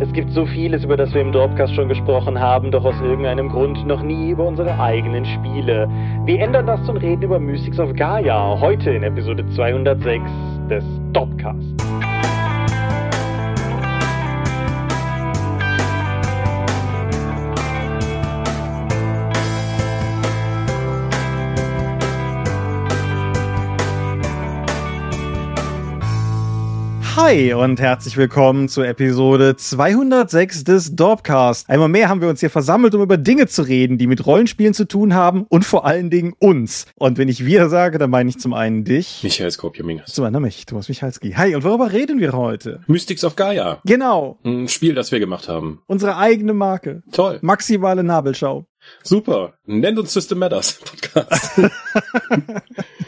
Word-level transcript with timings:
Es 0.00 0.12
gibt 0.12 0.30
so 0.30 0.46
vieles, 0.46 0.84
über 0.84 0.96
das 0.96 1.12
wir 1.12 1.20
im 1.20 1.32
Dropcast 1.32 1.74
schon 1.74 1.88
gesprochen 1.88 2.38
haben, 2.38 2.70
doch 2.70 2.84
aus 2.84 2.94
irgendeinem 3.00 3.48
Grund 3.48 3.84
noch 3.84 4.00
nie 4.00 4.30
über 4.30 4.46
unsere 4.46 4.78
eigenen 4.78 5.24
Spiele. 5.24 5.88
Wir 6.24 6.38
ändern 6.40 6.66
das 6.66 6.88
und 6.88 6.98
reden 6.98 7.22
über 7.22 7.40
Mystics 7.40 7.80
of 7.80 7.92
Gaia, 7.94 8.60
heute 8.60 8.90
in 8.92 9.02
Episode 9.02 9.44
206 9.56 10.22
des 10.70 10.84
Dropcast. 11.12 12.17
Hi 27.20 27.52
und 27.52 27.80
herzlich 27.80 28.16
willkommen 28.16 28.68
zu 28.68 28.82
Episode 28.82 29.56
206 29.56 30.62
des 30.62 30.94
Dorpcast. 30.94 31.68
Einmal 31.68 31.88
mehr 31.88 32.08
haben 32.08 32.20
wir 32.20 32.28
uns 32.28 32.38
hier 32.38 32.48
versammelt, 32.48 32.94
um 32.94 33.02
über 33.02 33.16
Dinge 33.16 33.48
zu 33.48 33.62
reden, 33.62 33.98
die 33.98 34.06
mit 34.06 34.24
Rollenspielen 34.24 34.72
zu 34.72 34.86
tun 34.86 35.14
haben 35.14 35.44
und 35.48 35.64
vor 35.64 35.84
allen 35.84 36.10
Dingen 36.10 36.32
uns. 36.38 36.86
Und 36.94 37.18
wenn 37.18 37.26
ich 37.28 37.44
wir 37.44 37.68
sage, 37.70 37.98
dann 37.98 38.10
meine 38.10 38.30
ich 38.30 38.38
zum 38.38 38.54
einen 38.54 38.84
dich. 38.84 39.24
Michael 39.24 39.50
Skopje-Mingas. 39.50 40.12
Zum 40.12 40.26
anderen 40.26 40.44
mich, 40.44 40.64
Thomas 40.64 40.88
Michalski. 40.88 41.32
Hi, 41.32 41.56
und 41.56 41.64
worüber 41.64 41.90
reden 41.90 42.20
wir 42.20 42.34
heute? 42.34 42.82
Mystics 42.86 43.24
of 43.24 43.34
Gaia. 43.34 43.80
Genau. 43.84 44.38
Ein 44.44 44.68
Spiel, 44.68 44.94
das 44.94 45.10
wir 45.10 45.18
gemacht 45.18 45.48
haben. 45.48 45.82
Unsere 45.88 46.16
eigene 46.18 46.54
Marke. 46.54 47.02
Toll. 47.10 47.40
Maximale 47.42 48.04
Nabelschau. 48.04 48.66
Super. 49.02 49.54
Nennt 49.66 49.98
uns 49.98 50.12
System 50.12 50.38
Matters 50.38 50.74
Podcast. 50.84 51.60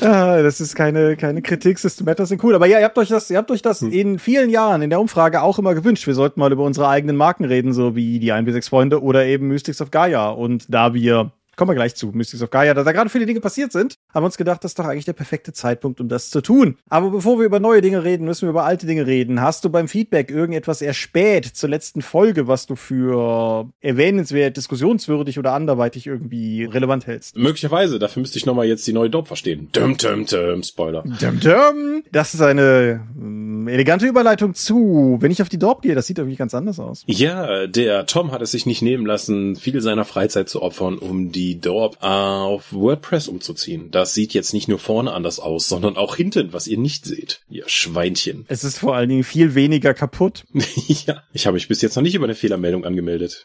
Ah, 0.00 0.42
das 0.42 0.60
ist 0.60 0.74
keine, 0.74 1.16
keine 1.16 1.40
Kritik, 1.40 1.78
System 1.78 2.04
Matters 2.04 2.28
sind 2.28 2.42
cool. 2.44 2.54
Aber 2.54 2.66
ja, 2.66 2.78
ihr 2.78 2.84
habt 2.84 2.98
euch 2.98 3.08
das, 3.08 3.30
ihr 3.30 3.38
habt 3.38 3.50
euch 3.50 3.62
das 3.62 3.80
hm. 3.80 3.92
in 3.92 4.18
vielen 4.18 4.50
Jahren 4.50 4.82
in 4.82 4.90
der 4.90 5.00
Umfrage 5.00 5.42
auch 5.42 5.58
immer 5.58 5.74
gewünscht. 5.74 6.06
Wir 6.06 6.14
sollten 6.14 6.40
mal 6.40 6.52
über 6.52 6.64
unsere 6.64 6.88
eigenen 6.88 7.16
Marken 7.16 7.44
reden, 7.44 7.72
so 7.72 7.96
wie 7.96 8.18
die 8.18 8.32
1 8.32 8.68
Freunde 8.68 9.02
oder 9.02 9.24
eben 9.24 9.48
Mystics 9.48 9.80
of 9.80 9.90
Gaia. 9.90 10.28
Und 10.28 10.66
da 10.68 10.92
wir 10.92 11.32
Kommen 11.56 11.70
wir 11.70 11.74
gleich 11.74 11.94
zu, 11.94 12.08
Mystics 12.08 12.42
of 12.42 12.50
Gaia. 12.50 12.74
Da 12.74 12.84
da 12.84 12.92
gerade 12.92 13.08
viele 13.08 13.24
Dinge 13.24 13.40
passiert 13.40 13.72
sind, 13.72 13.96
haben 14.12 14.22
wir 14.22 14.26
uns 14.26 14.36
gedacht, 14.36 14.62
das 14.62 14.72
ist 14.72 14.78
doch 14.78 14.84
eigentlich 14.84 15.06
der 15.06 15.14
perfekte 15.14 15.54
Zeitpunkt, 15.54 16.02
um 16.02 16.08
das 16.08 16.28
zu 16.28 16.42
tun. 16.42 16.76
Aber 16.90 17.10
bevor 17.10 17.38
wir 17.38 17.46
über 17.46 17.60
neue 17.60 17.80
Dinge 17.80 18.04
reden, 18.04 18.26
müssen 18.26 18.42
wir 18.42 18.50
über 18.50 18.64
alte 18.64 18.86
Dinge 18.86 19.06
reden. 19.06 19.40
Hast 19.40 19.64
du 19.64 19.70
beim 19.70 19.88
Feedback 19.88 20.30
irgendetwas 20.30 20.82
erspäht 20.82 21.46
zur 21.46 21.70
letzten 21.70 22.02
Folge, 22.02 22.46
was 22.46 22.66
du 22.66 22.76
für 22.76 23.70
erwähnenswert, 23.80 24.58
diskussionswürdig 24.58 25.38
oder 25.38 25.54
anderweitig 25.54 26.06
irgendwie 26.06 26.64
relevant 26.64 27.06
hältst? 27.06 27.38
Möglicherweise. 27.38 27.98
Dafür 27.98 28.20
müsste 28.20 28.38
ich 28.38 28.44
nochmal 28.44 28.66
jetzt 28.66 28.86
die 28.86 28.92
neue 28.92 29.08
Dope 29.08 29.28
verstehen. 29.28 29.70
Dum, 29.72 29.96
dum, 29.96 30.26
dum, 30.26 30.62
Spoiler. 30.62 31.04
Dum, 31.04 31.40
dum. 31.40 32.02
Das 32.12 32.34
ist 32.34 32.42
eine 32.42 33.00
ähm, 33.16 33.66
elegante 33.66 34.06
Überleitung 34.06 34.52
zu, 34.52 35.16
wenn 35.20 35.30
ich 35.30 35.40
auf 35.40 35.48
die 35.48 35.58
Dorp 35.58 35.80
gehe, 35.80 35.94
das 35.94 36.06
sieht 36.06 36.18
irgendwie 36.18 36.36
ganz 36.36 36.54
anders 36.54 36.78
aus. 36.78 37.02
Ja, 37.06 37.66
der 37.66 38.04
Tom 38.04 38.30
hat 38.32 38.42
es 38.42 38.50
sich 38.50 38.66
nicht 38.66 38.82
nehmen 38.82 39.06
lassen, 39.06 39.56
viel 39.56 39.80
seiner 39.80 40.04
Freizeit 40.04 40.50
zu 40.50 40.60
opfern, 40.60 40.98
um 40.98 41.32
die 41.32 41.45
die 41.46 41.60
Dorp 41.60 41.98
auf 42.00 42.72
WordPress 42.72 43.28
umzuziehen. 43.28 43.92
Das 43.92 44.14
sieht 44.14 44.34
jetzt 44.34 44.52
nicht 44.52 44.66
nur 44.66 44.80
vorne 44.80 45.12
anders 45.12 45.38
aus, 45.38 45.68
sondern 45.68 45.96
auch 45.96 46.16
hinten, 46.16 46.52
was 46.52 46.66
ihr 46.66 46.76
nicht 46.76 47.04
seht. 47.04 47.40
Ihr 47.48 47.64
Schweinchen. 47.68 48.44
Es 48.48 48.64
ist 48.64 48.78
vor 48.78 48.96
allen 48.96 49.08
Dingen 49.08 49.22
viel 49.22 49.54
weniger 49.54 49.94
kaputt. 49.94 50.44
ja, 50.88 51.22
ich 51.32 51.46
habe 51.46 51.54
mich 51.54 51.68
bis 51.68 51.82
jetzt 51.82 51.94
noch 51.94 52.02
nicht 52.02 52.16
über 52.16 52.24
eine 52.24 52.34
Fehlermeldung 52.34 52.84
angemeldet. 52.84 53.44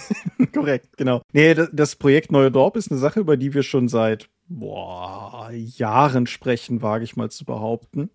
Korrekt, 0.54 0.96
genau. 0.96 1.20
Nee, 1.32 1.54
das 1.72 1.96
Projekt 1.96 2.32
Neue 2.32 2.50
Dorp 2.50 2.76
ist 2.76 2.90
eine 2.90 3.00
Sache, 3.00 3.20
über 3.20 3.36
die 3.36 3.52
wir 3.52 3.62
schon 3.62 3.88
seit 3.88 4.28
boah, 4.48 5.50
Jahren 5.52 6.26
sprechen, 6.26 6.80
wage 6.80 7.04
ich 7.04 7.16
mal 7.16 7.30
zu 7.30 7.44
behaupten. 7.44 8.10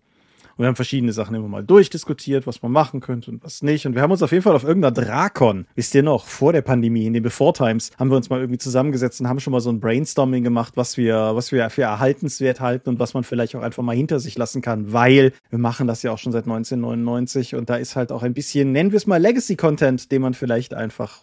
Und 0.58 0.64
wir 0.64 0.66
haben 0.66 0.76
verschiedene 0.76 1.12
Sachen 1.12 1.36
immer 1.36 1.46
mal 1.46 1.62
durchdiskutiert, 1.62 2.48
was 2.48 2.62
man 2.62 2.72
machen 2.72 2.98
könnte 2.98 3.30
und 3.30 3.44
was 3.44 3.62
nicht. 3.62 3.86
Und 3.86 3.94
wir 3.94 4.02
haben 4.02 4.10
uns 4.10 4.24
auf 4.24 4.32
jeden 4.32 4.42
Fall 4.42 4.56
auf 4.56 4.64
irgendeiner 4.64 4.90
Drakon, 4.90 5.68
wisst 5.76 5.94
ihr 5.94 6.02
noch, 6.02 6.26
vor 6.26 6.52
der 6.52 6.62
Pandemie, 6.62 7.06
in 7.06 7.12
den 7.12 7.22
Before 7.22 7.52
Times, 7.52 7.92
haben 7.96 8.10
wir 8.10 8.16
uns 8.16 8.28
mal 8.28 8.40
irgendwie 8.40 8.58
zusammengesetzt 8.58 9.20
und 9.20 9.28
haben 9.28 9.38
schon 9.38 9.52
mal 9.52 9.60
so 9.60 9.70
ein 9.70 9.78
Brainstorming 9.78 10.42
gemacht, 10.42 10.72
was 10.74 10.96
wir, 10.96 11.36
was 11.36 11.52
wir 11.52 11.70
für 11.70 11.82
erhaltenswert 11.82 12.60
halten 12.60 12.88
und 12.88 12.98
was 12.98 13.14
man 13.14 13.22
vielleicht 13.22 13.54
auch 13.54 13.62
einfach 13.62 13.84
mal 13.84 13.94
hinter 13.94 14.18
sich 14.18 14.36
lassen 14.36 14.60
kann, 14.60 14.92
weil 14.92 15.32
wir 15.48 15.60
machen 15.60 15.86
das 15.86 16.02
ja 16.02 16.10
auch 16.10 16.18
schon 16.18 16.32
seit 16.32 16.46
1999 16.46 17.54
und 17.54 17.70
da 17.70 17.76
ist 17.76 17.94
halt 17.94 18.10
auch 18.10 18.24
ein 18.24 18.34
bisschen, 18.34 18.72
nennen 18.72 18.90
wir 18.90 18.96
es 18.96 19.06
mal 19.06 19.22
Legacy-Content, 19.22 20.10
den 20.10 20.22
man 20.22 20.34
vielleicht 20.34 20.74
einfach 20.74 21.22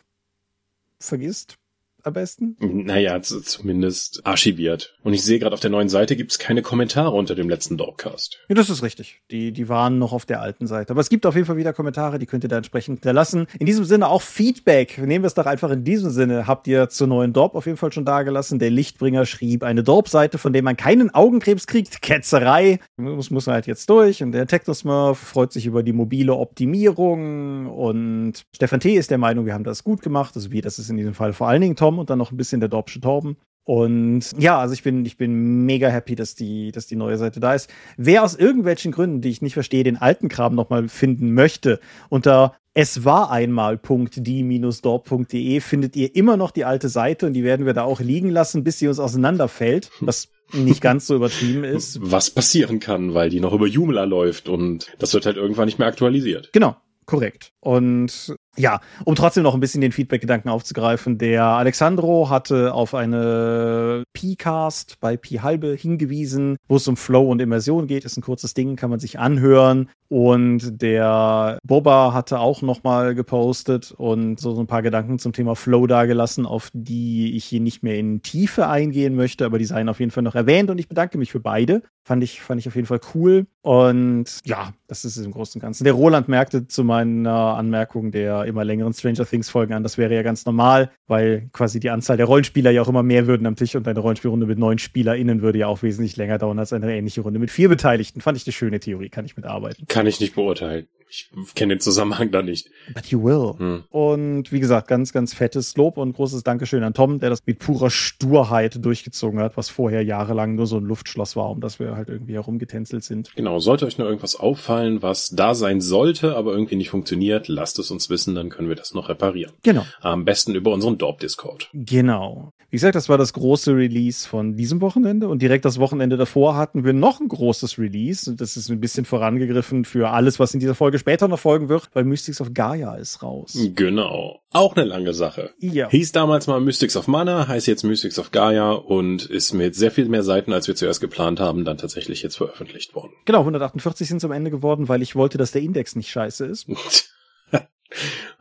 vergisst 1.02 1.58
am 2.06 2.14
besten? 2.14 2.56
Naja, 2.60 3.22
zumindest 3.22 4.26
archiviert. 4.26 4.96
Und 5.04 5.14
ich 5.14 5.24
sehe 5.24 5.40
gerade 5.40 5.54
auf 5.54 5.60
der 5.60 5.70
neuen 5.70 5.90
Seite 5.90 6.16
gibt 6.16 6.32
es 6.32 6.40
keine 6.40 6.62
Kommentare 6.62 7.12
unter 7.12 7.36
dem 7.36 7.50
letzten 7.50 7.78
Dogcast. 7.78 8.40
Ja, 8.50 8.56
das 8.56 8.70
ist 8.70 8.84
richtig. 8.84 9.22
Die, 9.32 9.52
die 9.52 9.70
waren 9.70 9.98
noch 9.98 10.14
auf 10.14 10.26
der 10.26 10.42
alten 10.42 10.68
Seite. 10.68 10.92
Aber 10.92 11.02
es 11.02 11.10
gibt 11.10 11.26
auf 11.26 11.36
jeden 11.36 11.48
Fall 11.48 11.58
wieder 11.58 11.74
Kommentare, 11.74 12.20
die 12.20 12.26
könnt 12.26 12.44
ihr 12.44 12.50
da 12.50 12.58
entsprechend 12.58 13.00
hinterlassen. 13.00 13.48
In 13.60 13.66
diesem 13.66 13.86
Sinne 13.86 14.08
auch 14.08 14.22
Feedback. 14.22 14.98
Nehmen 14.98 15.24
wir 15.24 15.28
es 15.28 15.34
doch 15.34 15.46
einfach 15.46 15.72
in 15.72 15.84
diesem 15.84 16.10
Sinne. 16.10 16.48
Habt 16.48 16.68
ihr 16.68 16.90
zur 16.90 17.08
neuen 17.08 17.34
Dorp 17.34 17.56
auf 17.56 17.66
jeden 17.66 17.78
Fall 17.78 17.92
schon 17.92 18.06
dagelassen. 18.06 18.60
Der 18.60 18.70
Lichtbringer 18.70 19.26
schrieb 19.26 19.64
eine 19.64 19.84
Dorp-Seite, 19.84 20.38
von 20.38 20.54
der 20.54 20.64
man 20.64 20.78
keinen 20.78 21.14
Augenkrebs 21.14 21.68
kriegt. 21.68 22.02
Ketzerei. 22.02 22.80
Das 22.98 23.30
muss 23.30 23.46
man 23.46 23.56
halt 23.56 23.68
jetzt 23.68 23.90
durch. 23.90 24.24
Und 24.24 24.32
der 24.32 24.48
Technosmurf 24.48 25.18
freut 25.18 25.52
sich 25.52 25.66
über 25.66 25.84
die 25.84 25.94
mobile 25.94 26.36
Optimierung. 26.36 27.68
Und 27.68 28.46
Stefan 28.56 28.80
T. 28.80 28.94
ist 28.94 29.12
der 29.12 29.18
Meinung, 29.18 29.46
wir 29.46 29.54
haben 29.54 29.64
das 29.64 29.84
gut 29.84 30.02
gemacht. 30.02 30.36
Also 30.36 30.52
wir, 30.52 30.62
das 30.62 30.80
ist 30.80 30.90
in 30.90 30.98
diesem 30.98 31.14
Fall 31.14 31.34
vor 31.34 31.48
allen 31.48 31.62
Dingen 31.62 31.76
Tom 31.76 31.95
und 32.00 32.10
dann 32.10 32.20
noch 32.20 32.32
ein 32.32 32.38
bisschen 32.38 32.60
der 32.60 32.70
Dorpsche 32.70 33.02
Torben. 33.02 33.38
Und 33.66 34.32
ja, 34.38 34.60
also 34.60 34.76
ich 34.76 34.84
bin, 34.84 35.04
ich 35.06 35.18
bin 35.18 35.66
mega 35.66 35.90
happy, 35.90 36.16
dass 36.16 36.36
die, 36.36 36.72
dass 36.72 36.86
die 36.86 36.96
neue 36.96 37.18
Seite 37.18 37.40
da 37.40 37.56
ist. 37.56 37.74
Wer 37.98 38.24
aus 38.24 38.36
irgendwelchen 38.36 38.92
Gründen, 38.92 39.22
die 39.22 39.30
ich 39.30 39.42
nicht 39.42 39.56
verstehe, 39.56 39.84
den 39.84 39.98
alten 39.98 40.30
Kram 40.30 40.54
nochmal 40.54 40.88
finden 40.88 41.34
möchte, 41.34 41.80
unter 42.10 42.54
es 42.76 43.04
war 43.06 43.32
einmal.die-dorp.de 43.32 45.62
findet 45.62 45.96
ihr 45.96 46.16
immer 46.16 46.38
noch 46.38 46.52
die 46.52 46.66
alte 46.66 46.90
Seite 46.90 47.26
und 47.26 47.34
die 47.34 47.46
werden 47.46 47.66
wir 47.66 47.74
da 47.74 47.84
auch 47.84 48.02
liegen 48.02 48.30
lassen, 48.30 48.66
bis 48.66 48.80
sie 48.80 48.90
uns 48.90 49.00
auseinanderfällt, 49.00 49.92
was 50.02 50.28
nicht 50.52 50.82
ganz 50.82 51.08
so 51.08 51.16
übertrieben 51.16 51.64
ist. 51.64 52.00
Was 52.02 52.30
passieren 52.30 52.80
kann, 52.80 53.16
weil 53.16 53.30
die 53.30 53.40
noch 53.40 53.54
über 53.54 53.66
Joomla 53.66 54.04
läuft 54.04 54.48
und 54.48 54.94
das 55.00 55.12
wird 55.14 55.26
halt 55.26 55.38
irgendwann 55.38 55.66
nicht 55.66 55.80
mehr 55.80 55.88
aktualisiert. 55.88 56.52
Genau, 56.54 56.76
korrekt. 57.08 57.52
Und 57.62 58.36
ja, 58.58 58.80
um 59.04 59.16
trotzdem 59.16 59.44
noch 59.44 59.54
ein 59.54 59.60
bisschen 59.60 59.82
den 59.82 59.92
Feedback-Gedanken 59.92 60.50
aufzugreifen, 60.50 61.18
der 61.18 61.44
Alexandro 61.44 62.30
hatte 62.30 62.74
auf 62.74 62.94
eine 62.94 64.04
P-Cast 64.14 65.00
bei 65.00 65.18
Pi 65.18 65.36
halbe 65.38 65.76
hingewiesen, 65.76 66.58
wo 66.68 66.78
es 66.78 66.88
um 66.88 66.98
Flow 66.98 67.30
und 67.30 67.42
Immersion 67.42 67.88
geht. 67.88 68.06
Ist 68.06 68.18
ein 68.18 68.22
kurzes 68.22 68.54
Ding, 68.54 68.76
kann 68.76 68.90
man 68.90 69.00
sich 69.00 69.20
anhören. 69.20 69.90
Und 70.08 70.82
der 70.82 71.58
Boba 71.64 72.14
hatte 72.14 72.40
auch 72.40 72.62
nochmal 72.62 73.16
gepostet 73.16 73.92
und 73.92 74.40
so 74.40 74.60
ein 74.60 74.68
paar 74.68 74.84
Gedanken 74.84 75.18
zum 75.20 75.34
Thema 75.34 75.56
Flow 75.56 75.88
dargelassen, 75.88 76.46
auf 76.46 76.70
die 76.74 77.36
ich 77.36 77.46
hier 77.46 77.60
nicht 77.60 77.82
mehr 77.82 77.98
in 77.98 78.22
Tiefe 78.22 78.68
eingehen 78.68 79.16
möchte, 79.16 79.46
aber 79.46 79.58
die 79.58 79.66
seien 79.66 79.90
auf 79.90 80.00
jeden 80.00 80.12
Fall 80.12 80.24
noch 80.24 80.36
erwähnt 80.36 80.70
und 80.70 80.78
ich 80.78 80.88
bedanke 80.88 81.18
mich 81.18 81.32
für 81.32 81.40
beide. 81.40 81.82
Fand 82.04 82.24
ich, 82.24 82.42
fand 82.42 82.62
ich 82.62 82.68
auf 82.68 82.76
jeden 82.76 82.88
Fall 82.88 83.02
cool. 83.16 83.48
Und 83.64 84.26
ja, 84.46 84.74
das 84.88 85.06
ist 85.06 85.18
es 85.18 85.26
im 85.26 85.32
Großen 85.32 85.60
und 85.60 85.64
Ganzen. 85.64 85.86
Der 85.86 85.94
Roland 85.94 86.28
merkte 86.28 86.68
zu 86.68 86.84
meiner 86.84 87.56
Anmerkung 87.56 88.12
der 88.12 88.45
immer 88.46 88.64
längeren 88.64 88.94
Stranger 88.94 89.26
Things 89.26 89.50
Folgen 89.50 89.74
an. 89.74 89.84
Das 89.84 89.98
wäre 89.98 90.14
ja 90.14 90.22
ganz 90.24 90.46
normal, 90.46 90.92
weil 91.08 91.50
quasi 91.54 91.80
die 91.80 91.90
Anzahl 91.90 92.18
der 92.18 92.26
Rollenspieler 92.26 92.72
ja 92.72 92.82
auch 92.82 92.88
immer 92.88 93.04
mehr 93.04 93.28
würden 93.28 93.46
am 93.48 93.56
Tisch 93.56 93.76
und 93.76 93.88
eine 93.88 94.00
Rollenspielrunde 94.00 94.46
mit 94.46 94.60
neun 94.60 94.78
SpielerInnen 94.78 95.42
würde 95.42 95.60
ja 95.60 95.68
auch 95.68 95.84
wesentlich 95.84 96.18
länger 96.18 96.38
dauern 96.38 96.60
als 96.60 96.74
eine 96.74 96.96
ähnliche 96.96 97.22
Runde 97.22 97.40
mit 97.40 97.52
vier 97.52 97.70
Beteiligten. 97.70 98.22
Fand 98.22 98.38
ich 98.38 98.46
eine 98.46 98.54
schöne 98.54 98.80
Theorie, 98.80 99.10
kann 99.10 99.26
ich 99.26 99.36
mitarbeiten. 99.36 99.86
Kann 99.88 100.08
ich 100.08 100.20
nicht 100.20 100.36
beurteilen. 100.36 100.88
Ich 101.16 101.56
kenne 101.56 101.76
den 101.76 101.80
Zusammenhang 101.80 102.32
da 102.32 102.42
nicht. 102.42 102.70
But 102.94 103.06
you 103.08 103.24
will. 103.24 103.54
Hm. 103.58 103.84
Und 103.90 104.52
wie 104.52 104.60
gesagt, 104.60 104.88
ganz, 104.88 105.14
ganz 105.14 105.34
fettes 105.34 105.76
Lob 105.78 105.98
und 105.98 106.14
großes 106.14 106.44
Dankeschön 106.44 106.84
an 106.84 106.94
Tom, 106.94 107.20
der 107.20 107.30
das 107.30 107.40
mit 107.46 107.60
purer 107.60 107.90
Sturheit 107.90 108.84
durchgezogen 108.84 109.40
hat, 109.40 109.58
was 109.58 109.70
vorher 109.70 110.04
jahrelang 110.04 110.56
nur 110.56 110.68
so 110.68 110.78
ein 110.78 110.84
Luftschloss 110.84 111.36
war, 111.36 111.50
um 111.50 111.62
das 111.62 111.80
wir 111.80 111.96
halt 111.96 112.10
irgendwie 112.10 112.34
herumgetänzelt 112.34 113.04
sind. 113.04 113.32
Genau, 113.36 113.60
sollte 113.60 113.86
euch 113.86 113.98
nur 113.98 114.08
irgendwas 114.08 114.36
auffallen, 114.36 115.02
was 115.02 115.30
da 115.30 115.56
sein 115.56 115.82
sollte, 115.82 116.36
aber 116.36 116.52
irgendwie 116.54 116.76
nicht 116.76 116.90
funktioniert, 116.90 117.48
lasst 117.48 117.80
es 117.80 117.92
uns 117.92 118.10
wissen, 118.10 118.36
dann 118.36 118.50
können 118.50 118.70
wir 118.70 118.76
das 118.76 118.94
noch 118.94 119.10
reparieren. 119.10 119.54
Genau. 119.64 119.86
Am 120.02 120.26
besten 120.26 120.56
über 120.56 120.72
unseren 120.74 120.98
Dorp-Discord. 120.98 121.70
Genau. 121.74 122.52
Wie 122.70 122.78
gesagt, 122.78 122.96
das 122.96 123.08
war 123.08 123.18
das 123.18 123.32
große 123.32 123.74
Release 123.74 124.28
von 124.28 124.58
diesem 124.58 124.82
Wochenende 124.82 125.30
und 125.30 125.42
direkt 125.42 125.64
das 125.64 125.80
Wochenende 125.80 126.18
davor 126.18 126.58
hatten 126.58 126.84
wir 126.84 126.92
noch 126.92 127.22
ein 127.22 127.30
großes 127.30 127.78
Release. 127.80 128.36
Das 128.36 128.58
ist 128.58 128.70
ein 128.70 128.82
bisschen 128.82 129.06
vorangegriffen 129.06 129.86
für 129.86 130.10
alles, 130.10 130.40
was 130.40 130.54
in 130.54 130.60
dieser 130.60 130.76
Folge 130.76 131.00
später 131.06 131.28
noch 131.28 131.38
folgen 131.38 131.70
wird, 131.70 131.88
weil 131.94 132.04
Mystics 132.04 132.42
of 132.42 132.56
Gaia 132.56 132.96
ist 132.96 133.22
raus. 133.22 133.56
Genau. 133.76 134.40
Auch 134.52 134.76
eine 134.76 134.86
lange 134.86 135.14
Sache. 135.14 135.54
Ja. 135.60 135.88
Hieß 135.88 136.14
damals 136.14 136.48
mal 136.48 136.60
Mystics 136.60 136.98
of 136.98 137.08
Mana, 137.08 137.48
heißt 137.48 137.68
jetzt 137.68 137.84
Mystics 137.84 138.18
of 138.18 138.32
Gaia 138.32 138.72
und 138.72 139.24
ist 139.28 139.54
mit 139.54 139.76
sehr 139.76 139.92
viel 139.92 140.10
mehr 140.10 140.24
Seiten, 140.24 140.52
als 140.52 140.68
wir 140.68 140.76
zuerst 140.76 141.02
geplant 141.02 141.40
haben, 141.40 141.64
dann 141.64 141.78
tatsächlich 141.78 142.24
jetzt 142.24 142.38
veröffentlicht 142.38 142.96
worden. 142.96 143.14
Genau, 143.26 143.42
148 143.42 144.08
sind 144.08 144.20
zum 144.20 144.32
Ende 144.32 144.50
geworden, 144.50 144.90
weil 144.90 145.04
ich 145.04 145.16
wollte, 145.16 145.38
dass 145.38 145.52
der 145.52 145.62
Index 145.62 145.96
nicht 145.96 146.10
scheiße 146.10 146.44
ist. 146.48 146.66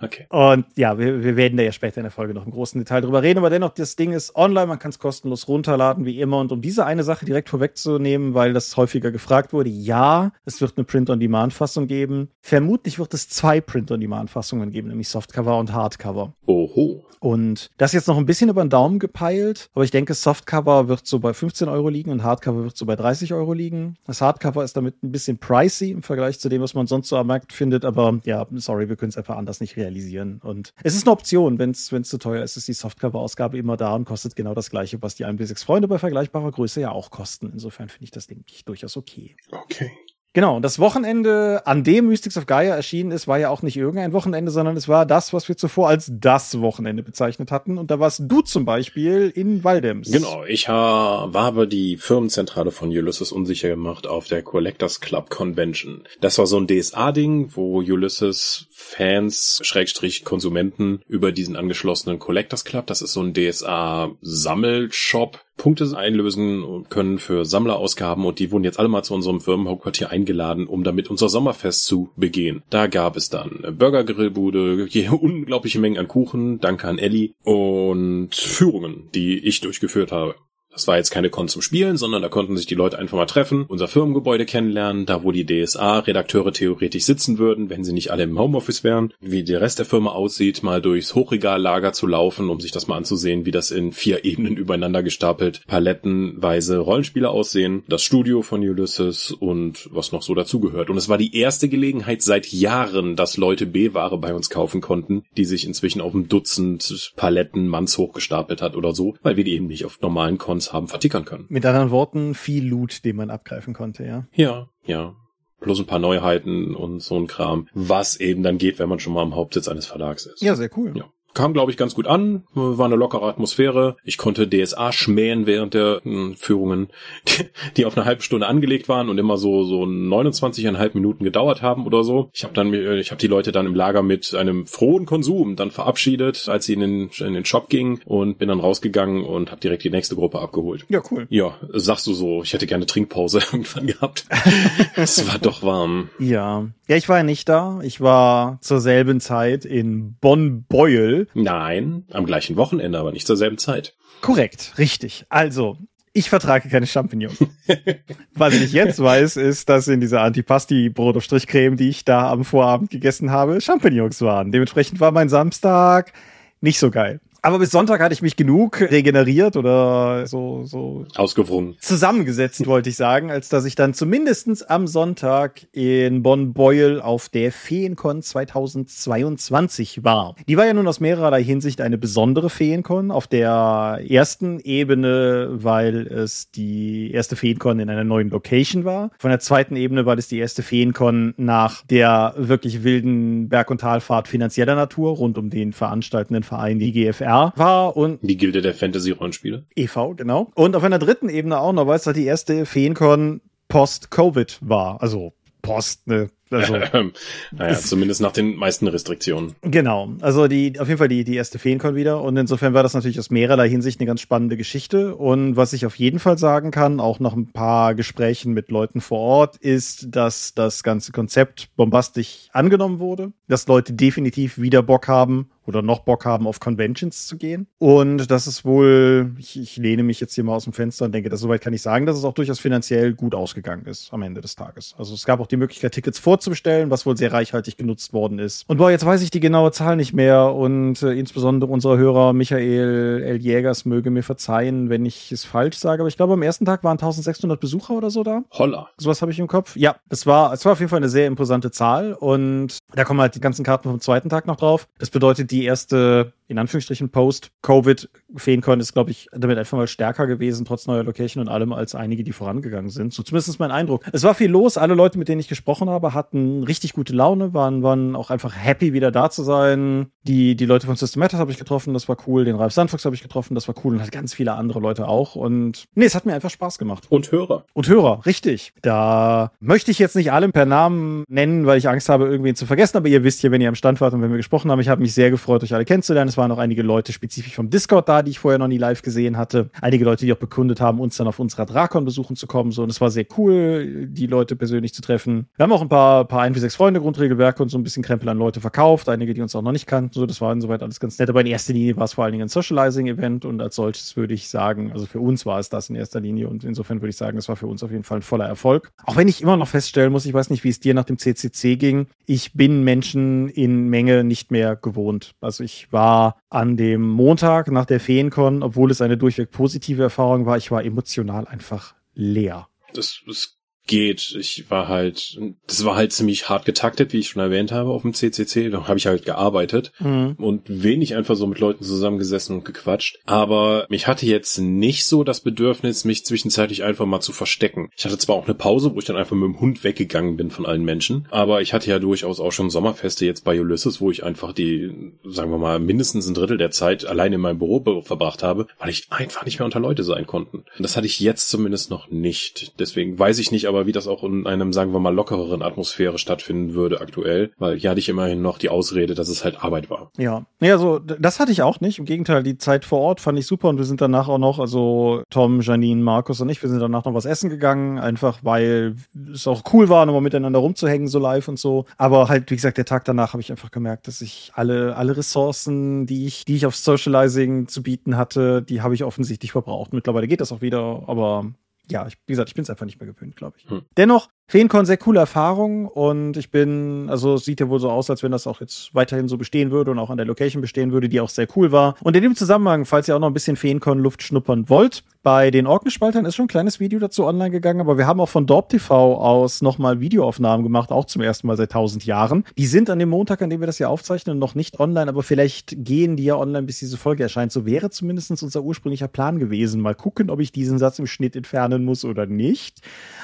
Okay. 0.00 0.26
Und 0.31 0.67
ja, 0.76 0.99
wir, 0.99 1.23
wir 1.23 1.37
werden 1.37 1.56
da 1.56 1.62
ja 1.62 1.73
später 1.73 1.99
in 1.99 2.05
der 2.05 2.11
Folge 2.11 2.35
noch 2.35 2.46
im 2.46 2.52
großen 2.52 2.81
Detail 2.81 3.02
drüber 3.02 3.23
reden, 3.23 3.38
aber 3.38 3.50
dennoch, 3.50 3.70
das 3.70 3.96
Ding 3.96 4.12
ist 4.12 4.35
online, 4.37 4.67
man 4.67 4.79
kann 4.79 4.91
es 4.91 4.99
kostenlos 4.99 5.49
runterladen, 5.49 6.05
wie 6.05 6.20
immer. 6.20 6.38
Und 6.38 6.52
um 6.52 6.61
diese 6.61 6.87
eine 6.87 7.05
Sache 7.05 7.25
direkt 7.25 7.49
vorwegzunehmen, 7.49 8.35
weil 8.35 8.52
das 8.52 8.76
häufiger 8.76 9.11
gefragt 9.11 9.52
wurde, 9.52 9.70
ja, 9.70 10.32
es 10.44 10.61
wird 10.61 10.76
eine 10.76 10.85
Print-on-Demand-Fassung 10.85 11.87
geben. 11.87 12.31
Vermutlich 12.41 12.99
wird 12.99 13.14
es 13.14 13.29
zwei 13.29 13.61
Print-on-Demand-Fassungen 13.61 14.70
geben, 14.70 14.88
nämlich 14.88 15.08
Softcover 15.08 15.58
und 15.58 15.73
Hardcover. 15.73 16.32
Oho. 16.46 17.05
Und 17.25 17.70
das 17.79 17.93
ist 17.93 17.94
jetzt 17.94 18.08
noch 18.08 18.19
ein 18.19 18.26
bisschen 18.26 18.50
über 18.50 18.62
den 18.62 18.69
Daumen 18.69 18.99
gepeilt, 18.99 19.70
aber 19.73 19.82
ich 19.82 19.91
denke, 19.91 20.12
Softcover 20.12 20.88
wird 20.88 21.06
so 21.06 21.20
bei 21.20 21.32
15 21.32 21.70
Euro 21.70 21.88
liegen 21.88 22.11
und 22.11 22.23
Hardcover 22.23 22.64
wird 22.64 22.76
so 22.76 22.85
bei 22.85 22.96
30 22.96 23.32
Euro 23.32 23.55
liegen. 23.55 23.96
Das 24.06 24.20
Hardcover 24.20 24.62
ist 24.62 24.76
damit 24.76 25.02
ein 25.02 25.11
bisschen 25.11 25.38
pricey 25.38 25.91
im 25.91 26.02
Vergleich 26.02 26.38
zu 26.38 26.50
dem, 26.50 26.61
was 26.61 26.75
man 26.75 26.87
sonst 26.87 27.08
so 27.08 27.17
am 27.17 27.29
Markt 27.29 27.55
findet, 27.55 27.87
aber 27.87 28.20
ja, 28.25 28.46
sorry, 28.56 28.91
wir 28.91 28.96
können 28.96 29.08
es 29.08 29.17
einfach 29.17 29.34
anders 29.37 29.61
nicht 29.61 29.77
realisieren. 29.77 30.41
Und 30.43 30.73
es 30.83 30.95
ist 30.95 31.07
eine 31.07 31.13
Option, 31.13 31.59
wenn 31.59 31.71
es 31.71 31.87
zu 31.87 32.19
teuer 32.19 32.43
ist, 32.43 32.57
ist 32.57 32.69
die 32.69 32.73
Softcover-Ausgabe 32.73 33.59
immer 33.59 33.77
da 33.77 33.95
und 33.95 34.05
kostet 34.05 34.37
genau 34.37 34.55
das 34.55 34.71
gleiche, 34.71 35.01
was 35.03 35.15
die 35.15 35.25
1 35.25 35.39
bis 35.39 35.49
6 35.49 35.63
Freunde 35.63 35.89
bei 35.89 35.99
vergleichbarer 35.99 36.51
Größe 36.51 36.81
ja 36.81 36.91
auch 36.91 37.11
kosten. 37.11 37.51
Insofern 37.53 37.89
finde 37.89 38.05
ich 38.05 38.11
das, 38.11 38.27
denke 38.27 38.45
ich, 38.49 38.65
durchaus 38.65 38.97
okay. 38.97 39.37
Okay. 39.51 39.91
Genau, 40.35 40.59
das 40.59 40.81
Wochenende, 40.81 41.63
an 41.65 41.85
dem 41.85 42.09
Mystics 42.09 42.37
of 42.37 42.47
Gaia 42.47 42.75
erschienen 42.75 43.13
ist, 43.13 43.29
war 43.29 43.39
ja 43.39 43.51
auch 43.51 43.63
nicht 43.63 43.77
irgendein 43.77 44.13
Wochenende, 44.13 44.51
sondern 44.51 44.77
es 44.77 44.89
war 44.89 45.07
das, 45.07 45.33
was 45.33 45.47
wir 45.47 45.57
zuvor 45.57 45.89
als 45.89 46.11
das 46.13 46.61
Wochenende 46.61 47.05
bezeichnet 47.05 47.53
hatten. 47.53 47.79
Und 47.79 47.93
da 47.93 48.01
warst 48.01 48.23
du 48.25 48.41
zum 48.41 48.65
Beispiel 48.65 49.31
in 49.33 49.63
Waldems. 49.63 50.11
Genau, 50.11 50.43
ich 50.45 50.69
ha, 50.69 51.29
war 51.31 51.45
aber 51.45 51.69
die 51.69 51.99
Firmenzentrale 51.99 52.73
von 52.73 52.89
Ulysses 52.89 53.31
unsicher 53.31 53.69
gemacht 53.69 54.09
auf 54.09 54.27
der 54.27 54.43
Collectors 54.43 55.01
Club 55.01 55.31
Convention. 55.31 56.03
Das 56.21 56.37
war 56.39 56.49
so 56.49 56.59
ein 56.59 56.67
DSA-Ding, 56.67 57.51
wo 57.55 57.79
Ulysses 57.79 58.67
Fans, 58.73 59.61
Schrägstrich 59.63 60.25
Konsumenten 60.25 61.01
über 61.07 61.31
diesen 61.31 61.55
angeschlossenen 61.55 62.19
Collectors 62.19 62.65
Club, 62.65 62.89
das 62.89 63.03
ist 63.03 63.13
so 63.13 63.23
ein 63.23 63.35
DSA-Sammelshop, 63.35 65.44
Punkte 65.56 65.97
einlösen 65.97 66.87
können 66.89 67.19
für 67.19 67.45
Sammlerausgaben 67.45 68.25
und 68.25 68.39
die 68.39 68.51
wurden 68.51 68.65
jetzt 68.65 68.79
alle 68.79 68.89
mal 68.89 69.03
zu 69.03 69.15
unserem 69.15 69.41
Firmenhauptquartier 69.41 70.11
eingeladen, 70.11 70.67
um 70.67 70.85
damit 70.85 71.11
unser 71.11 71.29
Sommerfest 71.29 71.85
zu 71.85 72.11
begehen. 72.17 72.62
Da 72.71 72.87
gab 72.87 73.17
es 73.17 73.31
dann 73.31 73.77
Burger-Grillbude, 73.79 74.89
unglaubliche 75.21 75.79
Mengen 75.79 75.99
an 75.99 76.09
Kuchen, 76.09 76.61
danke 76.61 76.89
an 76.89 76.99
Ellie 76.99 77.35
und 77.45 78.35
Führungen, 78.35 79.09
die 79.15 79.39
ich 79.39 79.61
durchgeführt 79.61 80.12
habe. 80.12 80.35
Das 80.75 80.88
war 80.88 80.97
jetzt 80.97 81.11
keine 81.11 81.31
Con 81.31 81.47
zum 81.47 81.62
Spielen, 81.62 81.97
sondern 81.97 82.21
da 82.21 82.29
konnten 82.29 82.56
sich 82.56 82.67
die 82.67 82.75
Leute 82.75 82.99
einfach 82.99 83.17
mal 83.17 83.26
treffen, 83.26 83.65
unser 83.69 83.87
Firmengebäude 83.87 84.44
kennenlernen, 84.44 85.06
da 85.06 85.23
wo 85.23 85.31
die 85.31 85.47
DSA-Redakteure 85.47 86.53
theoretisch 86.53 87.05
sitzen 87.05 87.38
würden, 87.38 87.71
wenn 87.71 87.85
sie 87.85 87.93
nicht 87.93 88.11
alle 88.11 88.25
im 88.25 88.38
Homeoffice 88.38 88.82
wären, 88.82 89.12
wie 89.21 89.44
der 89.44 89.61
Rest 89.61 89.79
der 89.79 89.87
Firma 89.87 90.11
aussieht, 90.11 90.65
mal 90.65 90.82
durchs 90.82 91.15
Hochregallager 91.15 91.93
zu 91.93 92.09
laufen, 92.09 92.50
um 92.50 92.59
sich 92.59 92.73
das 92.73 92.88
mal 92.88 92.97
anzusehen, 92.97 93.47
wie 93.47 93.53
das 93.53 93.71
in 93.71 93.93
vier 93.93 94.25
Ebenen 94.25 94.56
übereinander 94.56 95.05
gestapelt, 95.05 95.62
palettenweise 95.69 96.79
Rollenspiele 96.79 97.31
aussehen, 97.31 97.85
das 97.88 98.03
Studio 98.03 98.43
von 98.43 98.61
Ulysses 98.61 99.31
und 99.31 99.88
was 99.93 100.11
noch 100.11 100.23
so 100.23 100.35
dazugehört. 100.35 100.91
Und 100.91 100.97
es 100.97 101.09
war 101.09 101.19
die 101.19 101.37
erste 101.37 101.69
Gelegenheit 101.69 102.23
seit 102.23 102.49
Jahren, 102.49 103.15
dass 103.15 103.37
Leute 103.37 103.67
B-Ware 103.67 104.19
bei 104.19 104.35
uns 104.35 104.50
kaufen 104.50 104.81
konnten, 104.81 105.25
die 105.37 105.44
sich 105.44 105.67
inzwischen 105.67 106.00
auf 106.00 106.15
ein 106.15 106.29
Dutzend 106.29 107.12
Paletten 107.15 107.69
mannshoch 107.69 108.12
gestapelt 108.12 108.61
hat 108.61 108.75
oder 108.75 108.93
so, 108.93 109.15
weil 109.23 109.37
wir 109.37 109.44
die 109.44 109.55
eben 109.55 109.69
nicht 109.69 109.85
auf 109.85 110.00
normalen 110.00 110.37
Cons 110.37 110.64
uns 110.65 110.73
haben 110.73 110.89
vertickern 110.89 111.25
können. 111.25 111.47
Mit 111.49 111.67
anderen 111.67 111.91
Worten, 111.91 112.35
viel 112.35 112.67
Loot, 112.67 113.05
den 113.05 113.17
man 113.17 113.31
abgreifen 113.31 113.75
konnte, 113.75 114.05
ja? 114.05 114.27
Ja, 114.35 114.69
ja. 114.85 115.15
Plus 115.61 115.79
ein 115.79 115.87
paar 115.87 115.99
Neuheiten 115.99 116.75
und 116.75 117.01
so 117.01 117.19
ein 117.19 117.27
Kram, 117.27 117.69
was 117.73 118.21
eben 118.21 118.43
dann 118.43 118.59
geht, 118.59 118.79
wenn 118.79 118.89
man 118.89 118.99
schon 118.99 119.15
mal 119.15 119.23
am 119.23 119.35
Hauptsitz 119.35 119.69
eines 119.69 119.87
Verlags 119.87 120.27
ist. 120.27 120.43
Ja, 120.43 120.55
sehr 120.57 120.71
cool. 120.77 120.93
Ja 120.97 121.05
kam, 121.35 121.53
glaube 121.53 121.71
ich, 121.71 121.77
ganz 121.77 121.95
gut 121.95 122.07
an. 122.07 122.45
War 122.55 122.87
eine 122.87 122.97
lockere 122.97 123.27
Atmosphäre. 123.27 123.97
Ich 124.05 124.17
konnte 124.17 124.49
DSA 124.49 124.93
schmähen 124.93 125.47
während 125.47 125.75
der 125.75 126.01
äh, 126.05 126.35
Führungen, 126.37 126.89
die, 127.29 127.45
die, 127.77 127.85
auf 127.85 127.97
eine 127.97 128.07
halbe 128.07 128.23
Stunde 128.23 128.47
angelegt 128.47 128.89
waren 128.89 129.09
und 129.09 129.19
immer 129.19 129.37
so 129.37 129.65
so 129.65 129.83
29,5 129.83 130.91
Minuten 130.95 131.25
gedauert 131.25 131.63
haben 131.63 131.87
oder 131.87 132.05
so. 132.05 132.31
Ich 132.33 132.45
habe 132.45 132.55
dann, 132.55 132.73
ich 132.73 133.11
habe 133.11 133.21
die 133.21 133.27
Leute 133.27 133.53
dann 133.53 133.67
im 133.67 133.75
Lager 133.75 134.03
mit 134.03 134.35
einem 134.35 134.67
frohen 134.67 135.07
Konsum 135.07 135.57
dann 135.57 135.71
verabschiedet, 135.71 136.49
als 136.49 136.67
sie 136.67 136.75
in 136.75 136.81
den, 136.81 137.11
in 137.19 137.35
den 137.35 137.45
Shop 137.45 137.69
gingen 137.69 138.01
und 138.05 138.39
bin 138.39 138.49
dann 138.49 138.61
rausgegangen 138.61 139.25
und 139.25 139.51
habe 139.51 139.61
direkt 139.61 139.85
die 139.85 139.91
nächste 139.91 140.15
Gruppe 140.15 140.41
abgeholt. 140.41 140.87
Ja, 140.89 141.03
cool. 141.11 141.27
Ja, 141.31 141.57
sagst 141.73 142.07
du 142.07 142.15
so. 142.15 142.43
Ich 142.43 142.53
hätte 142.53 142.67
gerne 142.67 142.87
Trinkpause 142.87 143.41
irgendwann 143.53 143.87
gehabt. 143.87 144.27
es 144.97 145.27
war 145.27 145.39
doch 145.39 145.63
warm. 145.63 146.11
Ja, 146.19 146.69
ja, 146.87 146.97
ich 146.97 147.09
war 147.09 147.19
ja 147.19 147.23
nicht 147.23 147.49
da. 147.49 147.81
Ich 147.83 148.01
war 148.01 148.59
zur 148.61 148.81
selben 148.81 149.21
Zeit 149.21 149.65
in 149.65 150.17
Bonn-Beuel. 150.21 151.24
Nein, 151.35 152.05
am 152.11 152.26
gleichen 152.26 152.56
Wochenende, 152.56 152.99
aber 152.99 153.12
nicht 153.12 153.26
zur 153.26 153.37
selben 153.37 153.59
Zeit. 153.59 153.94
Korrekt, 154.21 154.75
richtig. 154.79 155.25
Also, 155.29 155.79
ich 156.12 156.31
vertrage 156.31 156.69
keine 156.69 156.87
Champignons. 156.87 157.44
Was 158.35 158.55
ich 158.55 158.73
jetzt 158.73 159.03
weiß, 159.03 159.37
ist, 159.37 159.69
dass 159.69 159.88
in 159.88 160.00
dieser 160.00 160.23
Antipasti-Brot 160.23 161.17
auf 161.17 161.25
Strichcreme, 161.25 161.76
die 161.76 161.88
ich 161.88 162.05
da 162.05 162.31
am 162.31 162.44
Vorabend 162.44 162.91
gegessen 162.91 163.31
habe, 163.31 163.61
Champignons 163.61 164.21
waren. 164.21 164.53
Dementsprechend 164.53 165.00
war 165.00 165.11
mein 165.11 165.29
Samstag 165.29 166.12
nicht 166.61 166.79
so 166.79 166.91
geil. 166.91 167.21
Aber 167.44 167.58
bis 167.58 167.73
Sonntag 167.73 168.00
hatte 168.00 168.14
ich 168.14 168.23
mich 168.23 168.37
genug 168.37 168.81
regeneriert 168.81 169.58
oder 169.58 170.26
so, 170.26 170.62
so. 170.64 171.05
Ausgewrungen. 171.14 171.76
Zusammengesetzt, 171.79 172.67
wollte 172.67 172.88
ich 172.88 172.96
sagen, 172.96 173.31
als 173.31 173.50
dass 173.50 173.67
ich 173.67 173.75
dann 173.75 173.93
zumindestens 173.93 174.62
am 174.62 174.87
Sonntag 174.87 175.67
in 175.73 176.23
Bonn-Beuel 176.23 177.02
auf 177.02 177.29
der 177.29 177.52
Feencon 177.52 178.23
2022 178.23 180.05
war. 180.05 180.37
Die 180.49 180.56
war 180.56 180.64
ja 180.64 180.73
nun 180.73 180.88
aus 180.88 181.00
mehrererlei 181.00 181.44
Hinsicht 181.44 181.82
eine 181.82 181.99
besondere 181.99 182.49
Feencon. 182.49 183.11
Auf 183.11 183.26
der 183.26 184.00
ersten 184.08 184.58
Ebene, 184.61 185.50
weil 185.56 186.06
es 186.06 186.50
die 186.50 187.11
erste 187.12 187.37
Feencon 187.37 187.79
in 187.79 187.91
einer 187.91 188.05
neuen 188.05 188.31
Location 188.31 188.87
war. 188.87 189.11
Von 189.19 189.29
der 189.29 189.41
zweiten 189.41 189.76
Ebene, 189.76 190.06
weil 190.06 190.19
es 190.19 190.29
die 190.29 190.38
erste 190.38 190.62
Feencon 190.62 191.35
nach 191.37 191.85
der 191.85 192.32
wirklich 192.38 192.85
wilden 192.85 193.50
Berg- 193.50 193.70
und 193.70 193.82
Talfahrt 193.82 194.29
finanzieller 194.29 194.76
Natur 194.76 195.17
rund 195.17 195.37
um 195.37 195.50
den 195.50 195.75
veranstaltenden 195.75 196.43
Verein, 196.43 196.79
die 196.79 196.93
GFR 196.93 197.34
war 197.57 197.97
und 197.97 198.21
die 198.23 198.37
Gilde 198.37 198.63
der 198.63 198.75
Fantasy-Rollenspiele. 198.75 199.65
EV, 199.77 200.17
genau. 200.17 200.51
Und 200.55 200.77
auf 200.77 200.85
einer 200.85 200.99
dritten 200.99 201.29
Ebene 201.29 201.59
auch 201.59 201.73
noch, 201.73 201.87
weil 201.87 201.97
es 201.97 202.07
halt 202.07 202.17
die 202.17 202.27
erste 202.27 202.67
Feencon 202.67 203.41
Post-Covid 203.69 204.59
war. 204.63 205.03
Also 205.03 205.33
Post, 205.63 206.07
ne? 206.07 206.31
Also, 206.51 206.75
naja, 207.53 207.75
zumindest 207.75 208.21
nach 208.21 208.33
den 208.33 208.55
meisten 208.55 208.87
Restriktionen. 208.87 209.55
Genau. 209.63 210.11
Also 210.21 210.47
die, 210.47 210.79
auf 210.79 210.89
jeden 210.89 210.99
Fall 210.99 211.09
die, 211.09 211.25
die 211.25 211.35
erste 211.35 211.59
Feencon 211.59 211.97
wieder. 211.97 212.23
Und 212.23 212.37
insofern 212.37 212.75
war 212.75 212.83
das 212.83 212.95
natürlich 212.95 213.19
aus 213.19 213.31
mehrerlei 213.31 213.69
Hinsicht 213.69 213.99
eine 213.99 214.07
ganz 214.07 214.21
spannende 214.21 214.57
Geschichte. 214.57 215.17
Und 215.17 215.57
was 215.57 215.73
ich 215.73 215.87
auf 215.87 215.97
jeden 215.97 216.19
Fall 216.19 216.39
sagen 216.39 216.71
kann, 216.71 217.01
auch 217.01 217.19
nach 217.19 217.33
ein 217.33 217.51
paar 217.53 217.95
Gesprächen 217.95 218.53
mit 218.53 218.71
Leuten 218.71 219.01
vor 219.01 219.19
Ort, 219.19 219.57
ist, 219.57 220.09
dass 220.15 220.55
das 220.55 220.83
ganze 220.83 221.13
Konzept 221.13 221.75
bombastisch 221.77 222.49
angenommen 222.53 223.01
wurde. 223.01 223.33
Dass 223.49 223.67
Leute 223.67 223.94
definitiv 223.94 224.61
wieder 224.61 224.82
Bock 224.82 225.08
haben, 225.08 225.51
oder 225.67 225.83
noch 225.83 226.01
Bock 226.01 226.25
haben, 226.25 226.47
auf 226.47 226.61
Conventions 226.61 227.27
zu 227.27 227.37
gehen. 227.37 227.67
Und 227.79 228.31
das 228.31 228.47
ist 228.47 228.65
wohl, 228.65 229.35
ich, 229.39 229.59
ich 229.59 229.77
lehne 229.77 230.03
mich 230.03 230.21
jetzt 230.21 230.35
hier 230.35 230.44
mal 230.44 230.55
aus 230.55 230.65
dem 230.65 230.73
Fenster 230.73 231.05
und 231.05 231.13
denke, 231.13 231.29
dass 231.29 231.41
soweit 231.41 231.61
kann 231.61 231.73
ich 231.73 231.83
sagen, 231.83 232.06
dass 232.06 232.17
es 232.17 232.25
auch 232.25 232.35
durchaus 232.35 232.59
finanziell 232.59 233.15
gut 233.15 233.35
ausgegangen 233.35 233.87
ist 233.87 234.13
am 234.13 234.23
Ende 234.23 234.41
des 234.41 234.56
Tages. 234.56 234.94
Also 234.99 235.15
es 235.15 235.25
gab 235.25 235.41
auch 235.41 235.47
die 235.47 235.56
Möglichkeit, 235.56 235.93
Tickets 235.93 236.19
vorzubestellen, 236.19 236.91
was 236.91 237.06
wohl 237.06 237.17
sehr 237.17 237.33
reichhaltig 237.33 237.77
genutzt 237.77 238.13
worden 238.13 238.39
ist. 238.39 238.69
Und 238.69 238.79
boah, 238.79 238.91
jetzt 238.91 239.05
weiß 239.05 239.23
ich 239.23 239.31
die 239.31 239.41
genaue 239.41 239.73
Zahl 239.73 239.97
nicht 239.97 240.13
mehr 240.13 240.53
und 240.53 241.03
äh, 241.03 241.13
insbesondere 241.13 241.71
unser 241.71 241.97
Hörer 241.97 242.33
Michael 242.33 243.23
L. 243.25 243.37
Jägers 243.37 243.85
möge 243.85 244.11
mir 244.11 244.23
verzeihen, 244.23 244.91
wenn 244.91 245.06
ich 245.06 245.33
es 245.33 245.44
falsch 245.44 245.79
sage, 245.79 246.03
aber 246.03 246.09
ich 246.09 246.17
glaube, 246.17 246.35
am 246.35 246.43
ersten 246.43 246.65
Tag 246.65 246.85
waren 246.85 246.99
1600 246.99 247.61
Besucher 247.61 247.94
oder 247.94 248.11
so 248.11 248.23
da. 248.23 248.43
Holla. 248.53 248.89
Sowas 248.99 249.23
habe 249.23 249.33
ich 249.33 249.39
im 249.39 249.47
Kopf. 249.47 249.77
Ja, 249.77 249.97
es 250.09 250.27
war, 250.27 250.53
es 250.53 250.65
war 250.65 250.73
auf 250.73 250.81
jeden 250.81 250.91
Fall 250.91 250.99
eine 250.99 251.09
sehr 251.09 251.27
imposante 251.27 251.71
Zahl 251.71 252.15
und 252.15 252.79
da 252.94 253.05
kommen 253.05 253.21
halt 253.21 253.35
die 253.35 253.41
ganzen 253.41 253.65
Karten 253.65 253.89
vom 253.89 254.01
zweiten 254.01 254.29
Tag 254.29 254.47
noch 254.47 254.56
drauf. 254.56 254.89
Das 254.99 255.11
bedeutet, 255.11 255.51
die 255.55 255.65
erste 255.65 256.32
in 256.46 256.58
Anführungsstrichen 256.58 257.10
Post-Covid 257.10 258.08
Feencon 258.36 258.81
ist, 258.81 258.93
glaube 258.93 259.10
ich, 259.10 259.29
damit 259.32 259.58
einfach 259.58 259.79
mal 259.79 259.86
stärker 259.86 260.27
gewesen, 260.27 260.65
trotz 260.65 260.86
neuer 260.86 261.05
Location 261.05 261.41
und 261.41 261.48
allem, 261.48 261.72
als 261.72 261.94
einige, 261.94 262.24
die 262.24 262.32
vorangegangen 262.32 262.91
sind. 262.91 263.15
So 263.15 263.22
zumindest 263.22 263.58
mein 263.58 263.70
Eindruck. 263.70 264.05
Es 264.13 264.22
war 264.24 264.34
viel 264.34 264.51
los. 264.51 264.77
Alle 264.77 264.94
Leute, 264.94 265.19
mit 265.19 265.29
denen 265.29 265.41
ich 265.41 265.48
gesprochen 265.48 265.89
habe, 265.89 266.15
hatten 266.15 266.63
richtig 266.65 266.93
gute 266.93 267.15
Laune, 267.15 267.55
waren, 267.55 267.82
waren 267.82 268.17
auch 268.17 268.31
einfach 268.31 268.55
happy, 268.56 268.93
wieder 268.93 269.10
da 269.10 269.31
zu 269.31 269.43
sein. 269.43 270.08
Die, 270.22 270.56
die 270.56 270.67
Leute 270.67 270.86
von 270.86 270.96
Systematis 270.96 271.39
habe 271.39 271.51
ich 271.51 271.58
getroffen, 271.58 271.94
das 271.94 272.08
war 272.08 272.17
cool. 272.27 272.44
Den 272.44 272.56
Ralf 272.56 272.72
Sandfuchs 272.72 273.05
habe 273.05 273.15
ich 273.15 273.22
getroffen, 273.22 273.55
das 273.55 273.69
war 273.69 273.74
cool. 273.84 273.94
Und 273.94 274.01
halt 274.01 274.13
ganz 274.13 274.34
viele 274.34 274.55
andere 274.55 274.81
Leute 274.81 275.08
auch. 275.08 275.36
Und 275.36 275.84
nee, 275.94 276.05
es 276.05 276.15
hat 276.15 276.27
mir 276.27 276.34
einfach 276.34 276.51
Spaß 276.51 276.79
gemacht. 276.79 277.06
Und 277.08 277.32
Hörer. 277.32 277.65
Und 277.72 277.89
Hörer, 277.89 278.27
richtig. 278.27 278.72
Da 278.82 279.53
möchte 279.60 279.91
ich 279.91 279.98
jetzt 279.98 280.17
nicht 280.17 280.32
alle 280.32 280.48
per 280.51 280.67
Namen 280.67 281.24
nennen, 281.29 281.67
weil 281.67 281.79
ich 281.79 281.89
Angst 281.89 282.08
habe, 282.08 282.27
irgendwen 282.27 282.56
zu 282.56 282.67
vergessen. 282.67 282.96
Aber 282.96 283.08
ihr 283.08 283.24
wisst 283.24 283.43
ja, 283.43 283.51
wenn 283.51 283.60
ihr 283.60 283.69
am 283.69 283.74
Stand 283.74 284.01
wart 284.01 284.13
und 284.13 284.22
wenn 284.22 284.31
wir 284.31 284.36
gesprochen 284.36 284.70
haben, 284.70 284.81
ich 284.81 284.89
habe 284.89 285.01
mich 285.01 285.15
sehr 285.15 285.31
gefreut, 285.31 285.63
euch 285.63 285.74
alle 285.74 285.84
kennenzulernen 285.84 286.33
Es 286.34 286.38
waren 286.38 286.50
auch 286.50 286.58
einige 286.58 286.82
Leute 286.82 287.12
spezifisch 287.12 287.55
vom 287.55 287.70
Discord 287.70 288.08
da, 288.08 288.20
die 288.24 288.32
ich 288.32 288.41
vorher 288.41 288.58
noch 288.58 288.67
nie 288.67 288.76
live 288.76 289.03
gesehen 289.03 289.36
hatte. 289.36 289.70
Einige 289.81 290.05
Leute, 290.05 290.26
die 290.26 290.32
auch 290.32 290.36
bekundet 290.36 290.81
haben, 290.81 290.98
uns 290.98 291.17
dann 291.17 291.29
auf 291.29 291.38
unserer 291.38 291.64
Drakon 291.64 292.05
besuchen 292.05 292.34
zu 292.34 292.48
kommen. 292.48 292.72
So, 292.72 292.82
und 292.82 292.91
es 292.91 293.00
war 293.00 293.12
sehr 293.12 293.24
cool, 293.38 294.08
die 294.08 294.26
Leute 294.26 294.56
persönlich 294.56 294.93
zu 294.93 295.00
treffen. 295.00 295.46
Wir 295.56 295.62
haben 295.62 295.70
auch 295.70 295.81
ein 295.81 295.88
paar, 295.88 296.24
paar 296.24 296.41
1 296.41 296.58
6 296.58 296.74
Freunde 296.74 297.00
Grundregelwerke 297.00 297.62
und 297.62 297.69
so 297.69 297.79
ein 297.79 297.84
bisschen 297.84 298.03
Krempel 298.03 298.29
an 298.29 298.36
Leute 298.36 298.60
verkauft. 298.60 299.08
Einige, 299.08 299.32
die 299.32 299.43
uns 299.43 299.55
auch 299.55 299.62
noch 299.62 299.70
nicht 299.70 299.86
kannten. 299.86 300.12
So, 300.12 300.26
das 300.26 300.41
war 300.41 300.53
insoweit 300.53 300.82
alles 300.82 300.98
ganz 300.98 301.20
nett. 301.20 301.31
Aber 301.31 301.41
in 301.41 301.46
erster 301.46 301.72
Linie 301.72 301.96
war 301.96 302.06
es 302.06 302.14
vor 302.14 302.24
allen 302.24 302.32
Dingen 302.32 302.46
ein 302.46 302.48
Socializing-Event 302.48 303.44
und 303.44 303.62
als 303.62 303.76
solches 303.76 304.17
würde 304.17 304.34
ich 304.34 304.48
sagen, 304.48 304.91
also 304.91 305.06
für 305.06 305.20
uns 305.20 305.46
war 305.46 305.60
es 305.60 305.69
das 305.69 305.88
in 305.88 305.94
erster 305.94 306.19
Linie 306.19 306.48
und 306.48 306.64
insofern 306.64 307.00
würde 307.00 307.10
ich 307.10 307.17
sagen, 307.17 307.38
es 307.38 307.48
war 307.48 307.55
für 307.55 307.69
uns 307.69 307.84
auf 307.84 307.93
jeden 307.93 308.03
Fall 308.03 308.19
ein 308.19 308.22
voller 308.22 308.46
Erfolg. 308.46 308.91
Auch 309.05 309.14
wenn 309.14 309.29
ich 309.29 309.41
immer 309.41 309.56
noch 309.56 309.69
feststellen 309.69 310.10
muss, 310.10 310.26
ich 310.26 310.34
weiß 310.34 310.50
nicht, 310.50 310.64
wie 310.64 310.70
es 310.70 310.81
dir 310.81 310.94
nach 310.94 311.05
dem 311.05 311.17
CCC 311.17 311.76
ging. 311.76 312.08
Ich 312.26 312.55
bin 312.55 312.82
Menschen 312.82 313.48
in 313.50 313.88
Menge 313.88 314.24
nicht 314.24 314.50
mehr 314.50 314.74
gewohnt. 314.74 315.34
Also 315.41 315.62
ich 315.62 315.93
war 315.93 316.24
an 316.49 316.77
dem 316.77 317.03
Montag 317.03 317.71
nach 317.71 317.87
der 317.87 318.01
Feencon, 318.01 318.63
obwohl 318.63 318.91
es 318.91 319.01
eine 319.01 319.17
durchweg 319.17 319.51
positive 319.51 320.03
Erfahrung 320.03 320.47
war, 320.47 320.57
ich 320.57 320.71
war 320.71 320.85
emotional 320.85 321.47
einfach 321.47 321.95
leer. 322.15 322.69
Das, 322.93 323.23
das 323.27 323.59
geht. 323.86 324.34
Ich 324.38 324.70
war 324.70 324.88
halt, 324.88 325.38
das 325.67 325.84
war 325.84 325.96
halt 325.96 326.12
ziemlich 326.12 326.48
hart 326.48 326.64
getaktet, 326.64 327.12
wie 327.12 327.19
ich 327.19 327.29
schon 327.29 327.43
erwähnt 327.43 327.72
habe, 327.72 327.91
auf 327.91 328.03
dem 328.03 328.14
CCC. 328.14 328.70
Da 328.70 328.86
habe 328.88 328.98
ich 328.98 329.06
halt 329.06 329.24
gearbeitet 329.24 329.93
mhm. 329.98 330.34
und 330.38 330.62
wenig 330.67 331.14
einfach 331.14 331.36
so 331.36 331.46
mit 331.46 331.58
Leuten 331.58 331.84
zusammengesessen 331.84 332.56
und 332.56 332.64
gequatscht. 332.64 333.19
Aber 333.26 333.86
ich 333.91 334.06
hatte 334.06 334.26
jetzt 334.26 334.58
nicht 334.58 335.06
so 335.06 335.24
das 335.24 335.41
Bedürfnis, 335.41 336.05
mich 336.05 336.24
zwischenzeitlich 336.24 336.84
einfach 336.84 337.06
mal 337.06 337.20
zu 337.20 337.32
verstecken. 337.32 337.91
Ich 337.96 338.05
hatte 338.05 338.19
zwar 338.19 338.36
auch 338.36 338.44
eine 338.44 338.55
Pause, 338.55 338.94
wo 338.94 338.98
ich 338.98 339.05
dann 339.05 339.17
einfach 339.17 339.36
mit 339.36 339.44
dem 339.44 339.60
Hund 339.60 339.84
weggegangen 339.84 340.36
bin 340.36 340.50
von 340.50 340.67
allen 340.67 340.84
Menschen, 340.84 341.26
aber 341.31 341.60
ich 341.60 341.72
hatte 341.72 341.91
ja 341.91 341.98
durchaus 341.98 342.41
auch 342.41 342.53
schon 342.53 342.70
Sommerfeste 342.70 343.26
jetzt 343.26 343.44
bei 343.44 343.60
Ulysses, 343.60 344.00
wo 344.00 344.10
ich 344.10 344.24
einfach 344.24 344.53
die, 344.53 345.12
sagen 345.24 345.50
wir 345.50 345.58
mal, 345.58 345.79
mindestens 345.79 346.26
ein 346.26 346.34
Drittel 346.34 346.58
der 346.58 346.70
Zeit 346.70 347.05
allein 347.05 347.32
in 347.32 347.41
meinem 347.41 347.58
Büro 347.58 348.03
verbracht 348.03 348.43
habe, 348.43 348.67
weil 348.79 348.91
ich 348.91 349.06
einfach 349.10 349.44
nicht 349.44 349.58
mehr 349.58 349.67
unter 349.67 349.81
Leute 349.81 350.05
sein 350.05 350.26
konnten. 350.26 350.64
Das 350.79 350.96
hatte 350.96 351.06
ich 351.06 351.20
jetzt 351.20 351.48
zumindest 351.48 351.91
noch 351.91 352.10
nicht. 352.10 352.72
Deswegen 352.79 353.19
weiß 353.19 353.38
ich 353.38 353.50
nicht, 353.50 353.67
aber 353.75 353.87
wie 353.87 353.93
das 353.93 354.07
auch 354.07 354.23
in 354.25 354.47
einem, 354.47 354.73
sagen 354.73 354.93
wir 354.93 355.01
mal, 355.01 355.15
lockereren 355.15 355.63
Atmosphäre 355.63 356.19
stattfinden 356.19 356.75
würde 356.75 357.01
aktuell, 357.01 357.53
weil 357.59 357.77
hier 357.77 357.91
hatte 357.91 358.01
ich 358.01 358.09
immerhin 358.09 358.43
noch 358.43 358.59
die 358.59 358.69
Ausrede, 358.69 359.15
dass 359.15 359.29
es 359.29 359.45
halt 359.45 359.63
Arbeit 359.63 359.91
war. 359.91 360.11
Ja, 360.17 360.47
ja, 360.61 360.79
so 360.79 360.99
das 360.99 361.41
hatte 361.41 361.53
ich 361.53 361.63
auch 361.63 361.81
nicht. 361.81 361.99
Im 361.99 362.05
Gegenteil, 362.05 362.43
die 362.43 362.59
Zeit 362.59 362.85
vor 362.85 363.01
Ort 363.01 363.21
fand 363.21 363.39
ich 363.39 363.47
super 363.47 363.69
und 363.69 363.79
wir 363.79 363.85
sind 363.85 364.01
danach 364.01 364.29
auch 364.29 364.39
noch, 364.39 364.59
also 364.59 365.23
Tom, 365.31 365.61
Janine, 365.61 366.03
Markus 366.03 366.41
und 366.41 366.49
ich, 366.49 366.63
wir 366.63 366.69
sind 366.69 366.81
danach 366.81 367.05
noch 367.05 367.15
was 367.15 367.25
essen 367.25 367.51
gegangen, 367.51 367.99
einfach 367.99 368.39
weil 368.43 368.97
es 369.33 369.47
auch 369.47 369.63
cool 369.73 369.89
war, 369.89 370.07
nochmal 370.07 370.23
miteinander 370.23 370.59
rumzuhängen 370.59 371.09
so 371.09 371.19
live 371.19 371.49
und 371.49 371.59
so. 371.59 371.85
Aber 371.97 372.29
halt, 372.29 372.51
wie 372.51 372.57
gesagt, 372.57 372.79
der 372.79 372.85
Tag 372.85 373.05
danach 373.05 373.33
habe 373.33 373.41
ich 373.41 373.51
einfach 373.51 373.71
gemerkt, 373.71 374.07
dass 374.09 374.21
ich 374.21 374.53
alle 374.55 374.97
alle 374.97 375.17
Ressourcen, 375.17 376.07
die 376.07 376.27
ich 376.27 376.45
die 376.45 376.57
ich 376.57 376.67
auf 376.67 376.77
Socializing 376.77 377.69
zu 377.69 377.83
bieten 377.83 378.17
hatte, 378.17 378.63
die 378.63 378.83
habe 378.83 378.95
ich 378.95 379.05
offensichtlich 379.05 379.53
verbraucht. 379.53 379.93
Mittlerweile 379.93 380.29
geht 380.29 380.41
das 380.41 380.53
auch 380.53 380.61
wieder, 380.61 381.03
aber 381.07 381.53
ja, 381.91 382.06
ich, 382.06 382.14
wie 382.26 382.32
gesagt, 382.32 382.48
ich 382.48 382.55
bin 382.55 382.62
es 382.62 382.70
einfach 382.70 382.86
nicht 382.86 383.00
mehr 383.00 383.06
gewöhnt, 383.12 383.36
glaube 383.36 383.56
ich. 383.58 383.69
Hm. 383.69 383.82
Dennoch, 383.96 384.31
Feencon 384.46 384.84
sehr 384.84 384.98
coole 384.98 385.20
Erfahrung 385.20 385.89
und 385.89 386.36
ich 386.36 386.51
bin, 386.51 387.06
also 387.08 387.39
sieht 387.39 387.60
ja 387.60 387.69
wohl 387.70 387.81
so 387.81 387.91
aus, 387.91 388.10
als 388.10 388.22
wenn 388.22 388.31
das 388.31 388.46
auch 388.46 388.60
jetzt 388.60 388.94
weiterhin 388.94 389.27
so 389.27 389.39
bestehen 389.39 389.70
würde 389.70 389.91
und 389.91 389.98
auch 389.98 390.10
an 390.10 390.19
der 390.19 390.27
Location 390.27 390.60
bestehen 390.60 390.93
würde, 390.93 391.08
die 391.08 391.20
auch 391.20 391.31
sehr 391.31 391.48
cool 391.56 391.72
war. 391.72 391.94
Und 392.03 392.15
in 392.15 392.22
dem 392.22 392.36
Zusammenhang, 392.36 392.84
falls 392.84 393.08
ihr 393.08 393.17
auch 393.17 393.20
noch 393.20 393.29
ein 393.29 393.32
bisschen 393.32 393.56
Feencon 393.56 393.98
Luft 393.98 394.22
schnuppern 394.22 394.69
wollt, 394.69 395.03
bei 395.22 395.51
den 395.51 395.67
Orkenspaltern 395.67 396.27
ist 396.27 396.34
schon 396.34 396.44
ein 396.44 396.48
kleines 396.48 396.79
Video 396.79 396.98
dazu 396.98 397.24
online 397.24 397.51
gegangen, 397.51 397.81
aber 397.81 397.96
wir 397.96 398.06
haben 398.06 398.20
auch 398.20 398.29
von 398.29 398.46
Dorp 398.46 398.69
TV 398.69 399.17
aus 399.17 399.63
nochmal 399.63 400.01
Videoaufnahmen 400.01 400.63
gemacht, 400.63 400.93
auch 400.93 401.06
zum 401.06 401.22
ersten 401.22 401.46
Mal 401.46 401.56
seit 401.56 401.72
tausend 401.72 402.05
Jahren. 402.05 402.44
Die 402.58 402.67
sind 402.67 402.91
an 402.91 402.98
dem 402.98 403.08
Montag, 403.08 403.41
an 403.41 403.48
dem 403.48 403.60
wir 403.60 403.67
das 403.67 403.79
hier 403.79 403.89
aufzeichnen, 403.89 404.39
noch 404.39 404.55
nicht 404.55 404.79
online, 404.79 405.08
aber 405.08 405.22
vielleicht 405.22 405.74
gehen 405.79 406.17
die 406.17 406.24
ja 406.24 406.36
online, 406.36 406.67
bis 406.67 406.81
diese 406.81 406.98
Folge 406.98 407.22
erscheint. 407.22 407.51
So 407.51 407.65
wäre 407.65 407.89
zumindest 407.89 408.31
unser 408.43 408.63
ursprünglicher 408.63 409.08
Plan 409.08 409.39
gewesen. 409.39 409.81
Mal 409.81 409.94
gucken, 409.94 410.29
ob 410.29 410.41
ich 410.41 410.53
diesen 410.53 410.79
Satz 410.79 410.98
im 410.98 411.06
Schnitt 411.06 411.34
entfernen 411.34 411.86
muss 411.86 412.05
oder 412.05 412.27
nicht. 412.27 412.82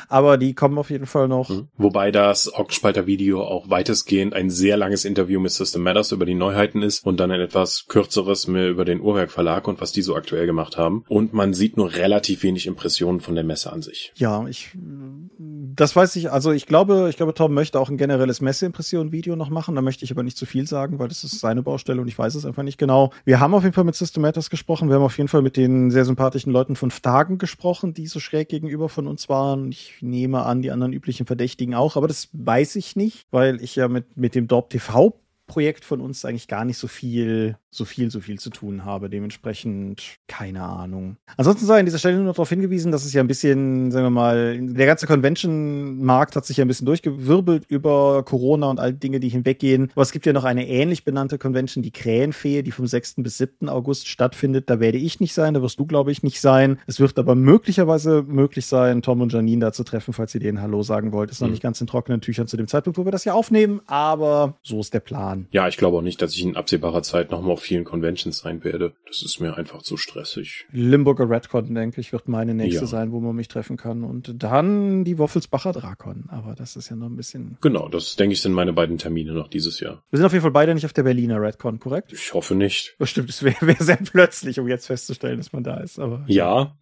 Aber 0.08 0.38
die 0.38 0.54
kommen 0.54 0.78
auf 0.78 0.88
jeden 0.88 1.04
Fall 1.04 1.09
noch. 1.14 1.48
Mhm. 1.48 1.68
Wobei 1.76 2.10
das 2.10 2.52
Orkenspalter-Video 2.52 3.42
auch 3.42 3.68
weitestgehend 3.68 4.34
ein 4.34 4.50
sehr 4.50 4.76
langes 4.76 5.04
Interview 5.04 5.40
mit 5.40 5.52
System 5.52 5.82
Matters 5.82 6.12
über 6.12 6.24
die 6.24 6.34
Neuheiten 6.34 6.82
ist 6.82 7.04
und 7.04 7.18
dann 7.18 7.30
ein 7.30 7.40
etwas 7.40 7.86
kürzeres 7.88 8.46
mehr 8.46 8.68
über 8.68 8.84
den 8.84 9.00
Uhrwerk 9.00 9.30
Verlag 9.30 9.68
und 9.68 9.80
was 9.80 9.92
die 9.92 10.02
so 10.02 10.14
aktuell 10.14 10.46
gemacht 10.46 10.76
haben. 10.76 11.04
Und 11.08 11.32
man 11.32 11.52
sieht 11.52 11.76
nur 11.76 11.92
relativ 11.94 12.42
wenig 12.42 12.66
Impressionen 12.66 13.20
von 13.20 13.34
der 13.34 13.44
Messe 13.44 13.72
an 13.72 13.82
sich. 13.82 14.12
Ja, 14.14 14.46
ich, 14.46 14.70
das 15.38 15.94
weiß 15.96 16.16
ich, 16.16 16.30
also 16.30 16.52
ich 16.52 16.66
glaube, 16.66 17.08
ich 17.10 17.16
glaube, 17.16 17.34
Tom 17.34 17.52
möchte 17.52 17.80
auch 17.80 17.90
ein 17.90 17.96
generelles 17.96 18.40
Messeimpression-Video 18.40 19.36
noch 19.36 19.50
machen. 19.50 19.74
Da 19.74 19.82
möchte 19.82 20.04
ich 20.04 20.10
aber 20.12 20.22
nicht 20.22 20.36
zu 20.36 20.46
viel 20.46 20.66
sagen, 20.66 20.98
weil 20.98 21.08
das 21.08 21.24
ist 21.24 21.40
seine 21.40 21.62
Baustelle 21.62 22.00
und 22.00 22.08
ich 22.08 22.18
weiß 22.18 22.34
es 22.34 22.46
einfach 22.46 22.62
nicht 22.62 22.78
genau. 22.78 23.12
Wir 23.24 23.40
haben 23.40 23.54
auf 23.54 23.62
jeden 23.62 23.74
Fall 23.74 23.84
mit 23.84 23.94
System 23.94 24.22
Matters 24.22 24.50
gesprochen. 24.50 24.88
Wir 24.88 24.96
haben 24.96 25.02
auf 25.02 25.18
jeden 25.18 25.28
Fall 25.28 25.42
mit 25.42 25.56
den 25.56 25.90
sehr 25.90 26.04
sympathischen 26.04 26.52
Leuten 26.52 26.76
von 26.76 26.90
Tagen 27.02 27.38
gesprochen, 27.38 27.94
die 27.94 28.06
so 28.06 28.20
schräg 28.20 28.48
gegenüber 28.48 28.88
von 28.88 29.06
uns 29.06 29.28
waren. 29.28 29.70
Ich 29.70 29.96
nehme 30.00 30.44
an, 30.44 30.62
die 30.62 30.70
anderen 30.70 30.92
üblichen 31.00 31.26
Verdächtigen 31.26 31.74
auch, 31.74 31.96
aber 31.96 32.08
das 32.08 32.28
weiß 32.32 32.76
ich 32.76 32.94
nicht, 32.94 33.26
weil 33.30 33.62
ich 33.62 33.74
ja 33.76 33.88
mit, 33.88 34.18
mit 34.18 34.34
dem 34.34 34.46
Dorp 34.46 34.68
TV 34.68 35.18
Projekt 35.46 35.84
von 35.84 36.00
uns 36.00 36.24
eigentlich 36.24 36.46
gar 36.46 36.64
nicht 36.64 36.76
so 36.76 36.86
viel 36.86 37.56
so 37.70 37.84
viel, 37.84 38.10
so 38.10 38.20
viel 38.20 38.38
zu 38.38 38.50
tun 38.50 38.84
habe. 38.84 39.08
Dementsprechend 39.08 40.18
keine 40.26 40.62
Ahnung. 40.62 41.16
Ansonsten 41.36 41.66
sei 41.66 41.78
an 41.78 41.84
dieser 41.84 41.98
Stelle 41.98 42.16
nur 42.16 42.24
noch 42.24 42.34
darauf 42.34 42.48
hingewiesen, 42.48 42.90
dass 42.90 43.04
es 43.04 43.12
ja 43.12 43.22
ein 43.22 43.28
bisschen, 43.28 43.92
sagen 43.92 44.06
wir 44.06 44.10
mal, 44.10 44.58
der 44.60 44.86
ganze 44.86 45.06
Convention-Markt 45.06 46.34
hat 46.34 46.46
sich 46.46 46.56
ja 46.56 46.64
ein 46.64 46.68
bisschen 46.68 46.86
durchgewirbelt 46.86 47.64
über 47.68 48.24
Corona 48.24 48.68
und 48.68 48.80
all 48.80 48.92
die 48.92 48.98
Dinge, 48.98 49.20
die 49.20 49.28
hinweggehen. 49.28 49.90
Aber 49.94 50.02
es 50.02 50.10
gibt 50.10 50.26
ja 50.26 50.32
noch 50.32 50.44
eine 50.44 50.68
ähnlich 50.68 51.04
benannte 51.04 51.38
Convention, 51.38 51.82
die 51.82 51.92
Krähenfee, 51.92 52.62
die 52.62 52.72
vom 52.72 52.86
6. 52.86 53.16
bis 53.18 53.38
7. 53.38 53.68
August 53.68 54.08
stattfindet. 54.08 54.68
Da 54.68 54.80
werde 54.80 54.98
ich 54.98 55.20
nicht 55.20 55.34
sein, 55.34 55.54
da 55.54 55.62
wirst 55.62 55.78
du, 55.78 55.86
glaube 55.86 56.10
ich, 56.10 56.22
nicht 56.24 56.40
sein. 56.40 56.78
Es 56.86 56.98
wird 56.98 57.18
aber 57.18 57.36
möglicherweise 57.36 58.24
möglich 58.26 58.66
sein, 58.66 59.02
Tom 59.02 59.20
und 59.20 59.32
Janine 59.32 59.60
da 59.60 59.72
zu 59.72 59.84
treffen, 59.84 60.12
falls 60.12 60.34
ihr 60.34 60.40
denen 60.40 60.60
Hallo 60.60 60.82
sagen 60.82 61.12
wollt. 61.12 61.30
Ist 61.30 61.40
mhm. 61.40 61.46
noch 61.46 61.50
nicht 61.52 61.62
ganz 61.62 61.80
in 61.80 61.86
trockenen 61.86 62.20
Tüchern 62.20 62.48
zu 62.48 62.56
dem 62.56 62.66
Zeitpunkt, 62.66 62.98
wo 62.98 63.04
wir 63.04 63.12
das 63.12 63.24
ja 63.24 63.34
aufnehmen, 63.34 63.80
aber 63.86 64.58
so 64.62 64.80
ist 64.80 64.92
der 64.92 65.00
Plan. 65.00 65.46
Ja, 65.52 65.68
ich 65.68 65.76
glaube 65.76 65.98
auch 65.98 66.02
nicht, 66.02 66.20
dass 66.20 66.34
ich 66.34 66.42
in 66.42 66.56
absehbarer 66.56 67.02
Zeit 67.02 67.30
nochmal 67.30 67.59
auf 67.60 67.64
vielen 67.64 67.84
Conventions 67.84 68.38
sein 68.38 68.64
werde. 68.64 68.94
Das 69.06 69.22
ist 69.22 69.38
mir 69.38 69.56
einfach 69.56 69.82
zu 69.82 69.96
stressig. 69.96 70.66
Limburger 70.72 71.28
Redcon, 71.28 71.74
denke 71.74 72.00
ich, 72.00 72.12
wird 72.12 72.26
meine 72.26 72.54
nächste 72.54 72.82
ja. 72.82 72.86
sein, 72.86 73.12
wo 73.12 73.20
man 73.20 73.36
mich 73.36 73.48
treffen 73.48 73.76
kann. 73.76 74.02
Und 74.02 74.42
dann 74.42 75.04
die 75.04 75.18
Woffelsbacher 75.18 75.72
Drakon. 75.72 76.24
Aber 76.28 76.54
das 76.54 76.76
ist 76.76 76.88
ja 76.88 76.96
noch 76.96 77.06
ein 77.06 77.16
bisschen. 77.16 77.58
Genau, 77.60 77.88
das 77.88 78.16
denke 78.16 78.32
ich 78.32 78.40
sind 78.40 78.52
meine 78.52 78.72
beiden 78.72 78.96
Termine 78.96 79.32
noch 79.32 79.48
dieses 79.48 79.78
Jahr. 79.80 80.02
Wir 80.10 80.16
sind 80.16 80.26
auf 80.26 80.32
jeden 80.32 80.42
Fall 80.42 80.50
beide 80.50 80.74
nicht 80.74 80.86
auf 80.86 80.94
der 80.94 81.02
Berliner 81.02 81.40
Redcon, 81.40 81.78
korrekt? 81.78 82.12
Ich 82.12 82.32
hoffe 82.32 82.54
nicht. 82.54 82.96
Bestimmt, 82.98 83.28
es 83.28 83.42
wäre 83.42 83.56
wär 83.66 83.76
sehr 83.78 83.96
plötzlich, 83.96 84.58
um 84.58 84.66
jetzt 84.66 84.86
festzustellen, 84.86 85.36
dass 85.36 85.52
man 85.52 85.62
da 85.62 85.78
ist. 85.80 85.98
Aber 85.98 86.24
ja. 86.26 86.76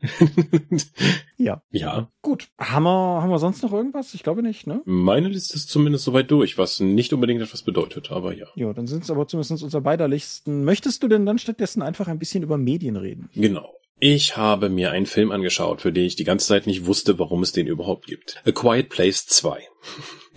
ja. 1.37 1.63
Ja. 1.71 2.09
Gut. 2.23 2.49
Haben 2.59 2.85
wir, 2.85 3.23
haben 3.23 3.31
wir 3.31 3.39
sonst 3.39 3.63
noch 3.63 3.73
irgendwas? 3.73 4.15
Ich 4.15 4.23
glaube 4.23 4.43
nicht, 4.43 4.67
ne? 4.67 4.83
Meine 4.85 5.29
Liste 5.29 5.57
ist 5.57 5.71
zumindest 5.71 6.05
soweit 6.05 6.31
durch, 6.31 6.57
was 6.57 6.79
nicht 6.79 7.13
unbedingt 7.13 7.43
etwas 7.43 7.63
bedeutet, 7.63 8.13
aber 8.13 8.33
ja. 8.33 8.47
Ja, 8.55 8.73
dann 8.73 8.87
sind 8.87 9.03
es 9.03 9.11
aber 9.11 9.27
zumindest 9.27 9.63
unser 9.65 9.81
beider 9.81 10.07
Listen. 10.07 10.65
Möchtest 10.69 11.03
du 11.03 11.09
denn 11.09 11.25
dann 11.25 11.39
stattdessen 11.39 11.81
einfach 11.81 12.09
ein 12.09 12.19
bisschen 12.19 12.43
über 12.43 12.59
Medien 12.59 12.97
reden? 12.97 13.31
Genau. 13.35 13.73
Ich 14.01 14.37
habe 14.37 14.69
mir 14.69 14.91
einen 14.91 15.07
Film 15.07 15.31
angeschaut, 15.31 15.81
für 15.81 15.93
den 15.93 16.05
ich 16.05 16.15
die 16.15 16.25
ganze 16.25 16.47
Zeit 16.47 16.67
nicht 16.67 16.85
wusste, 16.85 17.19
warum 17.19 17.43
es 17.43 17.53
den 17.53 17.67
überhaupt 17.67 18.07
gibt. 18.07 18.43
A 18.45 18.53
Quiet 18.53 18.91
Place 18.91 19.27
2. 19.27 19.63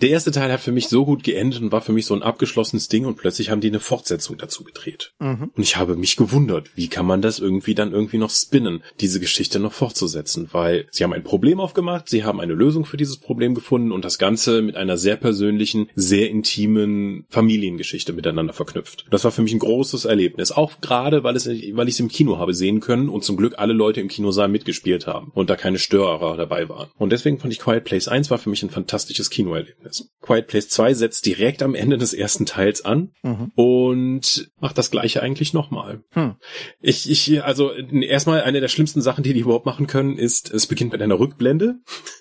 Der 0.02 0.10
erste 0.10 0.32
Teil 0.32 0.50
hat 0.50 0.58
für 0.58 0.72
mich 0.72 0.88
so 0.88 1.04
gut 1.04 1.22
geendet 1.22 1.62
und 1.62 1.70
war 1.70 1.80
für 1.80 1.92
mich 1.92 2.06
so 2.06 2.14
ein 2.14 2.24
abgeschlossenes 2.24 2.88
Ding 2.88 3.06
und 3.06 3.16
plötzlich 3.16 3.50
haben 3.50 3.60
die 3.60 3.68
eine 3.68 3.78
Fortsetzung 3.78 4.36
dazu 4.36 4.64
gedreht. 4.64 5.12
Mhm. 5.20 5.52
Und 5.54 5.62
ich 5.62 5.76
habe 5.76 5.94
mich 5.94 6.16
gewundert, 6.16 6.70
wie 6.74 6.88
kann 6.88 7.06
man 7.06 7.22
das 7.22 7.38
irgendwie 7.38 7.76
dann 7.76 7.92
irgendwie 7.92 8.18
noch 8.18 8.30
spinnen, 8.30 8.82
diese 8.98 9.20
Geschichte 9.20 9.60
noch 9.60 9.72
fortzusetzen, 9.72 10.48
weil 10.50 10.88
sie 10.90 11.04
haben 11.04 11.12
ein 11.12 11.22
Problem 11.22 11.60
aufgemacht, 11.60 12.08
sie 12.08 12.24
haben 12.24 12.40
eine 12.40 12.54
Lösung 12.54 12.84
für 12.84 12.96
dieses 12.96 13.18
Problem 13.18 13.54
gefunden 13.54 13.92
und 13.92 14.04
das 14.04 14.18
Ganze 14.18 14.60
mit 14.62 14.74
einer 14.74 14.96
sehr 14.96 15.14
persönlichen, 15.14 15.88
sehr 15.94 16.30
intimen 16.30 17.24
Familiengeschichte 17.28 18.12
miteinander 18.12 18.54
verknüpft. 18.54 19.06
Das 19.12 19.22
war 19.22 19.30
für 19.30 19.42
mich 19.42 19.52
ein 19.52 19.60
großes 19.60 20.04
Erlebnis, 20.04 20.50
auch 20.50 20.80
gerade, 20.80 21.22
weil 21.22 21.36
es, 21.36 21.46
weil 21.46 21.88
ich 21.88 21.94
es 21.94 22.00
im 22.00 22.08
Kino 22.08 22.38
habe 22.38 22.54
sehen 22.54 22.80
können 22.80 23.08
und 23.08 23.22
zum 23.22 23.36
Glück 23.36 23.54
alle 23.58 23.72
Leute 23.72 24.00
im 24.00 24.08
Kinosaal 24.08 24.48
mitgespielt 24.48 25.06
haben 25.06 25.30
und 25.32 25.48
da 25.48 25.54
keine 25.54 25.78
Störer 25.78 26.36
dabei 26.36 26.68
waren. 26.68 26.88
Und 26.98 27.12
deswegen 27.12 27.38
fand 27.38 27.52
ich 27.52 27.60
Quiet 27.60 27.84
Place 27.84 28.08
1 28.08 28.32
war 28.32 28.38
für 28.38 28.50
mich 28.50 28.64
ein 28.64 28.70
fantastisches 28.70 29.30
Kinoerlebnis. 29.30 29.91
Quiet 30.22 30.46
Place 30.46 30.68
2 30.68 30.94
setzt 30.94 31.26
direkt 31.26 31.62
am 31.62 31.74
Ende 31.74 31.98
des 31.98 32.14
ersten 32.14 32.46
Teils 32.46 32.84
an 32.84 33.10
mhm. 33.22 33.50
und 33.56 34.50
macht 34.60 34.78
das 34.78 34.90
gleiche 34.90 35.22
eigentlich 35.22 35.52
nochmal. 35.52 36.02
Hm. 36.10 36.36
Ich, 36.80 37.10
ich, 37.10 37.42
also 37.42 37.72
erstmal 37.72 38.42
eine 38.42 38.60
der 38.60 38.68
schlimmsten 38.68 39.02
Sachen, 39.02 39.24
die 39.24 39.34
die 39.34 39.40
überhaupt 39.40 39.66
machen 39.66 39.88
können, 39.88 40.16
ist, 40.16 40.52
es 40.52 40.66
beginnt 40.66 40.92
mit 40.92 41.02
einer 41.02 41.18
Rückblende 41.18 41.74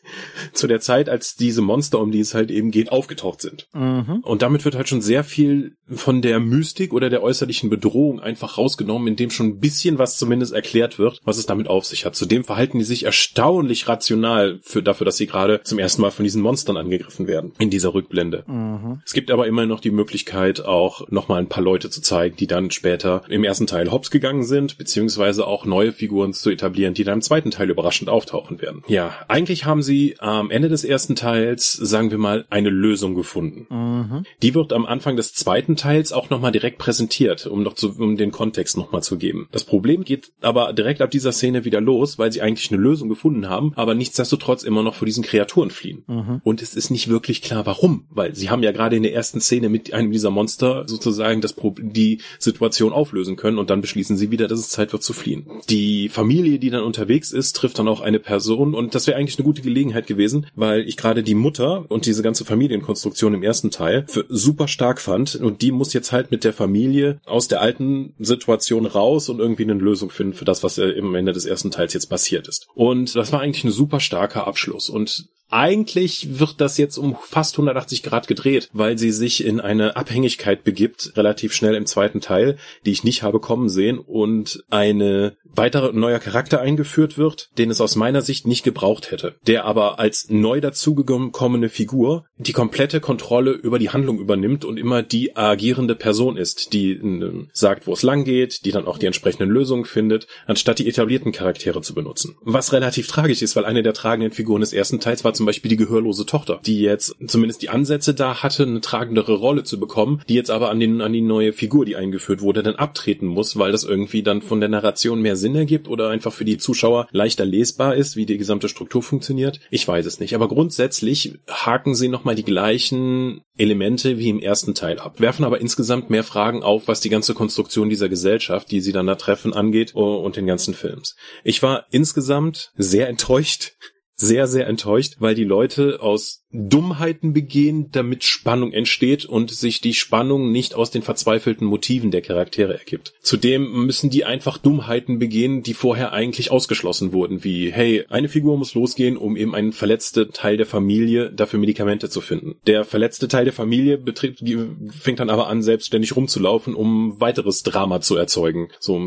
zu 0.54 0.68
der 0.68 0.80
Zeit, 0.80 1.10
als 1.10 1.36
diese 1.36 1.62
Monster, 1.62 2.00
um 2.00 2.12
die 2.12 2.20
es 2.20 2.34
halt 2.34 2.50
eben 2.50 2.72
geht, 2.72 2.92
aufgetaucht 2.92 3.42
sind. 3.42 3.68
Mhm. 3.74 4.22
Und 4.24 4.42
damit 4.42 4.66
wird 4.66 4.76
halt 4.76 4.90
schon 4.90 5.02
sehr 5.02 5.24
viel 5.24 5.76
von 5.88 6.22
der 6.22 6.40
Mystik 6.40 6.94
oder 6.94 7.10
der 7.10 7.22
äußerlichen 7.22 7.70
Bedrohung 7.70 8.20
einfach 8.20 8.58
rausgenommen, 8.58 9.08
indem 9.08 9.30
schon 9.30 9.48
ein 9.48 9.60
bisschen 9.60 10.00
was 10.00 10.18
zumindest 10.18 10.54
erklärt 10.54 10.98
wird, 10.98 11.20
was 11.24 11.38
es 11.38 11.46
damit 11.46 11.68
auf 11.68 11.86
sich 11.86 12.06
hat. 12.06 12.16
Zudem 12.16 12.44
verhalten 12.44 12.80
die 12.80 12.86
sich 12.86 13.04
erstaunlich 13.04 13.88
rational 13.88 14.60
für, 14.64 14.82
dafür, 14.82 15.06
dass 15.06 15.18
sie 15.18 15.28
gerade 15.28 15.62
zum 15.64 15.80
ersten 15.80 16.02
Mal 16.02 16.12
von 16.12 16.24
diesen 16.24 16.42
Monstern 16.42 16.78
angegriffen 16.78 17.28
werden. 17.28 17.54
In 17.62 17.70
dieser 17.70 17.94
Rückblende. 17.94 18.44
Mhm. 18.48 19.02
Es 19.06 19.14
gibt 19.14 19.30
aber 19.30 19.48
immer 19.48 19.66
noch 19.66 19.80
die 19.80 19.92
Möglichkeit, 19.92 20.66
auch 20.66 21.08
nochmal 21.10 21.40
ein 21.40 21.48
paar 21.48 21.64
Leute 21.64 21.90
zu 21.90 22.02
zeigen, 22.02 22.36
die 22.36 22.48
dann 22.48 22.72
später 22.72 23.22
im 23.30 23.44
ersten 23.44 23.68
Teil 23.68 23.92
hops 23.92 24.10
gegangen 24.10 24.44
sind, 24.44 24.78
beziehungsweise 24.78 25.46
auch 25.46 25.66
neue 25.66 25.92
Figuren 25.92 26.34
zu 26.34 26.50
etablieren, 26.50 26.94
die 26.94 27.04
dann 27.04 27.16
im 27.16 27.22
zweiten 27.22 27.52
Teil 27.52 27.70
überraschend 27.70 28.10
auftauchen 28.10 28.62
werden. 28.62 28.84
Ja, 28.88 29.14
eigentlich 29.28 29.66
haben 29.66 29.84
sie 29.84 30.16
am 30.20 30.50
Ende 30.50 30.70
des 30.70 30.84
ersten 30.84 31.16
Teils, 31.16 31.74
sagen 31.74 32.10
wir 32.10 32.18
mal, 32.18 32.46
eine 32.50 32.70
Lösung 32.70 33.14
gefunden. 33.14 33.68
Mhm. 33.70 34.26
Die 34.42 34.56
wird 34.56 34.74
am 34.74 34.86
Anfang 34.86 35.16
des 35.16 35.34
zweiten 35.34 35.76
Teils 35.76 36.12
auch 36.14 36.32
nochmal 36.32 36.52
direkt 36.52 36.80
präsentiert, 36.80 37.46
um 37.46 37.62
noch 37.62 37.76
zu, 37.76 37.92
um 37.92 38.18
den 38.18 38.32
Kontext 38.32 38.76
nochmal 38.76 39.04
zu 39.04 39.18
geben. 39.18 39.48
Das 39.52 39.66
Problem 39.66 40.04
geht 40.04 40.32
aber 40.42 40.74
direkt 40.74 41.02
ab 41.02 41.12
dieser 41.12 41.32
Szene 41.32 41.64
wieder 41.64 41.80
los, 41.80 42.18
weil 42.18 42.32
sie 42.32 42.42
eigentlich 42.42 42.72
eine 42.72 42.82
Lösung 42.82 43.08
gefunden 43.08 43.48
haben, 43.48 43.74
aber 43.76 43.94
nichtsdestotrotz 43.94 44.64
immer 44.64 44.82
noch 44.82 44.96
vor 44.96 45.06
diesen 45.06 45.24
Kreaturen 45.24 45.70
fliehen. 45.70 46.04
Mhm. 46.08 46.42
Und 46.44 46.64
es 46.64 46.76
ist 46.76 46.90
nicht 46.90 47.08
wirklich 47.08 47.41
klar, 47.42 47.66
warum, 47.66 48.06
weil 48.10 48.36
sie 48.36 48.50
haben 48.50 48.64
ja 48.64 48.72
gerade 48.72 48.96
in 48.96 49.04
der 49.04 49.14
ersten 49.14 49.42
Szene 49.42 49.70
mit 49.70 49.94
einem 49.94 50.12
dieser 50.12 50.30
Monster 50.30 50.84
sozusagen 50.88 51.42
das 51.42 51.54
Pro 51.54 51.76
die 51.80 52.22
Situation 52.40 52.94
auflösen 52.94 53.36
können 53.36 53.58
und 53.58 53.70
dann 53.70 53.82
beschließen 53.82 54.18
sie 54.18 54.32
wieder, 54.32 54.48
dass 54.48 54.60
es 54.60 54.70
Zeit 54.70 54.92
wird 54.94 55.04
zu 55.04 55.14
fliehen. 55.14 55.46
Die 55.70 56.10
Familie, 56.10 56.60
die 56.60 56.70
dann 56.70 56.84
unterwegs 56.84 57.32
ist, 57.32 57.56
trifft 57.56 57.80
dann 57.80 57.88
auch 57.88 58.02
eine 58.02 58.20
Person 58.20 58.76
und 58.76 58.96
das 58.96 59.08
wäre 59.08 59.18
eigentlich 59.18 59.38
eine 59.38 59.46
gute 59.46 59.62
Gelegenheit 59.62 60.08
gewesen, 60.08 60.48
weil 60.56 60.88
ich 60.88 60.98
gerade 60.98 61.24
die 61.24 61.36
Mutter 61.36 61.86
und 61.90 62.06
diese 62.06 62.24
ganze 62.24 62.46
Familienkonstruktion 62.46 63.34
im 63.34 63.44
ersten 63.44 63.72
Teil 63.72 64.06
für 64.08 64.26
super 64.30 64.68
stark 64.68 65.00
fand 65.00 65.36
und 65.36 65.62
die 65.62 65.72
muss 65.72 65.94
jetzt 65.94 66.12
halt 66.12 66.32
mit 66.32 66.44
der 66.44 66.54
Familie 66.54 67.20
aus 67.26 67.48
der 67.48 67.62
alten 67.62 68.14
Situation 68.20 68.86
raus 68.86 69.30
und 69.30 69.40
irgendwie 69.40 69.64
eine 69.64 69.74
Lösung 69.74 70.10
finden 70.10 70.34
für 70.34 70.46
das, 70.46 70.64
was 70.64 70.78
im 70.78 71.16
Ende 71.16 71.34
des 71.34 71.46
ersten 71.46 71.72
Teils 71.72 71.94
jetzt 71.94 72.08
passiert 72.08 72.48
ist. 72.48 72.68
Und 72.74 73.16
das 73.16 73.32
war 73.32 73.42
eigentlich 73.42 73.64
ein 73.64 73.72
super 73.72 74.00
starker 74.00 74.48
Abschluss 74.48 74.90
und 74.90 75.30
eigentlich 75.52 76.40
wird 76.40 76.60
das 76.60 76.78
jetzt 76.78 76.98
um 76.98 77.16
fast 77.22 77.56
180 77.56 78.04
Grad 78.04 78.28
gedreht, 78.28 78.70
weil 78.74 78.98
sie 78.98 79.12
sich 79.12 79.44
in 79.44 79.60
eine 79.60 79.96
Abhängigkeit 79.96 80.64
begibt, 80.64 81.14
relativ 81.16 81.54
schnell 81.54 81.76
im 81.76 81.86
zweiten 81.86 82.22
Teil, 82.22 82.58
die 82.86 82.92
ich 82.92 83.04
nicht 83.04 83.24
habe 83.24 83.40
kommen 83.40 83.70
sehen 83.70 84.00
und 84.00 84.64
eine 84.70 85.36
weitere 85.56 85.94
neuer 85.94 86.20
Charakter 86.20 86.62
eingeführt 86.62 87.18
wird, 87.18 87.50
den 87.58 87.70
es 87.70 87.82
aus 87.82 87.96
meiner 87.96 88.22
Sicht 88.22 88.48
nicht 88.48 88.64
gebraucht 88.64 89.12
hätte, 89.12 89.36
der 89.46 89.66
aber 89.66 90.00
als 90.00 90.28
neu 90.30 90.62
dazugekommene 90.62 91.70
Figur 91.70 92.26
die 92.38 92.54
komplette 92.54 93.02
Kontrolle 93.02 93.52
über 93.52 93.80
die 93.80 93.90
Handlung 93.90 94.20
übernimmt 94.20 94.66
und 94.66 94.78
immer 94.78 95.04
die 95.04 95.36
agierende 95.36 95.96
Person 95.96 96.38
ist, 96.38 96.74
die 96.74 96.92
äh, 96.92 97.48
sagt, 97.54 97.88
wo 97.88 97.94
es 97.94 98.04
lang 98.04 98.24
geht, 98.24 98.66
die 98.66 98.72
dann 98.72 98.88
auch 98.88 98.98
die 98.98 99.06
entsprechenden 99.06 99.50
Lösungen 99.50 99.86
findet, 99.86 100.28
anstatt 100.48 100.80
die 100.80 100.88
etablierten 100.88 101.32
Charaktere 101.32 101.82
zu 101.82 101.94
benutzen. 101.94 102.38
Was 102.42 102.74
relativ 102.74 103.08
tragisch 103.08 103.42
ist, 103.42 103.56
weil 103.56 103.66
eine 103.66 103.84
der 103.84 103.94
tragenden 103.94 104.32
Figuren 104.32 104.62
des 104.62 104.74
ersten 104.74 105.00
Teils 105.00 105.24
war 105.24 105.34
zum 105.42 105.48
Beispiel 105.48 105.70
die 105.70 105.78
gehörlose 105.78 106.28
Tochter, 106.28 106.62
die 106.64 106.82
jetzt 106.82 107.16
zumindest 107.26 107.64
die 107.64 107.70
Ansätze 107.70 108.14
da 108.14 108.44
hatte, 108.44 108.62
eine 108.62 108.80
tragendere 108.80 109.34
Rolle 109.34 109.64
zu 109.64 109.80
bekommen, 109.80 110.22
die 110.30 110.36
jetzt 110.36 110.52
aber 110.52 110.70
an, 110.70 110.80
den, 110.80 111.02
an 111.02 111.14
die 111.14 111.22
neue 111.22 111.52
Figur, 111.52 111.84
die 111.84 111.96
eingeführt 111.96 112.42
wurde, 112.42 112.62
dann 112.62 112.76
abtreten 112.76 113.26
muss, 113.26 113.58
weil 113.58 113.72
das 113.72 113.84
irgendwie 113.84 114.22
dann 114.22 114.44
von 114.44 114.60
der 114.60 114.70
Narration 114.70 115.20
mehr 115.20 115.36
Sinn 115.36 115.56
ergibt 115.56 115.88
oder 115.88 116.10
einfach 116.10 116.32
für 116.32 116.46
die 116.46 116.60
Zuschauer 116.60 117.08
leichter 117.10 117.44
lesbar 117.44 117.96
ist, 117.96 118.16
wie 118.16 118.28
die 118.28 118.38
gesamte 118.38 118.70
Struktur 118.70 119.02
funktioniert. 119.02 119.60
Ich 119.72 119.88
weiß 119.88 120.06
es 120.06 120.20
nicht. 120.20 120.36
Aber 120.36 120.48
grundsätzlich 120.48 121.40
haken 121.50 121.96
sie 121.96 122.08
nochmal 122.08 122.36
die 122.36 122.46
gleichen 122.46 123.42
Elemente 123.58 124.20
wie 124.20 124.30
im 124.30 124.40
ersten 124.40 124.76
Teil 124.76 125.00
ab, 125.00 125.20
werfen 125.20 125.44
aber 125.44 125.60
insgesamt 125.60 126.12
mehr 126.12 126.24
Fragen 126.24 126.62
auf, 126.62 126.88
was 126.88 127.02
die 127.02 127.10
ganze 127.10 127.34
Konstruktion 127.34 127.90
dieser 127.90 128.10
Gesellschaft, 128.10 128.70
die 128.70 128.80
sie 128.80 128.92
dann 128.92 129.08
da 129.08 129.16
treffen, 129.16 129.54
angeht 129.54 129.96
und 129.96 130.36
den 130.36 130.46
ganzen 130.46 130.76
Films. 130.76 131.16
Ich 131.44 131.64
war 131.64 131.86
insgesamt 131.90 132.72
sehr 132.76 133.10
enttäuscht 133.10 133.74
sehr, 134.22 134.48
sehr 134.48 134.68
enttäuscht, 134.68 135.16
weil 135.20 135.36
die 135.36 135.44
Leute 135.44 136.02
aus 136.02 136.42
Dummheiten 136.54 137.34
begehen, 137.34 137.92
damit 137.92 138.24
Spannung 138.24 138.74
entsteht 138.74 139.26
und 139.26 139.52
sich 139.52 139.80
die 139.80 139.94
Spannung 139.94 140.52
nicht 140.52 140.76
aus 140.76 140.92
den 140.92 141.02
verzweifelten 141.02 141.66
Motiven 141.66 142.12
der 142.12 142.22
Charaktere 142.22 142.78
ergibt. 142.78 143.14
Zudem 143.22 143.86
müssen 143.86 144.10
die 144.10 144.26
einfach 144.26 144.58
Dummheiten 144.58 145.18
begehen, 145.18 145.64
die 145.64 145.74
vorher 145.74 146.12
eigentlich 146.12 146.52
ausgeschlossen 146.52 147.14
wurden, 147.14 147.44
wie, 147.44 147.72
hey, 147.72 148.06
eine 148.10 148.28
Figur 148.28 148.58
muss 148.58 148.74
losgehen, 148.74 149.16
um 149.18 149.38
eben 149.38 149.56
einen 149.56 149.72
verletzten 149.72 150.32
Teil 150.32 150.58
der 150.58 150.66
Familie 150.66 151.32
dafür 151.32 151.60
Medikamente 151.60 152.10
zu 152.10 152.20
finden. 152.20 152.56
Der 152.68 152.84
verletzte 152.84 153.28
Teil 153.28 153.46
der 153.46 153.54
Familie 153.54 153.98
betritt, 153.98 154.44
fängt 154.92 155.20
dann 155.20 155.30
aber 155.30 155.48
an, 155.48 155.62
selbstständig 155.62 156.16
rumzulaufen, 156.16 156.76
um 156.76 157.20
weiteres 157.22 157.64
Drama 157.64 158.02
zu 158.02 158.18
erzeugen. 158.18 158.70
So, 158.80 159.02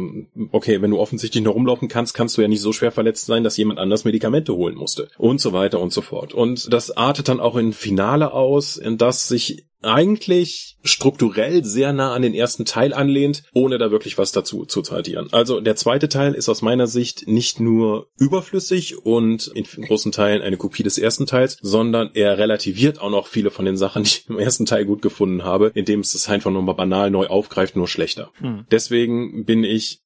okay, 0.50 0.80
wenn 0.80 0.90
du 0.90 0.98
offensichtlich 0.98 1.44
noch 1.44 1.54
rumlaufen 1.54 1.88
kannst, 1.88 2.14
kannst 2.14 2.38
du 2.38 2.42
ja 2.42 2.48
nicht 2.48 2.62
so 2.62 2.72
schwer 2.72 2.92
verletzt 2.92 3.26
sein, 3.26 3.44
dass 3.44 3.56
jemand 3.56 3.78
anders 3.78 4.04
Medikamente 4.04 4.54
holen 4.54 4.76
musste. 4.76 5.03
Und 5.18 5.40
so 5.40 5.52
weiter 5.52 5.80
und 5.80 5.92
so 5.92 6.02
fort. 6.02 6.34
Und 6.34 6.72
das 6.72 6.96
artet 6.96 7.28
dann 7.28 7.40
auch 7.40 7.56
in 7.56 7.72
Finale 7.72 8.32
aus, 8.32 8.76
in 8.76 8.98
das 8.98 9.28
sich 9.28 9.66
eigentlich 9.84 10.76
strukturell 10.82 11.64
sehr 11.64 11.92
nah 11.92 12.14
an 12.14 12.22
den 12.22 12.34
ersten 12.34 12.64
Teil 12.64 12.92
anlehnt, 12.92 13.44
ohne 13.52 13.78
da 13.78 13.90
wirklich 13.90 14.18
was 14.18 14.32
dazu 14.32 14.64
zu 14.64 14.82
zitieren. 14.82 15.28
Also 15.32 15.60
der 15.60 15.76
zweite 15.76 16.08
Teil 16.08 16.34
ist 16.34 16.48
aus 16.48 16.62
meiner 16.62 16.86
Sicht 16.86 17.28
nicht 17.28 17.60
nur 17.60 18.08
überflüssig 18.18 19.04
und 19.04 19.48
in 19.48 19.64
großen 19.64 20.12
Teilen 20.12 20.42
eine 20.42 20.56
Kopie 20.56 20.82
des 20.82 20.98
ersten 20.98 21.26
Teils, 21.26 21.58
sondern 21.60 22.10
er 22.14 22.38
relativiert 22.38 23.00
auch 23.00 23.10
noch 23.10 23.26
viele 23.26 23.50
von 23.50 23.64
den 23.64 23.76
Sachen, 23.76 24.04
die 24.04 24.08
ich 24.08 24.28
im 24.28 24.38
ersten 24.38 24.66
Teil 24.66 24.84
gut 24.84 25.02
gefunden 25.02 25.44
habe, 25.44 25.70
indem 25.74 26.00
es 26.00 26.12
das 26.12 26.28
einfach 26.28 26.50
nur 26.50 26.62
mal 26.62 26.72
banal 26.72 27.10
neu 27.10 27.26
aufgreift, 27.26 27.76
nur 27.76 27.88
schlechter. 27.88 28.30
Hm. 28.38 28.66
Deswegen 28.70 29.44
bin 29.44 29.64
ich 29.64 30.03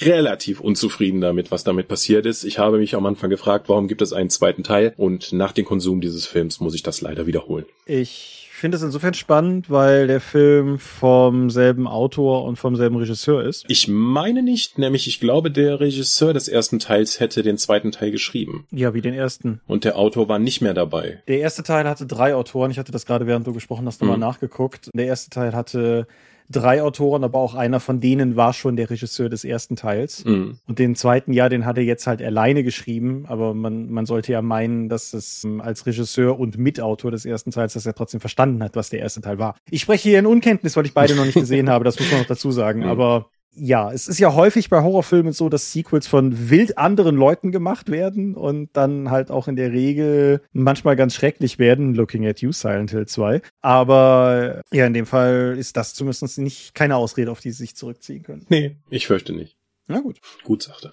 relativ 0.00 0.60
unzufrieden 0.60 1.20
damit, 1.20 1.50
was 1.50 1.64
damit 1.64 1.88
passiert 1.88 2.26
ist. 2.26 2.44
Ich 2.44 2.58
habe 2.58 2.78
mich 2.78 2.94
am 2.94 3.06
Anfang 3.06 3.30
gefragt, 3.30 3.68
warum 3.68 3.88
gibt 3.88 4.02
es 4.02 4.12
einen 4.12 4.30
zweiten 4.30 4.62
Teil? 4.62 4.94
Und 4.96 5.32
nach 5.32 5.52
dem 5.52 5.64
Konsum 5.64 6.00
dieses 6.00 6.26
Films 6.26 6.60
muss 6.60 6.74
ich 6.74 6.82
das 6.82 7.00
leider 7.00 7.26
wiederholen. 7.26 7.66
Ich 7.86 8.48
finde 8.52 8.76
es 8.76 8.82
insofern 8.82 9.14
spannend, 9.14 9.70
weil 9.70 10.08
der 10.08 10.20
Film 10.20 10.78
vom 10.78 11.48
selben 11.48 11.86
Autor 11.86 12.44
und 12.44 12.56
vom 12.56 12.76
selben 12.76 12.96
Regisseur 12.96 13.44
ist. 13.44 13.64
Ich 13.68 13.88
meine 13.88 14.42
nicht, 14.42 14.78
nämlich 14.78 15.06
ich 15.06 15.20
glaube, 15.20 15.50
der 15.50 15.80
Regisseur 15.80 16.34
des 16.34 16.48
ersten 16.48 16.78
Teils 16.78 17.20
hätte 17.20 17.42
den 17.42 17.56
zweiten 17.56 17.92
Teil 17.92 18.10
geschrieben. 18.10 18.66
Ja, 18.70 18.94
wie 18.94 19.00
den 19.00 19.14
ersten. 19.14 19.60
Und 19.66 19.84
der 19.84 19.96
Autor 19.96 20.28
war 20.28 20.38
nicht 20.38 20.60
mehr 20.60 20.74
dabei. 20.74 21.22
Der 21.28 21.38
erste 21.38 21.62
Teil 21.62 21.88
hatte 21.88 22.06
drei 22.06 22.34
Autoren. 22.34 22.70
Ich 22.70 22.78
hatte 22.78 22.92
das 22.92 23.06
gerade, 23.06 23.26
während 23.26 23.46
du 23.46 23.52
gesprochen 23.52 23.86
hast, 23.86 24.00
nochmal 24.00 24.16
mhm. 24.16 24.22
nachgeguckt. 24.22 24.90
Der 24.92 25.06
erste 25.06 25.30
Teil 25.30 25.54
hatte 25.54 26.06
drei 26.50 26.82
Autoren, 26.82 27.24
aber 27.24 27.38
auch 27.38 27.54
einer 27.54 27.80
von 27.80 28.00
denen 28.00 28.36
war 28.36 28.52
schon 28.52 28.76
der 28.76 28.88
Regisseur 28.90 29.28
des 29.28 29.44
ersten 29.44 29.76
Teils. 29.76 30.24
Mhm. 30.24 30.58
Und 30.66 30.78
den 30.78 30.94
zweiten, 30.94 31.32
ja, 31.32 31.48
den 31.48 31.66
hat 31.66 31.76
er 31.76 31.84
jetzt 31.84 32.06
halt 32.06 32.22
alleine 32.22 32.64
geschrieben, 32.64 33.24
aber 33.28 33.54
man, 33.54 33.90
man 33.90 34.06
sollte 34.06 34.32
ja 34.32 34.42
meinen, 34.42 34.88
dass 34.88 35.12
es 35.12 35.44
ähm, 35.44 35.60
als 35.60 35.86
Regisseur 35.86 36.38
und 36.38 36.56
Mitautor 36.56 37.10
des 37.10 37.24
ersten 37.24 37.50
Teils, 37.50 37.74
dass 37.74 37.86
er 37.86 37.94
trotzdem 37.94 38.20
verstanden 38.20 38.62
hat, 38.62 38.76
was 38.76 38.90
der 38.90 39.00
erste 39.00 39.20
Teil 39.20 39.38
war. 39.38 39.56
Ich 39.70 39.82
spreche 39.82 40.08
hier 40.08 40.18
in 40.18 40.26
Unkenntnis, 40.26 40.76
weil 40.76 40.86
ich 40.86 40.94
beide 40.94 41.14
noch 41.14 41.26
nicht 41.26 41.34
gesehen 41.38 41.68
habe, 41.68 41.84
das 41.84 41.98
muss 41.98 42.10
man 42.10 42.20
noch 42.20 42.28
dazu 42.28 42.50
sagen, 42.50 42.80
mhm. 42.80 42.88
aber 42.88 43.26
ja, 43.54 43.92
es 43.92 44.08
ist 44.08 44.18
ja 44.18 44.34
häufig 44.34 44.70
bei 44.70 44.82
Horrorfilmen 44.82 45.32
so, 45.32 45.48
dass 45.48 45.72
Sequels 45.72 46.06
von 46.06 46.50
wild 46.50 46.78
anderen 46.78 47.16
Leuten 47.16 47.52
gemacht 47.52 47.90
werden 47.90 48.34
und 48.34 48.70
dann 48.74 49.10
halt 49.10 49.30
auch 49.30 49.48
in 49.48 49.56
der 49.56 49.72
Regel 49.72 50.42
manchmal 50.52 50.96
ganz 50.96 51.14
schrecklich 51.14 51.58
werden. 51.58 51.94
Looking 51.94 52.26
at 52.26 52.40
You, 52.40 52.52
Silent 52.52 52.90
Hill 52.90 53.06
2. 53.06 53.42
Aber 53.60 54.62
ja, 54.72 54.86
in 54.86 54.94
dem 54.94 55.06
Fall 55.06 55.56
ist 55.58 55.76
das 55.76 55.94
zumindest 55.94 56.38
nicht 56.38 56.74
keine 56.74 56.96
Ausrede, 56.96 57.30
auf 57.30 57.40
die 57.40 57.50
sie 57.50 57.64
sich 57.64 57.76
zurückziehen 57.76 58.22
können. 58.22 58.46
Nee, 58.48 58.76
ich 58.90 59.06
fürchte 59.06 59.32
nicht. 59.32 59.56
Na 59.86 60.00
gut. 60.00 60.20
Gut, 60.44 60.62
sagt 60.62 60.84
er. 60.84 60.92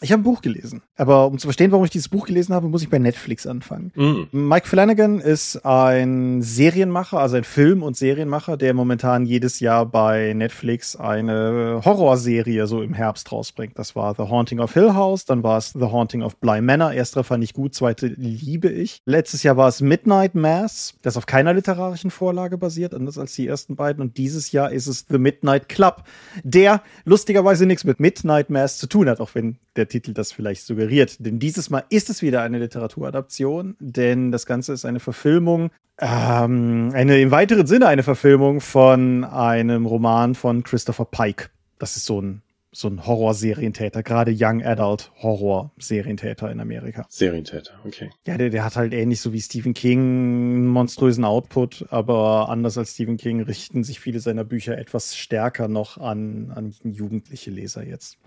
Ich 0.00 0.12
habe 0.12 0.20
ein 0.20 0.24
Buch 0.24 0.42
gelesen. 0.42 0.82
Aber 0.96 1.26
um 1.26 1.38
zu 1.38 1.48
verstehen, 1.48 1.72
warum 1.72 1.84
ich 1.84 1.90
dieses 1.90 2.08
Buch 2.08 2.26
gelesen 2.26 2.54
habe, 2.54 2.68
muss 2.68 2.82
ich 2.82 2.88
bei 2.88 3.00
Netflix 3.00 3.46
anfangen. 3.46 3.90
Mm. 3.96 4.48
Mike 4.48 4.68
Flanagan 4.68 5.18
ist 5.18 5.64
ein 5.64 6.40
Serienmacher, 6.40 7.18
also 7.18 7.36
ein 7.36 7.44
Film- 7.44 7.82
und 7.82 7.96
Serienmacher, 7.96 8.56
der 8.56 8.74
momentan 8.74 9.26
jedes 9.26 9.58
Jahr 9.58 9.86
bei 9.86 10.34
Netflix 10.34 10.94
eine 10.94 11.80
Horrorserie 11.84 12.66
so 12.68 12.80
im 12.82 12.94
Herbst 12.94 13.32
rausbringt. 13.32 13.76
Das 13.76 13.96
war 13.96 14.14
The 14.14 14.22
Haunting 14.22 14.60
of 14.60 14.72
Hill 14.72 14.94
House, 14.94 15.24
dann 15.24 15.42
war 15.42 15.58
es 15.58 15.72
The 15.72 15.86
Haunting 15.86 16.22
of 16.22 16.36
Bly 16.36 16.60
Manor. 16.60 16.92
Ersterer 16.92 17.24
fand 17.24 17.42
ich 17.42 17.52
gut, 17.52 17.74
zweite 17.74 18.06
liebe 18.06 18.68
ich. 18.68 19.02
Letztes 19.04 19.42
Jahr 19.42 19.56
war 19.56 19.68
es 19.68 19.80
Midnight 19.80 20.36
Mass, 20.36 20.94
das 21.02 21.16
auf 21.16 21.26
keiner 21.26 21.54
literarischen 21.54 22.12
Vorlage 22.12 22.56
basiert, 22.56 22.94
anders 22.94 23.18
als 23.18 23.34
die 23.34 23.48
ersten 23.48 23.74
beiden. 23.74 24.00
Und 24.00 24.16
dieses 24.16 24.52
Jahr 24.52 24.70
ist 24.70 24.86
es 24.86 25.06
The 25.08 25.18
Midnight 25.18 25.68
Club, 25.68 26.04
der 26.44 26.82
lustigerweise 27.04 27.66
nichts 27.66 27.82
mit 27.82 27.98
Midnight 27.98 28.48
Mass 28.48 28.78
zu 28.78 28.86
tun 28.86 29.08
hat, 29.08 29.20
auch 29.20 29.34
wenn 29.34 29.56
der 29.76 29.87
Titel 29.88 30.12
das 30.12 30.32
vielleicht 30.32 30.64
suggeriert. 30.64 31.16
Denn 31.24 31.38
dieses 31.38 31.70
Mal 31.70 31.84
ist 31.90 32.10
es 32.10 32.22
wieder 32.22 32.42
eine 32.42 32.58
Literaturadaption, 32.58 33.76
denn 33.80 34.30
das 34.30 34.46
Ganze 34.46 34.72
ist 34.72 34.84
eine 34.84 35.00
Verfilmung, 35.00 35.70
ähm, 36.00 36.90
eine 36.94 37.20
im 37.20 37.30
weiteren 37.30 37.66
Sinne 37.66 37.88
eine 37.88 38.02
Verfilmung 38.02 38.60
von 38.60 39.24
einem 39.24 39.86
Roman 39.86 40.34
von 40.34 40.62
Christopher 40.62 41.06
Pike. 41.06 41.50
Das 41.78 41.96
ist 41.96 42.06
so 42.06 42.20
ein 42.20 42.42
so 42.70 42.88
ein 42.88 43.06
Horror-Serientäter, 43.06 44.02
gerade 44.02 44.34
Young 44.36 44.62
Adult 44.62 45.10
Horror-Serientäter 45.22 46.50
in 46.50 46.60
Amerika. 46.60 47.06
Serientäter, 47.08 47.72
okay. 47.84 48.10
Ja, 48.26 48.36
der, 48.36 48.50
der 48.50 48.64
hat 48.64 48.76
halt 48.76 48.92
ähnlich 48.92 49.20
so 49.20 49.32
wie 49.32 49.40
Stephen 49.40 49.74
King 49.74 49.98
einen 49.98 50.66
monströsen 50.66 51.24
Output, 51.24 51.86
aber 51.90 52.50
anders 52.50 52.76
als 52.76 52.92
Stephen 52.92 53.16
King 53.16 53.40
richten 53.40 53.84
sich 53.84 54.00
viele 54.00 54.20
seiner 54.20 54.44
Bücher 54.44 54.76
etwas 54.76 55.16
stärker 55.16 55.66
noch 55.66 55.96
an, 55.98 56.52
an 56.54 56.74
jugendliche 56.84 57.50
Leser 57.50 57.84
jetzt. 57.84 58.18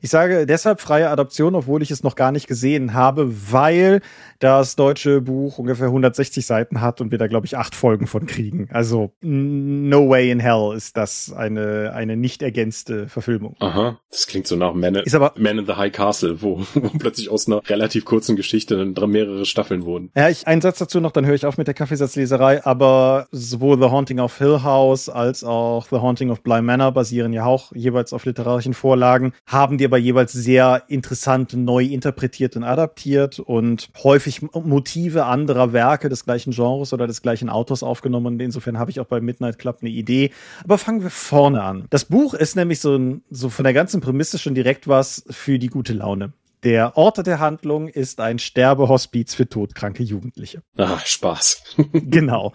Ich 0.00 0.10
sage 0.10 0.46
deshalb 0.46 0.80
freie 0.80 1.10
Adaption, 1.10 1.54
obwohl 1.54 1.82
ich 1.82 1.90
es 1.90 2.02
noch 2.02 2.14
gar 2.14 2.32
nicht 2.32 2.46
gesehen 2.46 2.94
habe, 2.94 3.32
weil 3.50 4.00
das 4.38 4.76
deutsche 4.76 5.20
Buch 5.20 5.58
ungefähr 5.58 5.88
160 5.88 6.46
Seiten 6.46 6.80
hat 6.80 7.00
und 7.00 7.10
wir 7.10 7.18
da, 7.18 7.26
glaube 7.26 7.46
ich, 7.46 7.56
acht 7.56 7.74
Folgen 7.74 8.06
von 8.06 8.26
kriegen. 8.26 8.68
Also 8.70 9.12
no 9.20 10.08
way 10.08 10.30
in 10.30 10.38
hell 10.38 10.72
ist 10.76 10.96
das 10.96 11.32
eine, 11.32 11.92
eine 11.94 12.16
nicht 12.16 12.42
ergänzte 12.42 13.08
Verfilmung. 13.08 13.56
Aha, 13.58 13.98
das 14.10 14.26
klingt 14.26 14.46
so 14.46 14.56
nach 14.56 14.74
Man, 14.74 14.94
ist 14.96 15.14
aber, 15.14 15.32
Man 15.36 15.58
in 15.58 15.66
the 15.66 15.74
High 15.74 15.92
Castle, 15.92 16.40
wo, 16.40 16.60
wo 16.74 16.88
plötzlich 16.98 17.28
aus 17.30 17.46
einer 17.46 17.60
relativ 17.68 18.04
kurzen 18.04 18.36
Geschichte 18.36 18.76
dann 18.92 19.10
mehrere 19.10 19.44
Staffeln 19.44 19.84
wurden. 19.84 20.10
Ja, 20.14 20.28
ich, 20.28 20.46
einen 20.46 20.60
Satz 20.60 20.78
dazu 20.78 21.00
noch, 21.00 21.12
dann 21.12 21.26
höre 21.26 21.34
ich 21.34 21.46
auf 21.46 21.58
mit 21.58 21.66
der 21.66 21.74
Kaffeesatzleserei, 21.74 22.64
aber 22.64 23.26
sowohl 23.32 23.78
The 23.80 23.90
Haunting 23.90 24.20
of 24.20 24.36
Hill 24.38 24.62
House 24.62 25.08
als 25.08 25.42
auch 25.42 25.86
The 25.90 25.96
Haunting 25.96 26.30
of 26.30 26.42
Bly 26.42 26.62
Manor 26.62 26.92
basieren 26.92 27.32
ja 27.32 27.44
auch 27.44 27.72
jeweils 27.74 28.12
auf 28.12 28.24
literarischen 28.24 28.74
Vorlagen, 28.74 29.32
haben 29.48 29.78
die 29.78 29.86
aber 29.86 29.96
jeweils 29.96 30.32
sehr 30.32 30.84
interessant 30.88 31.54
neu 31.54 31.82
interpretiert 31.84 32.54
und 32.54 32.64
adaptiert 32.64 33.40
und 33.40 33.88
häufig 34.04 34.42
Motive 34.52 35.24
anderer 35.24 35.72
Werke 35.72 36.10
des 36.10 36.26
gleichen 36.26 36.52
Genres 36.52 36.92
oder 36.92 37.06
des 37.06 37.22
gleichen 37.22 37.48
Autors 37.48 37.82
aufgenommen. 37.82 38.34
Und 38.34 38.40
insofern 38.40 38.78
habe 38.78 38.90
ich 38.90 39.00
auch 39.00 39.06
bei 39.06 39.20
Midnight 39.22 39.58
Club 39.58 39.78
eine 39.80 39.90
Idee. 39.90 40.32
Aber 40.64 40.76
fangen 40.76 41.02
wir 41.02 41.10
vorne 41.10 41.62
an. 41.62 41.86
Das 41.88 42.04
Buch 42.04 42.34
ist 42.34 42.56
nämlich 42.56 42.80
so, 42.80 42.94
ein, 42.94 43.22
so 43.30 43.48
von 43.48 43.64
der 43.64 43.72
ganzen 43.72 44.02
Prämisse 44.02 44.38
schon 44.38 44.54
direkt 44.54 44.86
was 44.86 45.24
für 45.30 45.58
die 45.58 45.68
gute 45.68 45.94
Laune. 45.94 46.34
Der 46.64 46.96
Ort 46.96 47.24
der 47.24 47.38
Handlung 47.38 47.86
ist 47.86 48.20
ein 48.20 48.40
Sterbehospiz 48.40 49.32
für 49.34 49.48
todkranke 49.48 50.02
Jugendliche. 50.02 50.62
Ah, 50.76 50.98
Spaß. 51.04 51.76
genau. 51.92 52.52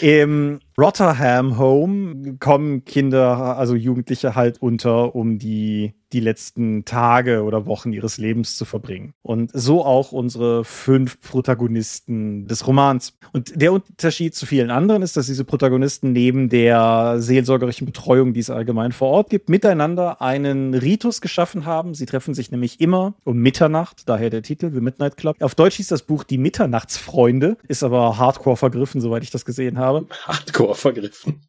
Im 0.00 0.58
Rotherham 0.76 1.56
Home 1.56 2.36
kommen 2.40 2.84
Kinder, 2.84 3.56
also 3.56 3.76
Jugendliche 3.76 4.34
halt 4.34 4.60
unter, 4.60 5.14
um 5.14 5.38
die 5.38 5.94
die 6.14 6.20
letzten 6.20 6.84
Tage 6.84 7.42
oder 7.42 7.66
Wochen 7.66 7.92
ihres 7.92 8.16
Lebens 8.18 8.56
zu 8.56 8.64
verbringen. 8.64 9.12
Und 9.22 9.50
so 9.52 9.84
auch 9.84 10.12
unsere 10.12 10.64
fünf 10.64 11.20
Protagonisten 11.20 12.46
des 12.46 12.66
Romans. 12.66 13.18
Und 13.32 13.60
der 13.60 13.72
Unterschied 13.72 14.34
zu 14.34 14.46
vielen 14.46 14.70
anderen 14.70 15.02
ist, 15.02 15.16
dass 15.16 15.26
diese 15.26 15.44
Protagonisten 15.44 16.12
neben 16.12 16.48
der 16.48 17.16
seelsorgerischen 17.18 17.84
Betreuung, 17.86 18.32
die 18.32 18.40
es 18.40 18.50
allgemein 18.50 18.92
vor 18.92 19.08
Ort 19.08 19.30
gibt, 19.30 19.48
miteinander 19.48 20.22
einen 20.22 20.74
Ritus 20.74 21.20
geschaffen 21.20 21.66
haben. 21.66 21.94
Sie 21.94 22.06
treffen 22.06 22.32
sich 22.32 22.50
nämlich 22.50 22.80
immer 22.80 23.14
um 23.24 23.38
Mitternacht, 23.38 24.08
daher 24.08 24.30
der 24.30 24.42
Titel, 24.42 24.70
The 24.72 24.80
Midnight 24.80 25.16
Club. 25.16 25.36
Auf 25.40 25.54
Deutsch 25.54 25.76
hieß 25.76 25.88
das 25.88 26.02
Buch 26.02 26.24
Die 26.24 26.38
Mitternachtsfreunde, 26.38 27.56
ist 27.66 27.82
aber 27.82 28.16
hardcore 28.18 28.56
vergriffen, 28.56 29.00
soweit 29.00 29.24
ich 29.24 29.30
das 29.30 29.44
gesehen 29.44 29.78
habe. 29.78 30.06
Hardcore 30.26 30.76
vergriffen 30.76 31.40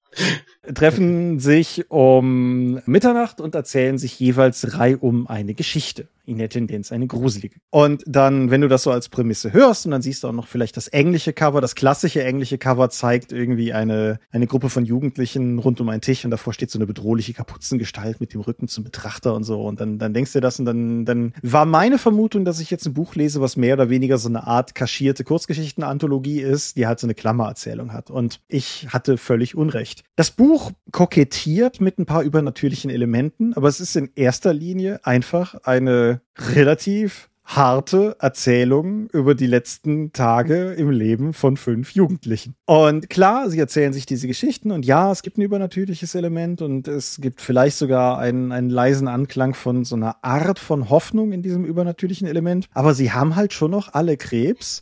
treffen 0.74 1.40
sich 1.40 1.90
um 1.90 2.82
Mitternacht 2.86 3.42
und 3.42 3.56
erzählen 3.56 3.98
sich 3.98 4.20
jeweils 4.20 4.78
reihum 4.78 5.28
eine 5.28 5.54
Geschichte 5.54 6.08
in 6.26 6.38
der 6.38 6.50
Tendenz 6.50 6.92
eine 6.92 7.08
gruselige. 7.08 7.58
Und 7.70 8.04
dann, 8.06 8.52
wenn 8.52 8.62
du 8.62 8.68
das 8.68 8.84
so 8.84 8.92
als 8.92 9.10
Prämisse 9.10 9.54
hörst 9.54 9.86
und 9.86 9.92
dann 9.92 10.02
siehst 10.02 10.24
du 10.24 10.28
auch 10.28 10.34
noch 10.34 10.48
vielleicht 10.48 10.78
das 10.78 10.88
englische 10.88 11.34
Cover, 11.34 11.62
das 11.62 11.76
klassische 11.76 12.24
englische 12.24 12.58
Cover 12.58 12.90
zeigt 12.90 13.32
irgendwie 13.32 13.74
eine, 13.74 14.20
eine 14.32 14.48
Gruppe 14.48 14.70
von 14.70 14.86
Jugendlichen 14.86 15.60
rund 15.60 15.82
um 15.82 15.90
einen 15.90 16.02
Tisch 16.02 16.26
und 16.26 16.32
davor 16.32 16.54
steht 16.54 16.72
so 16.72 16.78
eine 16.78 16.86
bedrohliche 16.86 17.34
Kapuzengestalt 17.34 18.20
mit 18.20 18.34
dem 18.34 18.42
Rücken 18.42 18.68
zum 18.68 18.84
Betrachter 18.84 19.34
und 19.34 19.44
so 19.44 19.62
und 19.62 19.80
dann, 19.80 20.00
dann 20.00 20.14
denkst 20.14 20.34
du 20.34 20.40
das 20.40 20.60
und 20.60 20.66
dann, 20.66 21.06
dann 21.06 21.34
war 21.42 21.66
meine 21.66 21.98
Vermutung, 21.98 22.46
dass 22.46 22.60
ich 22.60 22.72
jetzt 22.72 22.86
ein 22.86 22.94
Buch 22.94 23.16
lese, 23.16 23.42
was 23.42 23.58
mehr 23.58 23.76
oder 23.76 23.90
weniger 23.90 24.18
so 24.18 24.30
eine 24.30 24.46
Art 24.48 24.76
kaschierte 24.76 25.24
Kurzgeschichtenanthologie 25.24 26.42
ist, 26.42 26.78
die 26.78 26.88
halt 26.88 27.00
so 27.00 27.08
eine 27.08 27.16
Klammererzählung 27.16 27.94
hat 27.94 28.10
und 28.10 28.42
ich 28.48 28.88
hatte 28.90 29.18
völlig 29.18 29.56
Unrecht. 29.56 30.04
Das 30.16 30.32
Buch 30.32 30.72
kokettiert 30.92 31.82
mit 31.82 32.00
ein 32.00 32.06
paar 32.06 32.24
übernatürlichen 32.24 32.90
Elementen, 32.90 33.54
aber 33.54 33.68
es 33.68 33.80
ist 33.80 33.96
in 33.96 34.10
erster 34.16 34.54
Linie 34.54 35.06
einfach 35.06 35.56
eine 35.64 36.15
relativ 36.38 37.30
harte 37.46 38.16
Erzählung 38.20 39.08
über 39.12 39.36
die 39.36 39.46
letzten 39.46 40.12
Tage 40.12 40.74
im 40.74 40.90
Leben 40.90 41.34
von 41.34 41.58
fünf 41.58 41.92
Jugendlichen. 41.92 42.56
Und 42.66 43.10
klar, 43.10 43.50
sie 43.50 43.60
erzählen 43.60 43.94
sich 43.94 44.08
diese 44.08 44.28
Geschichten 44.28 44.72
und 44.72 44.86
ja, 44.86 45.12
es 45.12 45.22
gibt 45.22 45.38
ein 45.38 45.44
übernatürliches 45.44 46.16
Element 46.16 46.62
und 46.64 46.88
es 46.88 47.20
gibt 47.22 47.42
vielleicht 47.42 47.78
sogar 47.78 48.18
einen, 48.18 48.52
einen 48.52 48.72
leisen 48.72 49.08
Anklang 49.08 49.54
von 49.54 49.86
so 49.86 49.96
einer 49.96 50.24
Art 50.24 50.58
von 50.58 50.90
Hoffnung 50.90 51.32
in 51.32 51.44
diesem 51.44 51.66
übernatürlichen 51.66 52.28
Element. 52.28 52.68
Aber 52.74 52.96
sie 52.96 53.12
haben 53.12 53.36
halt 53.36 53.54
schon 53.54 53.72
noch 53.72 53.94
alle 53.94 54.18
Krebs. 54.18 54.82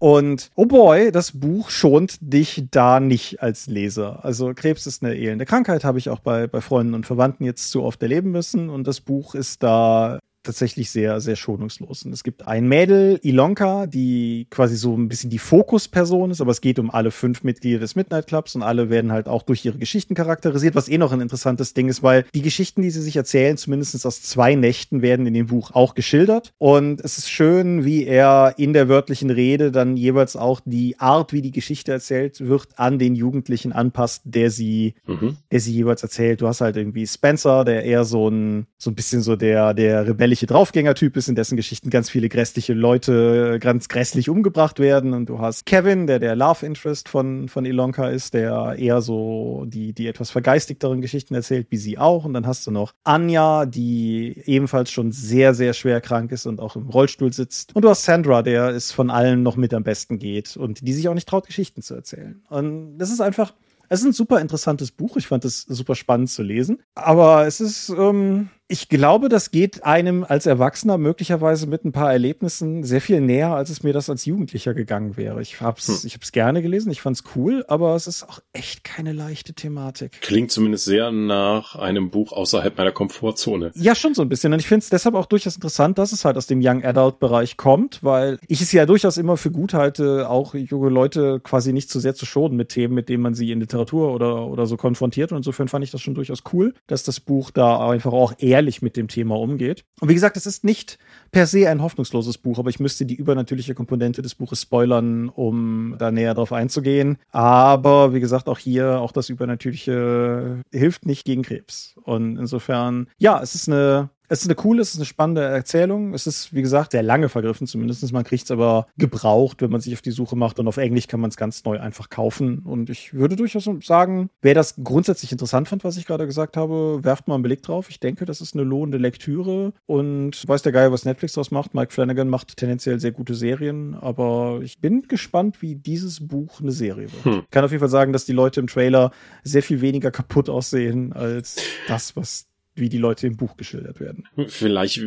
Und 0.00 0.50
oh 0.56 0.64
boy, 0.64 1.12
das 1.12 1.32
Buch 1.32 1.70
schont 1.70 2.16
dich 2.20 2.64
da 2.70 3.00
nicht 3.00 3.42
als 3.42 3.66
Leser. 3.66 4.24
Also 4.24 4.52
Krebs 4.54 4.86
ist 4.86 5.04
eine 5.04 5.14
elende 5.14 5.44
Krankheit, 5.44 5.84
habe 5.84 5.98
ich 5.98 6.08
auch 6.08 6.20
bei, 6.20 6.46
bei 6.46 6.62
Freunden 6.62 6.94
und 6.94 7.06
Verwandten 7.06 7.44
jetzt 7.44 7.70
zu 7.70 7.82
oft 7.82 8.02
erleben 8.02 8.30
müssen. 8.30 8.70
Und 8.70 8.86
das 8.86 9.00
Buch 9.00 9.34
ist 9.34 9.62
da 9.62 10.18
tatsächlich 10.42 10.90
sehr, 10.90 11.20
sehr 11.20 11.36
schonungslos. 11.36 12.04
Und 12.04 12.12
es 12.12 12.24
gibt 12.24 12.46
ein 12.46 12.66
Mädel, 12.66 13.18
Ilonka, 13.22 13.86
die 13.86 14.46
quasi 14.50 14.76
so 14.76 14.96
ein 14.96 15.08
bisschen 15.08 15.30
die 15.30 15.38
Fokusperson 15.38 16.30
ist, 16.30 16.40
aber 16.40 16.50
es 16.50 16.60
geht 16.60 16.78
um 16.78 16.90
alle 16.90 17.10
fünf 17.10 17.42
Mitglieder 17.42 17.78
des 17.78 17.94
Midnight 17.94 18.26
Clubs 18.26 18.54
und 18.54 18.62
alle 18.62 18.88
werden 18.88 19.12
halt 19.12 19.28
auch 19.28 19.42
durch 19.42 19.64
ihre 19.64 19.78
Geschichten 19.78 20.14
charakterisiert, 20.14 20.74
was 20.74 20.88
eh 20.88 20.98
noch 20.98 21.12
ein 21.12 21.20
interessantes 21.20 21.74
Ding 21.74 21.88
ist, 21.88 22.02
weil 22.02 22.24
die 22.34 22.42
Geschichten, 22.42 22.80
die 22.82 22.90
sie 22.90 23.02
sich 23.02 23.16
erzählen, 23.16 23.56
zumindest 23.56 24.06
aus 24.06 24.22
zwei 24.22 24.54
Nächten, 24.54 25.02
werden 25.02 25.26
in 25.26 25.34
dem 25.34 25.48
Buch 25.48 25.72
auch 25.72 25.94
geschildert. 25.94 26.52
Und 26.58 27.00
es 27.02 27.18
ist 27.18 27.30
schön, 27.30 27.84
wie 27.84 28.06
er 28.06 28.54
in 28.56 28.72
der 28.72 28.88
wörtlichen 28.88 29.30
Rede 29.30 29.70
dann 29.70 29.96
jeweils 29.96 30.36
auch 30.36 30.60
die 30.64 30.98
Art, 30.98 31.32
wie 31.32 31.42
die 31.42 31.50
Geschichte 31.50 31.92
erzählt 31.92 32.40
wird, 32.40 32.68
an 32.76 32.98
den 32.98 33.14
Jugendlichen 33.14 33.72
anpasst, 33.72 34.22
der 34.24 34.50
sie, 34.50 34.94
mhm. 35.06 35.36
der 35.52 35.60
sie 35.60 35.72
jeweils 35.72 36.02
erzählt. 36.02 36.40
Du 36.40 36.48
hast 36.48 36.62
halt 36.62 36.76
irgendwie 36.76 37.06
Spencer, 37.06 37.64
der 37.64 37.84
eher 37.84 38.04
so 38.04 38.28
ein, 38.28 38.66
so 38.78 38.90
ein 38.90 38.94
bisschen 38.94 39.20
so 39.20 39.36
der, 39.36 39.74
der 39.74 40.06
Rebell 40.06 40.29
gefährliche 40.30 40.46
Draufgänger-Typ 40.46 41.16
ist, 41.16 41.28
in 41.28 41.34
dessen 41.34 41.56
Geschichten 41.56 41.90
ganz 41.90 42.08
viele 42.08 42.28
grässliche 42.28 42.72
Leute 42.72 43.58
ganz 43.60 43.88
grässlich 43.88 44.28
umgebracht 44.28 44.78
werden. 44.78 45.12
Und 45.12 45.28
du 45.28 45.40
hast 45.40 45.66
Kevin, 45.66 46.06
der 46.06 46.20
der 46.20 46.36
Love 46.36 46.64
Interest 46.64 47.08
von, 47.08 47.48
von 47.48 47.64
Ilonka 47.64 48.08
ist, 48.08 48.34
der 48.34 48.76
eher 48.78 49.00
so 49.00 49.64
die, 49.66 49.92
die 49.92 50.06
etwas 50.06 50.30
vergeistigteren 50.30 51.00
Geschichten 51.00 51.34
erzählt, 51.34 51.66
wie 51.70 51.78
sie 51.78 51.98
auch. 51.98 52.24
Und 52.24 52.34
dann 52.34 52.46
hast 52.46 52.64
du 52.64 52.70
noch 52.70 52.92
Anja, 53.02 53.66
die 53.66 54.40
ebenfalls 54.46 54.92
schon 54.92 55.10
sehr, 55.10 55.52
sehr 55.52 55.72
schwer 55.72 56.00
krank 56.00 56.30
ist 56.30 56.46
und 56.46 56.60
auch 56.60 56.76
im 56.76 56.88
Rollstuhl 56.88 57.32
sitzt. 57.32 57.74
Und 57.74 57.82
du 57.82 57.88
hast 57.88 58.04
Sandra, 58.04 58.42
der 58.42 58.68
es 58.68 58.92
von 58.92 59.10
allen 59.10 59.42
noch 59.42 59.56
mit 59.56 59.74
am 59.74 59.82
besten 59.82 60.20
geht 60.20 60.56
und 60.56 60.86
die 60.86 60.92
sich 60.92 61.08
auch 61.08 61.14
nicht 61.14 61.28
traut, 61.28 61.46
Geschichten 61.46 61.82
zu 61.82 61.94
erzählen. 61.94 62.44
Und 62.48 62.98
das 62.98 63.10
ist 63.10 63.20
einfach, 63.20 63.52
es 63.88 64.00
ist 64.00 64.06
ein 64.06 64.12
super 64.12 64.40
interessantes 64.40 64.92
Buch. 64.92 65.16
Ich 65.16 65.26
fand 65.26 65.44
es 65.44 65.62
super 65.62 65.96
spannend 65.96 66.30
zu 66.30 66.44
lesen. 66.44 66.80
Aber 66.94 67.48
es 67.48 67.60
ist, 67.60 67.88
ähm, 67.88 68.48
ich 68.70 68.88
glaube, 68.88 69.28
das 69.28 69.50
geht 69.50 69.84
einem 69.84 70.24
als 70.26 70.46
Erwachsener 70.46 70.96
möglicherweise 70.96 71.66
mit 71.66 71.84
ein 71.84 71.90
paar 71.90 72.12
Erlebnissen 72.12 72.84
sehr 72.84 73.00
viel 73.00 73.20
näher, 73.20 73.54
als 73.54 73.68
es 73.68 73.82
mir 73.82 73.92
das 73.92 74.08
als 74.08 74.24
Jugendlicher 74.24 74.74
gegangen 74.74 75.16
wäre. 75.16 75.42
Ich 75.42 75.60
habe 75.60 75.78
es 75.78 75.88
hm. 75.88 75.96
ich 76.04 76.14
hab's 76.14 76.30
gerne 76.30 76.62
gelesen, 76.62 76.90
ich 76.92 77.00
fand 77.00 77.16
es 77.16 77.24
cool, 77.34 77.64
aber 77.66 77.96
es 77.96 78.06
ist 78.06 78.22
auch 78.28 78.38
echt 78.52 78.84
keine 78.84 79.12
leichte 79.12 79.54
Thematik. 79.54 80.20
Klingt 80.20 80.52
zumindest 80.52 80.84
sehr 80.84 81.10
nach 81.10 81.74
einem 81.74 82.10
Buch 82.10 82.32
außerhalb 82.32 82.78
meiner 82.78 82.92
Komfortzone. 82.92 83.72
Ja, 83.74 83.96
schon 83.96 84.14
so 84.14 84.22
ein 84.22 84.28
bisschen. 84.28 84.52
Und 84.52 84.60
ich 84.60 84.68
finde 84.68 84.84
es 84.84 84.88
deshalb 84.88 85.16
auch 85.16 85.26
durchaus 85.26 85.56
interessant, 85.56 85.98
dass 85.98 86.12
es 86.12 86.24
halt 86.24 86.36
aus 86.36 86.46
dem 86.46 86.60
Young 86.62 86.84
Adult 86.84 87.18
Bereich 87.18 87.56
kommt, 87.56 88.04
weil 88.04 88.38
ich 88.46 88.60
es 88.60 88.70
ja 88.70 88.86
durchaus 88.86 89.16
immer 89.16 89.36
für 89.36 89.50
gut 89.50 89.74
halte, 89.74 90.30
auch 90.30 90.54
junge 90.54 90.90
Leute 90.90 91.40
quasi 91.40 91.72
nicht 91.72 91.90
zu 91.90 91.98
sehr 91.98 92.14
zu 92.14 92.24
schonen 92.24 92.56
mit 92.56 92.68
Themen, 92.68 92.94
mit 92.94 93.08
denen 93.08 93.22
man 93.22 93.34
sie 93.34 93.50
in 93.50 93.58
Literatur 93.58 94.14
oder, 94.14 94.46
oder 94.46 94.66
so 94.66 94.76
konfrontiert. 94.76 95.32
Und 95.32 95.38
insofern 95.38 95.66
fand 95.66 95.84
ich 95.84 95.90
das 95.90 96.00
schon 96.00 96.14
durchaus 96.14 96.44
cool, 96.52 96.74
dass 96.86 97.02
das 97.02 97.18
Buch 97.18 97.50
da 97.50 97.88
einfach 97.90 98.12
auch 98.12 98.34
eher 98.38 98.59
ehrlich 98.60 98.82
mit 98.82 98.96
dem 98.96 99.08
Thema 99.08 99.38
umgeht. 99.38 99.84
Und 100.00 100.10
wie 100.10 100.14
gesagt, 100.14 100.36
es 100.36 100.44
ist 100.44 100.64
nicht 100.64 100.98
per 101.30 101.46
se 101.46 101.68
ein 101.68 101.80
hoffnungsloses 101.80 102.36
Buch, 102.36 102.58
aber 102.58 102.68
ich 102.68 102.78
müsste 102.78 103.06
die 103.06 103.14
übernatürliche 103.14 103.74
Komponente 103.74 104.20
des 104.20 104.34
Buches 104.34 104.62
spoilern, 104.62 105.30
um 105.30 105.96
da 105.98 106.10
näher 106.10 106.34
drauf 106.34 106.52
einzugehen. 106.52 107.16
Aber 107.30 108.12
wie 108.12 108.20
gesagt, 108.20 108.48
auch 108.48 108.58
hier, 108.58 109.00
auch 109.00 109.12
das 109.12 109.30
Übernatürliche 109.30 110.62
hilft 110.70 111.06
nicht 111.06 111.24
gegen 111.24 111.42
Krebs. 111.42 111.94
Und 112.02 112.36
insofern, 112.36 113.08
ja, 113.16 113.40
es 113.42 113.54
ist 113.54 113.68
eine 113.68 114.10
es 114.30 114.42
ist 114.42 114.46
eine 114.46 114.54
coole, 114.54 114.80
es 114.80 114.90
ist 114.90 114.96
eine 114.96 115.06
spannende 115.06 115.42
Erzählung. 115.42 116.14
Es 116.14 116.28
ist, 116.28 116.54
wie 116.54 116.62
gesagt, 116.62 116.92
sehr 116.92 117.02
lange 117.02 117.28
vergriffen 117.28 117.66
zumindest. 117.66 118.12
Man 118.12 118.22
kriegt 118.22 118.44
es 118.44 118.50
aber 118.52 118.86
gebraucht, 118.96 119.60
wenn 119.60 119.70
man 119.70 119.80
sich 119.80 119.92
auf 119.92 120.02
die 120.02 120.12
Suche 120.12 120.36
macht. 120.36 120.60
Und 120.60 120.68
auf 120.68 120.76
Englisch 120.76 121.08
kann 121.08 121.18
man 121.18 121.30
es 121.30 121.36
ganz 121.36 121.64
neu 121.64 121.80
einfach 121.80 122.10
kaufen. 122.10 122.60
Und 122.60 122.90
ich 122.90 123.12
würde 123.12 123.34
durchaus 123.34 123.68
sagen, 123.82 124.30
wer 124.40 124.54
das 124.54 124.76
grundsätzlich 124.84 125.32
interessant 125.32 125.66
fand, 125.68 125.82
was 125.82 125.96
ich 125.96 126.06
gerade 126.06 126.26
gesagt 126.26 126.56
habe, 126.56 127.02
werft 127.02 127.26
mal 127.26 127.34
einen 127.34 127.42
Blick 127.42 127.62
drauf. 127.62 127.90
Ich 127.90 127.98
denke, 127.98 128.24
das 128.24 128.40
ist 128.40 128.54
eine 128.54 128.62
lohnende 128.62 128.98
Lektüre. 128.98 129.72
Und 129.86 130.46
weiß 130.46 130.62
der 130.62 130.70
Geil, 130.70 130.92
was 130.92 131.04
Netflix 131.04 131.32
daraus 131.32 131.50
macht. 131.50 131.74
Mike 131.74 131.92
Flanagan 131.92 132.28
macht 132.28 132.56
tendenziell 132.56 133.00
sehr 133.00 133.10
gute 133.10 133.34
Serien. 133.34 133.96
Aber 133.96 134.60
ich 134.62 134.80
bin 134.80 135.02
gespannt, 135.08 135.60
wie 135.60 135.74
dieses 135.74 136.28
Buch 136.28 136.60
eine 136.60 136.70
Serie 136.70 137.08
wird. 137.12 137.24
Hm. 137.24 137.42
Ich 137.42 137.50
kann 137.50 137.64
auf 137.64 137.72
jeden 137.72 137.80
Fall 137.80 137.88
sagen, 137.88 138.12
dass 138.12 138.26
die 138.26 138.32
Leute 138.32 138.60
im 138.60 138.68
Trailer 138.68 139.10
sehr 139.42 139.64
viel 139.64 139.80
weniger 139.80 140.12
kaputt 140.12 140.48
aussehen 140.48 141.12
als 141.12 141.56
das, 141.88 142.14
was 142.14 142.49
wie 142.80 142.88
die 142.88 142.98
Leute 142.98 143.26
im 143.26 143.36
Buch 143.36 143.56
geschildert 143.56 144.00
werden. 144.00 144.26
Vielleicht 144.48 145.00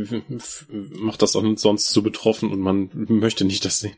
macht 0.70 1.22
das 1.22 1.36
auch 1.36 1.44
sonst 1.58 1.90
so 1.90 2.02
betroffen 2.02 2.52
und 2.52 2.60
man 2.60 2.90
möchte 2.94 3.46
nicht 3.46 3.66
das 3.66 3.80
sehen. 3.80 3.96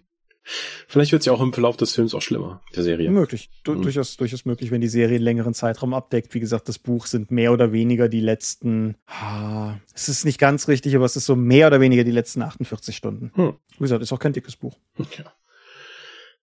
Vielleicht 0.87 1.11
wird 1.11 1.21
es 1.21 1.25
ja 1.25 1.33
auch 1.33 1.41
im 1.41 1.53
Verlauf 1.53 1.75
des 1.75 1.93
Films 1.93 2.13
auch 2.13 2.21
schlimmer, 2.21 2.61
der 2.75 2.83
Serie. 2.83 3.09
Möglich. 3.09 3.49
Du 3.63 3.73
mhm. 3.73 3.81
durchaus, 3.81 4.15
durchaus 4.15 4.45
möglich, 4.45 4.69
wenn 4.69 4.79
die 4.79 4.87
Serie 4.87 5.15
einen 5.15 5.23
längeren 5.23 5.55
Zeitraum 5.55 5.95
abdeckt. 5.95 6.35
Wie 6.35 6.39
gesagt, 6.39 6.69
das 6.69 6.77
Buch 6.77 7.07
sind 7.07 7.31
mehr 7.31 7.51
oder 7.51 7.71
weniger 7.71 8.09
die 8.09 8.19
letzten, 8.19 8.95
ah, 9.07 9.75
es 9.95 10.07
ist 10.07 10.23
nicht 10.23 10.37
ganz 10.37 10.67
richtig, 10.67 10.95
aber 10.95 11.05
es 11.05 11.15
ist 11.15 11.25
so 11.25 11.35
mehr 11.35 11.65
oder 11.67 11.81
weniger 11.81 12.03
die 12.03 12.11
letzten 12.11 12.43
48 12.43 12.95
Stunden. 12.95 13.31
Hm. 13.33 13.55
Wie 13.71 13.83
gesagt, 13.83 14.03
ist 14.03 14.13
auch 14.13 14.19
kein 14.19 14.33
dickes 14.33 14.55
Buch. 14.55 14.77
Ja. 15.17 15.33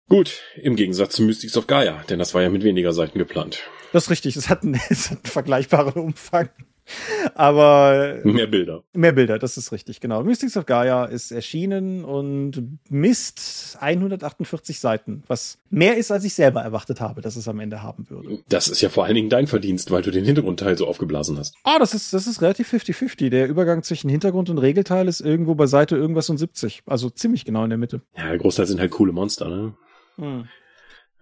Gut, 0.08 0.42
im 0.56 0.76
Gegensatz 0.76 1.16
zu 1.16 1.24
Mystics 1.24 1.58
of 1.58 1.68
Gaia, 1.68 2.04
denn 2.10 2.20
das 2.20 2.34
war 2.34 2.42
ja 2.42 2.50
mit 2.50 2.64
weniger 2.64 2.94
Seiten 2.94 3.20
geplant. 3.20 3.60
Das 3.92 4.06
ist 4.06 4.10
richtig, 4.10 4.36
es 4.38 4.50
hat 4.50 4.64
einen, 4.64 4.80
es 4.90 5.12
hat 5.12 5.18
einen 5.18 5.32
vergleichbaren 5.32 6.02
Umfang. 6.02 6.50
Aber 7.36 8.20
mehr 8.24 8.48
Bilder. 8.48 8.84
Mehr 8.94 9.12
Bilder, 9.12 9.40
das 9.40 9.58
ist 9.58 9.72
richtig, 9.72 10.00
genau. 10.00 10.24
Mystics 10.24 10.58
of 10.58 10.66
Gaia 10.66 11.06
ist 11.06 11.32
erschienen 11.32 12.04
und 12.04 12.80
misst 12.90 13.78
148 13.80 14.80
Seiten, 14.80 15.24
was 15.28 15.58
mehr 15.70 15.98
ist, 15.98 16.12
als 16.12 16.24
ich 16.24 16.34
selber 16.34 16.62
erwartet 16.62 17.02
habe, 17.02 17.22
dass 17.22 17.36
es 17.36 17.48
am 17.48 17.60
Ende 17.60 17.84
haben 17.84 18.10
würde. 18.10 18.40
Das 18.50 18.68
ist 18.68 18.82
ja 18.82 18.90
vor 18.90 19.06
allen 19.06 19.16
Dingen 19.16 19.30
dein 19.30 19.48
Verdienst, 19.48 19.92
weil 19.92 20.02
du 20.02 20.12
den 20.12 20.26
Hintergrundteil 20.26 20.78
so 20.78 20.88
aufgeblasen 20.88 21.38
hast. 21.38 21.56
Ah, 21.64 21.80
das 21.80 21.94
ist, 21.94 22.14
das 22.14 22.28
ist 22.28 22.42
relativ 22.42 22.72
50-50. 22.74 23.30
Der 23.30 23.48
Übergang 23.48 23.84
zwischen 23.84 24.10
Hintergrund 24.10 24.50
und 24.50 24.58
Regelteil 24.58 25.08
ist 25.08 25.22
irgendwo 25.22 25.56
bei 25.56 25.68
Seite 25.68 25.96
irgendwas 25.96 26.30
und 26.30 26.38
70. 26.38 26.84
Also 26.86 27.10
ziemlich 27.10 27.46
genau 27.46 27.64
in 27.64 27.70
der 27.70 27.80
Mitte. 27.80 28.02
Ja, 28.18 28.30
der 28.30 28.38
Großteil 28.38 28.66
sind 28.66 28.80
halt 28.80 28.92
coole 28.92 29.12
Monster, 29.12 29.50
ne? 29.50 29.74
Hm. 30.16 30.48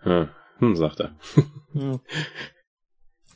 Ja, 0.06 0.30
hm, 0.60 0.76
sagt 0.76 1.00
er. 1.00 1.16
Hm. 1.74 2.00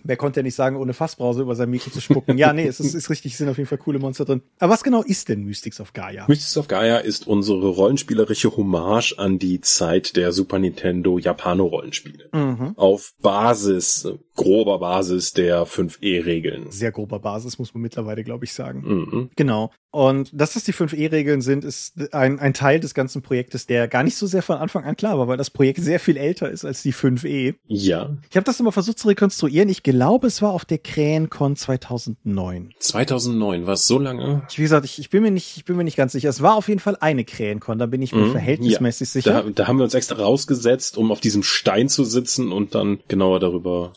Wer 0.04 0.18
konnte 0.18 0.40
ja 0.40 0.44
nicht 0.44 0.56
sagen, 0.56 0.76
ohne 0.76 0.94
Fassbrause 0.94 1.42
über 1.42 1.56
sein 1.56 1.70
Mikro 1.70 1.92
zu 1.92 2.02
spucken? 2.02 2.38
Ja, 2.38 2.54
nee, 2.54 2.66
es 2.66 2.80
ist, 2.80 2.94
ist 2.94 3.10
richtig, 3.10 3.34
es 3.34 3.38
sind 3.38 3.50
auf 3.50 3.58
jeden 3.58 3.68
Fall 3.68 3.78
coole 3.78 4.00
Monster 4.00 4.26
drin. 4.26 4.42
Aber 4.60 4.74
was 4.74 4.84
genau 4.84 5.04
ist 5.04 5.30
denn 5.30 5.44
Mystics 5.44 5.80
of 5.80 5.94
Gaia? 5.94 6.26
Mystics 6.28 6.58
of 6.58 6.68
Gaia 6.68 6.98
ist 6.98 7.28
unsere 7.28 7.68
rollenspielerische 7.68 8.56
Hommage 8.56 9.14
an 9.18 9.40
die 9.40 9.62
Zeit 9.62 10.16
der 10.16 10.32
Super 10.32 10.60
Nintendo 10.60 11.18
Japano-Rollenspiele. 11.18 12.30
Mhm. 12.34 12.74
Auf 12.78 13.14
Basis, 13.22 14.08
grober 14.36 14.80
Basis 14.80 15.34
der 15.34 15.66
5E-Regeln. 15.66 16.72
Sehr 16.72 16.92
grober 16.92 17.20
Basis, 17.20 17.60
muss 17.60 17.74
man 17.74 17.82
mittlerweile, 17.82 18.24
glaube 18.24 18.46
ich, 18.46 18.54
sagen. 18.54 18.82
Mhm. 18.86 19.30
Genau. 19.36 19.72
Und 19.91 20.30
dass 20.34 20.54
das 20.54 20.63
die 20.63 20.73
5E-Regeln 20.73 21.41
sind, 21.41 21.65
ist 21.65 22.13
ein, 22.13 22.39
ein 22.39 22.54
Teil 22.54 22.80
des 22.80 22.93
ganzen 22.93 23.21
Projektes, 23.21 23.67
der 23.67 23.89
gar 23.89 24.04
nicht 24.04 24.15
so 24.15 24.25
sehr 24.25 24.41
von 24.41 24.58
Anfang 24.58 24.86
an 24.86 24.95
klar 24.95 25.19
war, 25.19 25.27
weil 25.27 25.36
das 25.36 25.49
Projekt 25.49 25.82
sehr 25.82 25.99
viel 25.99 26.15
älter 26.15 26.49
ist 26.49 26.63
als 26.63 26.82
die 26.82 26.93
5E. 26.93 27.56
Ja. 27.67 28.15
Ich 28.30 28.38
habe 28.38 28.45
das 28.45 28.60
immer 28.62 28.71
versucht 28.71 28.99
zu 28.99 29.10
rekonstruieren. 29.10 29.67
Ich 29.67 29.84
glaube, 29.84 30.27
es 30.27 30.41
war 30.41 30.51
auf 30.51 30.63
der 30.63 30.77
Krähencon 30.77 31.58
2009. 31.58 32.73
2009, 32.80 33.67
war 33.67 33.73
es 33.73 33.86
so 33.86 33.99
lange? 33.99 34.43
wie 34.56 34.62
gesagt, 34.62 34.86
ich, 34.86 34.97
ich, 34.97 35.10
bin 35.10 35.23
mir 35.23 35.32
nicht, 35.32 35.58
ich 35.58 35.65
bin 35.65 35.75
mir 35.75 35.84
nicht 35.84 35.97
ganz 35.97 36.13
sicher. 36.13 36.30
Es 36.30 36.41
war 36.41 36.56
auf 36.56 36.69
jeden 36.69 36.80
Fall 36.80 36.95
eine 37.01 37.25
Krähencon, 37.25 37.77
da 37.77 37.86
bin 37.86 38.01
ich 38.01 38.13
mir 38.15 38.27
mhm, 38.27 38.32
verhältnismäßig 38.32 39.10
ja. 39.10 39.12
sicher. 39.12 39.43
Da, 39.43 39.49
da 39.49 39.67
haben 39.67 39.77
wir 39.77 39.84
uns 39.84 39.93
extra 39.93 40.15
rausgesetzt, 40.15 40.97
um 40.97 41.12
auf 41.12 41.19
diesem 41.19 41.43
Stein 41.43 41.89
zu 41.89 42.06
sitzen 42.06 42.54
und 42.54 42.75
dann 42.75 42.99
genauer 43.10 43.41
darüber 43.41 43.91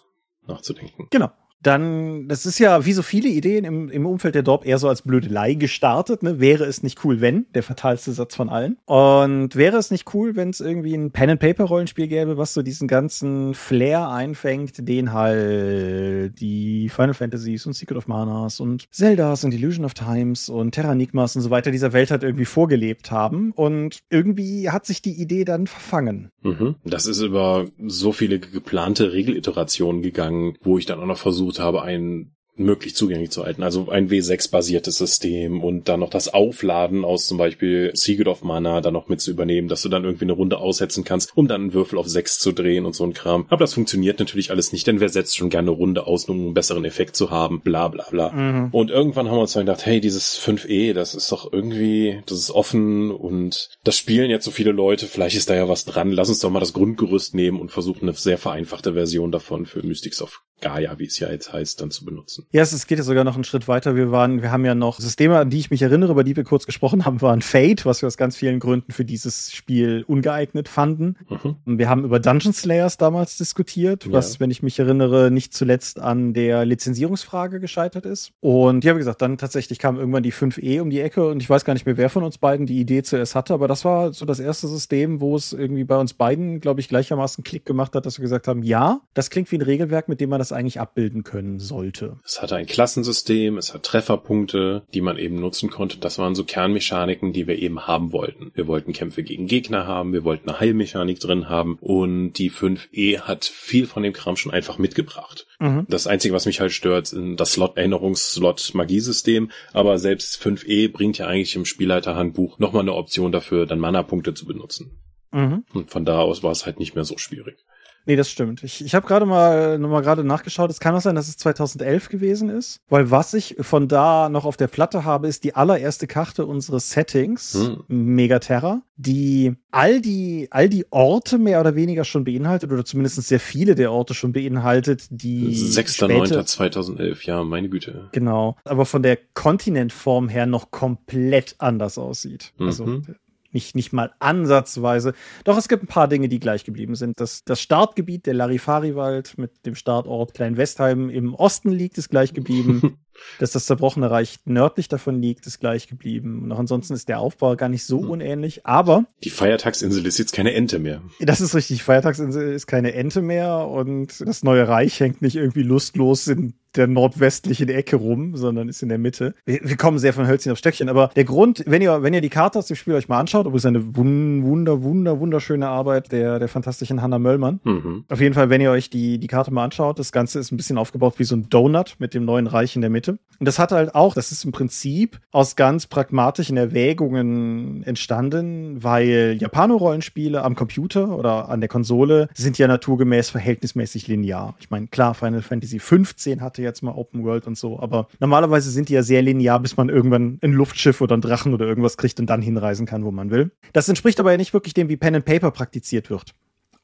nachzudenken. 0.48 1.06
Genau 1.10 1.30
dann, 1.66 2.28
das 2.28 2.46
ist 2.46 2.58
ja 2.58 2.84
wie 2.86 2.92
so 2.92 3.02
viele 3.02 3.28
Ideen 3.28 3.64
im, 3.64 3.88
im 3.88 4.06
Umfeld 4.06 4.34
der 4.34 4.42
Dorp 4.42 4.66
eher 4.66 4.78
so 4.78 4.88
als 4.88 5.02
Blödelei 5.02 5.54
gestartet. 5.54 6.22
Ne? 6.22 6.40
Wäre 6.40 6.64
es 6.64 6.82
nicht 6.82 7.04
cool, 7.04 7.20
wenn, 7.20 7.46
der 7.54 7.62
fatalste 7.62 8.12
Satz 8.12 8.34
von 8.34 8.48
allen. 8.48 8.76
Und 8.84 9.56
wäre 9.56 9.76
es 9.76 9.90
nicht 9.90 10.14
cool, 10.14 10.36
wenn 10.36 10.50
es 10.50 10.60
irgendwie 10.60 10.94
ein 10.94 11.10
Pen-and-Paper-Rollenspiel 11.10 12.08
gäbe, 12.08 12.36
was 12.36 12.54
so 12.54 12.62
diesen 12.62 12.88
ganzen 12.88 13.54
Flair 13.54 14.08
einfängt, 14.10 14.88
den 14.88 15.12
halt 15.12 16.40
die 16.40 16.88
Final 16.88 17.14
Fantasies 17.14 17.66
und 17.66 17.72
Secret 17.72 17.96
of 17.96 18.08
Manas 18.08 18.60
und 18.60 18.86
Zeldas 18.90 19.44
und 19.44 19.54
Illusion 19.54 19.84
of 19.84 19.94
Times 19.94 20.48
und 20.48 20.72
Terranigmas 20.72 21.36
und 21.36 21.42
so 21.42 21.50
weiter 21.50 21.70
dieser 21.70 21.92
Welt 21.92 22.10
halt 22.10 22.22
irgendwie 22.22 22.44
vorgelebt 22.44 23.10
haben. 23.10 23.52
Und 23.52 24.00
irgendwie 24.10 24.70
hat 24.70 24.86
sich 24.86 25.02
die 25.02 25.20
Idee 25.20 25.44
dann 25.44 25.66
verfangen. 25.66 26.30
Mhm. 26.42 26.76
Das 26.84 27.06
ist 27.06 27.20
über 27.20 27.66
so 27.86 28.12
viele 28.12 28.38
geplante 28.38 29.12
Regeliterationen 29.12 30.02
gegangen, 30.02 30.56
wo 30.62 30.78
ich 30.78 30.86
dann 30.86 31.00
auch 31.00 31.06
noch 31.06 31.18
versucht 31.18 31.53
habe, 31.58 31.82
ein 31.82 32.33
möglich 32.56 32.94
zugänglich 32.94 33.30
zu 33.30 33.44
halten. 33.44 33.62
Also 33.62 33.88
ein 33.88 34.08
W6-basiertes 34.10 34.96
System 34.96 35.62
und 35.62 35.88
dann 35.88 36.00
noch 36.00 36.10
das 36.10 36.32
Aufladen 36.32 37.04
aus 37.04 37.26
zum 37.26 37.38
Beispiel 37.38 37.90
Secret 37.94 38.28
of 38.28 38.42
Mana 38.42 38.80
dann 38.80 38.94
noch 38.94 39.08
mit 39.08 39.20
zu 39.20 39.30
übernehmen, 39.30 39.68
dass 39.68 39.82
du 39.82 39.88
dann 39.88 40.04
irgendwie 40.04 40.24
eine 40.24 40.32
Runde 40.32 40.58
aussetzen 40.58 41.04
kannst, 41.04 41.36
um 41.36 41.48
dann 41.48 41.62
einen 41.62 41.74
Würfel 41.74 41.98
auf 41.98 42.08
6 42.08 42.38
zu 42.38 42.52
drehen 42.52 42.86
und 42.86 42.94
so 42.94 43.04
ein 43.04 43.12
Kram. 43.12 43.46
Aber 43.48 43.64
das 43.64 43.74
funktioniert 43.74 44.18
natürlich 44.18 44.50
alles 44.50 44.72
nicht, 44.72 44.86
denn 44.86 45.00
wer 45.00 45.08
setzt 45.08 45.36
schon 45.36 45.50
gerne 45.50 45.70
eine 45.70 45.76
Runde 45.76 46.06
aus, 46.06 46.26
um 46.26 46.38
einen 46.38 46.54
besseren 46.54 46.84
Effekt 46.84 47.16
zu 47.16 47.30
haben, 47.30 47.60
bla 47.60 47.88
bla 47.88 48.06
bla. 48.10 48.30
Mhm. 48.32 48.68
Und 48.70 48.90
irgendwann 48.90 49.28
haben 49.28 49.36
wir 49.36 49.42
uns 49.42 49.52
dann 49.52 49.66
gedacht, 49.66 49.86
hey, 49.86 50.00
dieses 50.00 50.38
5e, 50.38 50.92
das 50.92 51.14
ist 51.14 51.30
doch 51.32 51.52
irgendwie, 51.52 52.22
das 52.26 52.38
ist 52.38 52.50
offen 52.50 53.10
und 53.10 53.70
das 53.82 53.96
spielen 53.96 54.30
jetzt 54.30 54.44
so 54.44 54.50
viele 54.50 54.72
Leute, 54.72 55.06
vielleicht 55.06 55.36
ist 55.36 55.50
da 55.50 55.54
ja 55.54 55.68
was 55.68 55.84
dran, 55.84 56.12
lass 56.12 56.28
uns 56.28 56.40
doch 56.40 56.50
mal 56.50 56.60
das 56.60 56.72
Grundgerüst 56.72 57.34
nehmen 57.34 57.60
und 57.60 57.70
versuchen 57.70 58.02
eine 58.02 58.12
sehr 58.12 58.38
vereinfachte 58.38 58.94
Version 58.94 59.32
davon 59.32 59.66
für 59.66 59.84
Mystics 59.84 60.22
of 60.22 60.42
Gaia, 60.60 60.98
wie 60.98 61.06
es 61.06 61.18
ja 61.18 61.30
jetzt 61.30 61.52
heißt, 61.52 61.80
dann 61.80 61.90
zu 61.90 62.04
benutzen. 62.04 62.43
Ja, 62.52 62.62
es 62.62 62.86
geht 62.86 62.98
ja 62.98 63.04
sogar 63.04 63.24
noch 63.24 63.34
einen 63.34 63.44
Schritt 63.44 63.68
weiter. 63.68 63.96
Wir 63.96 64.10
waren, 64.10 64.42
wir 64.42 64.50
haben 64.50 64.64
ja 64.64 64.74
noch 64.74 65.00
Systeme, 65.00 65.38
an 65.38 65.50
die 65.50 65.58
ich 65.58 65.70
mich 65.70 65.82
erinnere, 65.82 66.12
über 66.12 66.24
die 66.24 66.36
wir 66.36 66.44
kurz 66.44 66.66
gesprochen 66.66 67.04
haben, 67.04 67.20
waren 67.22 67.42
Fate, 67.42 67.84
was 67.84 68.02
wir 68.02 68.06
aus 68.06 68.16
ganz 68.16 68.36
vielen 68.36 68.60
Gründen 68.60 68.92
für 68.92 69.04
dieses 69.04 69.52
Spiel 69.52 70.04
ungeeignet 70.06 70.68
fanden. 70.68 71.16
Mhm. 71.28 71.78
Wir 71.78 71.88
haben 71.88 72.04
über 72.04 72.20
Dungeon 72.20 72.52
Slayers 72.52 72.96
damals 72.96 73.36
diskutiert, 73.36 74.10
was, 74.10 74.34
ja. 74.34 74.40
wenn 74.40 74.50
ich 74.50 74.62
mich 74.62 74.78
erinnere, 74.78 75.30
nicht 75.30 75.54
zuletzt 75.54 76.00
an 76.00 76.34
der 76.34 76.64
Lizenzierungsfrage 76.64 77.60
gescheitert 77.60 78.06
ist. 78.06 78.32
Und 78.40 78.84
ja, 78.84 78.94
wie 78.94 78.98
gesagt, 78.98 79.22
dann 79.22 79.38
tatsächlich 79.38 79.78
kam 79.78 79.98
irgendwann 79.98 80.22
die 80.22 80.32
5e 80.32 80.80
um 80.80 80.90
die 80.90 81.00
Ecke 81.00 81.26
und 81.28 81.42
ich 81.42 81.50
weiß 81.50 81.64
gar 81.64 81.74
nicht 81.74 81.86
mehr, 81.86 81.96
wer 81.96 82.10
von 82.10 82.22
uns 82.22 82.38
beiden 82.38 82.66
die 82.66 82.80
Idee 82.80 83.02
zuerst 83.02 83.34
hatte, 83.34 83.54
aber 83.54 83.68
das 83.68 83.84
war 83.84 84.12
so 84.12 84.24
das 84.24 84.40
erste 84.40 84.68
System, 84.68 85.20
wo 85.20 85.36
es 85.36 85.52
irgendwie 85.52 85.84
bei 85.84 85.96
uns 85.96 86.14
beiden, 86.14 86.60
glaube 86.60 86.80
ich, 86.80 86.88
gleichermaßen 86.88 87.44
Klick 87.44 87.64
gemacht 87.64 87.94
hat, 87.94 88.06
dass 88.06 88.18
wir 88.18 88.22
gesagt 88.22 88.48
haben, 88.48 88.62
ja, 88.62 89.00
das 89.14 89.30
klingt 89.30 89.50
wie 89.52 89.58
ein 89.58 89.62
Regelwerk, 89.62 90.08
mit 90.08 90.20
dem 90.20 90.30
man 90.30 90.38
das 90.38 90.52
eigentlich 90.52 90.80
abbilden 90.80 91.24
können 91.24 91.58
sollte. 91.58 92.18
Es 92.34 92.42
hatte 92.42 92.56
ein 92.56 92.66
Klassensystem, 92.66 93.58
es 93.58 93.74
hat 93.74 93.84
Trefferpunkte, 93.84 94.82
die 94.92 95.02
man 95.02 95.18
eben 95.18 95.36
nutzen 95.36 95.70
konnte. 95.70 95.98
Das 95.98 96.18
waren 96.18 96.34
so 96.34 96.42
Kernmechaniken, 96.42 97.32
die 97.32 97.46
wir 97.46 97.60
eben 97.60 97.86
haben 97.86 98.10
wollten. 98.10 98.50
Wir 98.56 98.66
wollten 98.66 98.92
Kämpfe 98.92 99.22
gegen 99.22 99.46
Gegner 99.46 99.86
haben, 99.86 100.12
wir 100.12 100.24
wollten 100.24 100.48
eine 100.48 100.58
Heilmechanik 100.58 101.20
drin 101.20 101.48
haben 101.48 101.78
und 101.80 102.32
die 102.32 102.50
5e 102.50 103.20
hat 103.20 103.44
viel 103.44 103.86
von 103.86 104.02
dem 104.02 104.12
Kram 104.12 104.34
schon 104.34 104.50
einfach 104.50 104.78
mitgebracht. 104.78 105.46
Mhm. 105.60 105.86
Das 105.88 106.08
Einzige, 106.08 106.34
was 106.34 106.46
mich 106.46 106.58
halt 106.58 106.72
stört, 106.72 107.12
ist 107.12 107.16
das 107.36 107.52
Slot-Erinnerungs-Slot-Magiesystem, 107.52 109.52
aber 109.72 110.00
selbst 110.00 110.42
5e 110.42 110.90
bringt 110.90 111.18
ja 111.18 111.28
eigentlich 111.28 111.54
im 111.54 111.64
Spielleiterhandbuch 111.64 112.58
nochmal 112.58 112.82
eine 112.82 112.94
Option 112.94 113.30
dafür, 113.30 113.64
dann 113.64 113.78
Mana-Punkte 113.78 114.34
zu 114.34 114.44
benutzen. 114.44 114.98
Mhm. 115.30 115.62
Und 115.72 115.92
von 115.92 116.04
da 116.04 116.18
aus 116.18 116.42
war 116.42 116.50
es 116.50 116.66
halt 116.66 116.80
nicht 116.80 116.96
mehr 116.96 117.04
so 117.04 117.16
schwierig. 117.16 117.58
Nee, 118.06 118.16
das 118.16 118.30
stimmt. 118.30 118.62
Ich, 118.62 118.84
ich 118.84 118.94
habe 118.94 119.06
gerade 119.06 119.24
mal 119.24 119.78
noch 119.78 119.88
mal 119.88 120.02
gerade 120.02 120.24
nachgeschaut. 120.24 120.70
Es 120.70 120.80
kann 120.80 120.94
auch 120.94 121.00
sein, 121.00 121.14
dass 121.14 121.28
es 121.28 121.36
2011 121.38 122.08
gewesen 122.08 122.50
ist, 122.50 122.80
weil 122.88 123.10
was 123.10 123.32
ich 123.34 123.56
von 123.60 123.88
da 123.88 124.28
noch 124.28 124.44
auf 124.44 124.56
der 124.56 124.66
Platte 124.66 125.04
habe, 125.04 125.28
ist 125.28 125.44
die 125.44 125.54
allererste 125.54 126.06
Karte 126.06 126.44
unseres 126.46 126.90
Settings, 126.90 127.54
hm. 127.54 127.84
Megaterra, 127.88 128.82
die 128.96 129.54
all 129.70 130.00
die 130.00 130.48
all 130.50 130.68
die 130.68 130.86
Orte 130.90 131.38
mehr 131.38 131.60
oder 131.60 131.74
weniger 131.74 132.04
schon 132.04 132.24
beinhaltet 132.24 132.70
oder 132.72 132.84
zumindest 132.84 133.22
sehr 133.22 133.40
viele 133.40 133.74
der 133.74 133.90
Orte 133.90 134.14
schon 134.14 134.32
beinhaltet, 134.32 135.06
die 135.10 135.54
6.9.2011, 135.54 137.26
ja, 137.26 137.42
meine 137.42 137.68
Güte. 137.68 138.08
Genau, 138.12 138.56
aber 138.64 138.84
von 138.84 139.02
der 139.02 139.18
Kontinentform 139.34 140.28
her 140.28 140.46
noch 140.46 140.70
komplett 140.70 141.54
anders 141.58 141.98
aussieht. 141.98 142.52
Also 142.58 142.86
mhm. 142.86 142.94
Also 142.94 143.14
nicht, 143.54 143.74
nicht 143.74 143.92
mal 143.92 144.12
ansatzweise. 144.18 145.14
Doch 145.44 145.56
es 145.56 145.68
gibt 145.68 145.84
ein 145.84 145.88
paar 145.88 146.08
Dinge, 146.08 146.28
die 146.28 146.40
gleich 146.40 146.64
geblieben 146.64 146.94
sind. 146.94 147.20
Das, 147.20 147.44
das 147.44 147.60
Startgebiet, 147.60 148.26
der 148.26 148.34
Larifari-Wald 148.34 149.38
mit 149.38 149.64
dem 149.64 149.74
Startort 149.74 150.34
Klein 150.34 150.56
Westheim 150.56 151.08
im 151.08 151.34
Osten 151.34 151.70
liegt, 151.70 151.96
ist 151.98 152.10
gleich 152.10 152.34
geblieben. 152.34 152.98
Dass 153.38 153.52
das 153.52 153.66
zerbrochene 153.66 154.10
Reich 154.10 154.38
nördlich 154.44 154.88
davon 154.88 155.20
liegt, 155.20 155.46
ist 155.46 155.60
gleich 155.60 155.88
geblieben. 155.88 156.42
Und 156.42 156.52
auch 156.52 156.58
ansonsten 156.58 156.94
ist 156.94 157.08
der 157.08 157.20
Aufbau 157.20 157.56
gar 157.56 157.68
nicht 157.68 157.84
so 157.84 158.00
hm. 158.00 158.10
unähnlich, 158.10 158.66
aber. 158.66 159.06
Die 159.22 159.30
Feiertagsinsel 159.30 160.04
ist 160.06 160.18
jetzt 160.18 160.32
keine 160.32 160.54
Ente 160.54 160.78
mehr. 160.78 161.02
Das 161.20 161.40
ist 161.40 161.54
richtig. 161.54 161.78
Die 161.78 161.84
Feiertagsinsel 161.84 162.52
ist 162.52 162.66
keine 162.66 162.94
Ente 162.94 163.22
mehr 163.22 163.66
und 163.66 164.20
das 164.20 164.42
neue 164.42 164.68
Reich 164.68 165.00
hängt 165.00 165.22
nicht 165.22 165.36
irgendwie 165.36 165.62
lustlos 165.62 166.26
in 166.28 166.54
der 166.76 166.86
nordwestlichen 166.86 167.68
Ecke 167.68 167.96
rum, 167.96 168.36
sondern 168.36 168.68
ist 168.68 168.82
in 168.82 168.88
der 168.88 168.98
Mitte. 168.98 169.34
Wir, 169.44 169.60
wir, 169.62 169.76
kommen 169.76 169.98
sehr 169.98 170.12
von 170.12 170.26
Hölzchen 170.26 170.52
auf 170.52 170.58
Stöckchen, 170.58 170.88
aber 170.88 171.10
der 171.14 171.24
Grund, 171.24 171.62
wenn 171.66 171.82
ihr, 171.82 172.02
wenn 172.02 172.14
ihr 172.14 172.20
die 172.20 172.30
Karte 172.30 172.58
aus 172.58 172.66
dem 172.66 172.76
Spiel 172.76 172.94
euch 172.94 173.08
mal 173.08 173.20
anschaut, 173.20 173.52
ist 173.54 173.66
eine 173.66 173.96
wunder, 173.96 174.82
wunder, 174.82 175.20
wunderschöne 175.20 175.68
Arbeit 175.68 176.12
der, 176.12 176.38
der 176.38 176.48
fantastischen 176.48 177.02
Hannah 177.02 177.18
Möllmann. 177.18 177.60
Mhm. 177.64 178.04
Auf 178.08 178.20
jeden 178.20 178.34
Fall, 178.34 178.50
wenn 178.50 178.60
ihr 178.60 178.70
euch 178.70 178.90
die, 178.90 179.18
die 179.18 179.26
Karte 179.26 179.52
mal 179.52 179.64
anschaut, 179.64 179.98
das 179.98 180.12
Ganze 180.12 180.38
ist 180.38 180.52
ein 180.52 180.56
bisschen 180.56 180.78
aufgebaut 180.78 181.14
wie 181.18 181.24
so 181.24 181.36
ein 181.36 181.48
Donut 181.48 181.96
mit 181.98 182.14
dem 182.14 182.24
neuen 182.24 182.46
Reich 182.46 182.74
in 182.74 182.82
der 182.82 182.90
Mitte 182.90 183.13
Und 183.38 183.46
das 183.46 183.58
hat 183.58 183.72
halt 183.72 183.94
auch, 183.94 184.14
das 184.14 184.32
ist 184.32 184.44
im 184.44 184.52
Prinzip 184.52 185.20
aus 185.32 185.56
ganz 185.56 185.86
pragmatischen 185.86 186.56
Erwägungen 186.56 187.82
entstanden, 187.82 188.82
weil 188.82 189.36
Japano-Rollenspiele 189.38 190.42
am 190.42 190.54
Computer 190.54 191.16
oder 191.16 191.48
an 191.48 191.60
der 191.60 191.68
Konsole 191.68 192.28
sind 192.34 192.58
ja 192.58 192.68
naturgemäß 192.68 193.30
verhältnismäßig 193.30 194.08
linear. 194.08 194.54
Ich 194.60 194.70
meine, 194.70 194.86
klar, 194.86 195.14
Final 195.14 195.42
Fantasy 195.42 195.78
15 195.78 196.40
hatte 196.40 196.62
jetzt 196.62 196.82
mal 196.82 196.92
Open 196.92 197.24
World 197.24 197.46
und 197.46 197.58
so, 197.58 197.80
aber 197.80 198.08
normalerweise 198.20 198.70
sind 198.70 198.88
die 198.88 198.94
ja 198.94 199.02
sehr 199.02 199.22
linear, 199.22 199.60
bis 199.60 199.76
man 199.76 199.88
irgendwann 199.88 200.38
ein 200.42 200.52
Luftschiff 200.52 201.00
oder 201.00 201.16
ein 201.16 201.20
Drachen 201.20 201.54
oder 201.54 201.66
irgendwas 201.66 201.96
kriegt 201.96 202.20
und 202.20 202.26
dann 202.26 202.40
hinreisen 202.40 202.86
kann, 202.86 203.04
wo 203.04 203.10
man 203.10 203.30
will. 203.30 203.50
Das 203.72 203.88
entspricht 203.88 204.20
aber 204.20 204.30
ja 204.30 204.36
nicht 204.36 204.54
wirklich 204.54 204.74
dem, 204.74 204.88
wie 204.88 204.96
Pen 204.96 205.16
and 205.16 205.24
Paper 205.24 205.50
praktiziert 205.50 206.08
wird. 206.08 206.34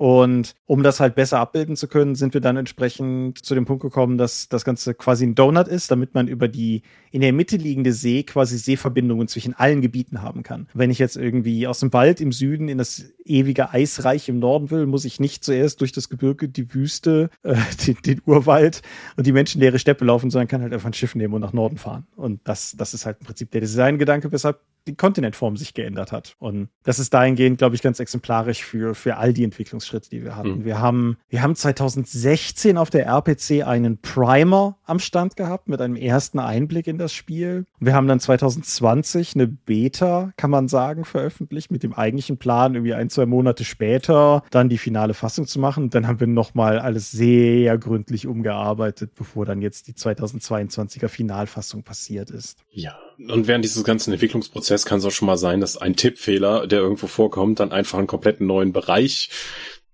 Und 0.00 0.54
um 0.64 0.82
das 0.82 0.98
halt 0.98 1.14
besser 1.14 1.40
abbilden 1.40 1.76
zu 1.76 1.86
können, 1.86 2.14
sind 2.14 2.32
wir 2.32 2.40
dann 2.40 2.56
entsprechend 2.56 3.44
zu 3.44 3.54
dem 3.54 3.66
Punkt 3.66 3.82
gekommen, 3.82 4.16
dass 4.16 4.48
das 4.48 4.64
Ganze 4.64 4.94
quasi 4.94 5.26
ein 5.26 5.34
Donut 5.34 5.68
ist, 5.68 5.90
damit 5.90 6.14
man 6.14 6.26
über 6.26 6.48
die 6.48 6.80
in 7.10 7.20
der 7.20 7.34
Mitte 7.34 7.58
liegende 7.58 7.92
See 7.92 8.22
quasi 8.22 8.56
Seeverbindungen 8.56 9.28
zwischen 9.28 9.52
allen 9.52 9.82
Gebieten 9.82 10.22
haben 10.22 10.42
kann. 10.42 10.68
Wenn 10.72 10.90
ich 10.90 10.98
jetzt 10.98 11.18
irgendwie 11.18 11.66
aus 11.66 11.80
dem 11.80 11.92
Wald 11.92 12.22
im 12.22 12.32
Süden 12.32 12.68
in 12.68 12.78
das 12.78 13.12
ewige 13.26 13.74
Eisreich 13.74 14.30
im 14.30 14.38
Norden 14.38 14.70
will, 14.70 14.86
muss 14.86 15.04
ich 15.04 15.20
nicht 15.20 15.44
zuerst 15.44 15.82
durch 15.82 15.92
das 15.92 16.08
Gebirge, 16.08 16.48
die 16.48 16.72
Wüste, 16.72 17.28
äh, 17.42 17.56
den, 17.86 17.96
den 18.02 18.22
Urwald 18.24 18.80
und 19.18 19.26
die 19.26 19.32
menschenleere 19.32 19.78
Steppe 19.78 20.06
laufen, 20.06 20.30
sondern 20.30 20.48
kann 20.48 20.62
halt 20.62 20.72
einfach 20.72 20.88
ein 20.88 20.94
Schiff 20.94 21.14
nehmen 21.14 21.34
und 21.34 21.42
nach 21.42 21.52
Norden 21.52 21.76
fahren. 21.76 22.06
Und 22.16 22.40
das, 22.44 22.74
das 22.74 22.94
ist 22.94 23.04
halt 23.04 23.18
im 23.20 23.26
Prinzip 23.26 23.50
der 23.50 23.60
Designgedanke, 23.60 24.32
weshalb 24.32 24.60
die 24.86 24.94
Kontinentform 24.94 25.56
sich 25.56 25.74
geändert 25.74 26.12
hat. 26.12 26.36
Und 26.38 26.68
das 26.82 26.98
ist 26.98 27.12
dahingehend, 27.12 27.58
glaube 27.58 27.74
ich, 27.74 27.82
ganz 27.82 28.00
exemplarisch 28.00 28.64
für, 28.64 28.94
für 28.94 29.16
all 29.16 29.32
die 29.32 29.44
Entwicklungsschritte, 29.44 30.10
die 30.10 30.24
wir 30.24 30.36
hatten. 30.36 30.58
Mhm. 30.58 30.64
Wir 30.64 30.80
haben, 30.80 31.18
wir 31.28 31.42
haben 31.42 31.54
2016 31.54 32.76
auf 32.76 32.90
der 32.90 33.06
RPC 33.06 33.66
einen 33.66 33.98
Primer 33.98 34.78
am 34.84 34.98
Stand 34.98 35.36
gehabt 35.36 35.68
mit 35.68 35.80
einem 35.80 35.96
ersten 35.96 36.38
Einblick 36.38 36.86
in 36.86 36.98
das 36.98 37.12
Spiel. 37.12 37.66
Wir 37.78 37.94
haben 37.94 38.08
dann 38.08 38.20
2020 38.20 39.34
eine 39.34 39.46
Beta, 39.46 40.32
kann 40.36 40.50
man 40.50 40.68
sagen, 40.68 41.04
veröffentlicht 41.04 41.70
mit 41.70 41.82
dem 41.82 41.94
eigentlichen 41.94 42.38
Plan, 42.38 42.74
irgendwie 42.74 42.94
ein, 42.94 43.10
zwei 43.10 43.26
Monate 43.26 43.64
später 43.64 44.42
dann 44.50 44.68
die 44.68 44.78
finale 44.78 45.14
Fassung 45.14 45.46
zu 45.46 45.58
machen. 45.58 45.84
Und 45.84 45.94
dann 45.94 46.06
haben 46.06 46.20
wir 46.20 46.26
nochmal 46.26 46.78
alles 46.78 47.10
sehr 47.10 47.78
gründlich 47.78 48.26
umgearbeitet, 48.26 49.14
bevor 49.14 49.44
dann 49.44 49.60
jetzt 49.60 49.88
die 49.88 49.92
2022er 49.92 51.08
Finalfassung 51.08 51.82
passiert 51.82 52.30
ist. 52.30 52.64
Ja. 52.70 52.98
Und 53.28 53.46
während 53.46 53.64
dieses 53.64 53.85
ganzen 53.85 54.12
Entwicklungsprozess 54.12 54.87
kann 54.87 54.98
es 54.98 55.04
auch 55.04 55.11
schon 55.11 55.26
mal 55.26 55.37
sein, 55.37 55.61
dass 55.61 55.76
ein 55.76 55.96
Tippfehler, 55.96 56.66
der 56.66 56.80
irgendwo 56.80 57.06
vorkommt, 57.06 57.61
dann 57.61 57.72
einfach 57.72 57.98
einen 57.98 58.06
kompletten 58.06 58.46
neuen 58.46 58.72
Bereich 58.72 59.30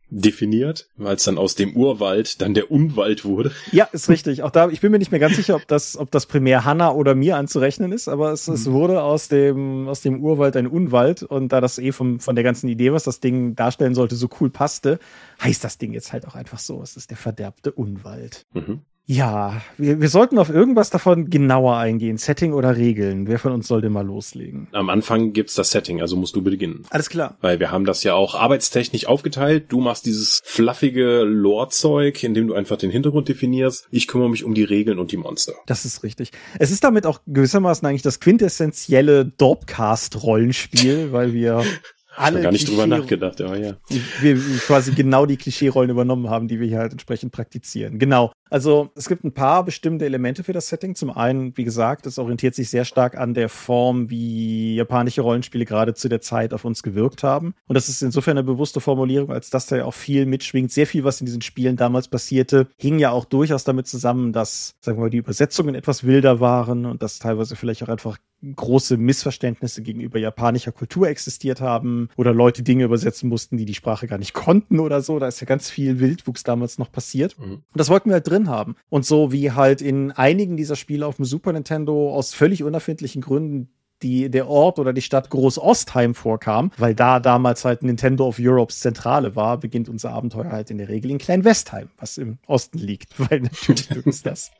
definiert, 0.09 0.89
weil 0.97 1.17
es 1.17 1.25
dann 1.25 1.37
aus 1.37 1.57
dem 1.57 1.75
Urwald 1.75 2.41
dann 2.41 2.55
der 2.55 2.71
Unwald 2.71 3.25
wurde. 3.25 3.51
Ja, 3.73 3.89
ist 3.91 4.09
richtig. 4.09 4.43
Auch 4.43 4.51
da, 4.51 4.69
ich 4.69 4.81
bin 4.81 4.93
mir 4.93 4.99
nicht 4.99 5.11
mehr 5.11 5.21
ganz 5.21 5.35
sicher, 5.35 5.57
ob 5.57 5.67
das, 5.67 5.97
ob 5.97 6.13
das 6.13 6.27
primär 6.27 6.65
Hanna 6.65 6.93
oder 6.93 7.17
mir 7.17 7.37
anzurechnen 7.37 7.91
ist, 7.91 8.07
aber 8.07 8.31
es, 8.31 8.47
mhm. 8.47 8.55
es 8.55 8.71
wurde 8.71 9.03
aus 9.03 9.29
dem, 9.29 9.89
aus 9.89 10.03
dem 10.03 10.23
Urwald 10.23 10.57
ein 10.57 10.69
Unwald 10.69 11.25
und 11.25 11.53
da 11.53 11.61
das 11.61 11.79
eh 11.79 11.91
vom, 11.91 12.21
von 12.21 12.37
der 12.37 12.45
ganzen 12.45 12.69
Idee, 12.69 12.93
was 12.93 13.03
das 13.03 13.19
Ding 13.19 13.57
darstellen 13.57 13.95
sollte, 13.97 14.15
so 14.15 14.29
cool 14.41 14.51
passte, 14.51 15.01
heißt 15.43 15.65
das 15.65 15.79
Ding 15.79 15.93
jetzt 15.93 16.13
halt 16.13 16.27
auch 16.29 16.37
einfach 16.37 16.61
so. 16.61 16.81
Es 16.83 16.97
ist 16.97 17.11
der 17.11 17.17
verderbte 17.17 17.73
Unwald. 17.73 18.47
Mhm. 18.53 18.83
Ja, 19.09 19.63
wir, 19.79 20.01
wir 20.01 20.09
sollten 20.09 20.37
auf 20.37 20.51
irgendwas 20.51 20.91
davon 20.91 21.31
genauer 21.31 21.77
eingehen. 21.77 22.19
Setting 22.19 22.53
oder 22.53 22.77
Regeln. 22.77 23.29
Wer 23.29 23.39
von 23.39 23.53
uns 23.53 23.69
soll 23.69 23.81
denn 23.81 23.93
mal 23.93 24.05
loslegen? 24.05 24.67
Am 24.73 24.91
Anfang 24.91 25.33
gibt's 25.33 25.55
das 25.55 25.71
Setting, 25.71 26.01
also 26.01 26.17
musst 26.17 26.35
du 26.35 26.43
beginnen. 26.43 26.83
Alles 26.91 27.09
klar. 27.09 27.37
Weil 27.41 27.61
wir 27.61 27.71
haben 27.71 27.85
das 27.85 28.03
ja 28.03 28.15
auch 28.15 28.35
arbeitstechnisch 28.35 29.07
aufgeteilt. 29.07 29.67
Du 29.69 29.81
machst 29.81 30.07
dieses 30.07 30.43
fluffige 30.45 31.23
Lore-Zeug, 31.23 32.21
indem 32.25 32.49
du 32.49 32.55
einfach 32.55 32.79
den 32.79 32.91
Hintergrund 32.91 33.29
definierst. 33.29 33.87
Ich 33.93 34.09
kümmere 34.09 34.29
mich 34.29 34.43
um 34.43 34.55
die 34.55 34.65
Regeln 34.65 34.99
und 34.99 35.13
die 35.13 35.19
Monster. 35.19 35.53
Das 35.67 35.85
ist 35.85 36.03
richtig. 36.03 36.33
Es 36.59 36.73
ist 36.73 36.83
damit 36.83 37.07
auch 37.07 37.21
gewissermaßen 37.29 37.87
eigentlich 37.87 38.03
das 38.03 38.19
quintessentielle 38.19 39.25
Dorpcast-Rollenspiel, 39.25 41.13
weil 41.13 41.33
wir 41.33 41.63
alle 42.17 42.41
gar 42.41 42.53
nicht 42.53 42.69
drüber 42.69 42.87
nachgedacht, 42.87 43.41
aber 43.41 43.57
ja. 43.57 43.77
Wir 44.21 44.37
quasi 44.67 44.93
genau 44.93 45.27
die 45.27 45.37
Klischee-Rollen 45.37 45.91
übernommen 45.91 46.29
haben, 46.29 46.49
die 46.49 46.59
wir 46.59 46.67
hier 46.67 46.79
halt 46.79 46.93
entsprechend 46.93 47.33
praktizieren. 47.33 47.99
Genau. 47.99 48.33
Also 48.51 48.91
es 48.95 49.09
gibt 49.09 49.25
ein 49.25 49.33
paar 49.33 49.65
bestimmte 49.65 50.05
Elemente 50.05 50.45
für 50.45 50.53
das 50.53 50.69
Setting. 50.69 50.95
Zum 50.95 51.11
einen, 51.11 51.57
wie 51.57 51.65
gesagt, 51.65 52.07
es 52.07 52.19
orientiert 52.19 52.55
sich 52.55 52.71
sehr 52.71 52.85
stark 52.85 53.17
an 53.17 53.35
der 53.35 53.49
Form, 53.49 54.11
wie 54.11 54.77
japanische 54.77 55.23
Rollenspiele 55.23 55.65
gerade 55.65 55.95
zu 55.95 56.09
der 56.09 56.21
Zeit 56.21 56.55
auf 56.55 56.65
uns 56.65 56.83
gewirkt 56.83 57.23
haben. 57.23 57.55
Und 57.67 57.75
das 57.75 57.89
ist 57.89 58.03
insofern 58.03 58.39
eine 58.39 58.45
bewusste 58.45 58.81
Formulierung, 58.81 59.31
als 59.31 59.51
dass 59.51 59.67
da 59.67 59.77
ja 59.77 59.85
auch 59.85 59.95
viel 59.95 60.27
mitschwingt. 60.27 60.71
Sehr 60.71 60.87
viel, 60.87 61.05
was 61.05 61.21
in 61.21 61.27
diesen 61.27 61.43
Spielen 61.43 61.77
damals 61.77 62.09
passierte, 62.09 62.69
hing 62.77 62.99
ja 62.99 63.11
auch 63.11 63.25
durchaus 63.25 63.65
damit 63.65 63.87
zusammen, 63.87 64.33
dass, 64.33 64.75
sagen 64.81 64.99
wir 64.99 65.03
mal, 65.03 65.11
die 65.11 65.19
Übersetzungen 65.19 65.75
etwas 65.75 66.05
wilder 66.05 66.41
waren 66.41 66.87
und 66.87 67.03
dass 67.03 67.19
teilweise 67.19 67.57
vielleicht 67.57 67.83
auch 67.83 67.89
einfach 67.89 68.19
große 68.55 68.97
Missverständnisse 68.97 69.83
gegenüber 69.83 70.19
japanischer 70.19 70.73
Kultur 70.73 71.09
existiert 71.09 71.61
haben 71.61 72.11
oder 72.17 72.33
Leute 72.35 72.63
Dinge 72.63 72.85
übersetzen 72.85 73.29
mussten, 73.29 73.57
die 73.57 73.65
die 73.65 73.75
Sprache 73.75 74.07
gar 74.07 74.19
nicht 74.19 74.35
konnten 74.35 74.79
oder 74.79 75.01
so. 75.01 75.19
Da 75.19 75.27
ist 75.27 75.41
ja 75.41 75.47
ganz 75.47 75.71
viel 75.71 76.01
Wildwuchs 76.01 76.45
damals 76.45 76.79
noch 76.79 76.93
passiert. 76.93 77.39
Mhm. 77.39 77.53
Und 77.53 77.65
das 77.75 77.89
wollten 77.89 78.11
wir 78.11 78.15
halt 78.15 78.29
drin 78.29 78.36
haben. 78.45 78.77
Und 78.89 79.05
so 79.05 79.33
wie 79.33 79.53
halt 79.53 79.81
in 79.81 80.13
einigen 80.13 80.57
dieser 80.57 80.77
Spiele 80.77 81.07
auf 81.07 81.17
dem 81.17 81.25
Super 81.25 81.53
Nintendo 81.53 82.15
aus 82.15 82.35
völlig 82.35 82.63
unerfindlichen 82.63 83.23
Gründen 83.23 83.69
die, 84.03 84.31
der 84.31 84.49
Ort 84.49 84.79
oder 84.79 84.93
die 84.93 85.03
Stadt 85.03 85.31
Groß-Ostheim 85.31 86.15
vorkam, 86.15 86.71
weil 86.77 86.95
da 86.95 87.21
damals 87.21 87.65
halt 87.65 87.83
Nintendo 87.83 88.27
of 88.27 88.37
Europes 88.39 88.81
Zentrale 88.81 89.37
war, 89.37 89.59
beginnt 89.59 89.89
unser 89.89 90.11
Abenteuer 90.11 90.53
halt 90.53 90.71
in 90.71 90.79
der 90.79 90.89
Regel 90.89 91.11
in 91.11 91.19
Klein-Westheim, 91.19 91.89
was 91.99 92.19
im 92.19 92.39
Osten 92.47 92.79
liegt, 92.79 93.19
weil 93.31 93.41
natürlich 93.41 93.91
ist 94.07 94.27
das. 94.27 94.51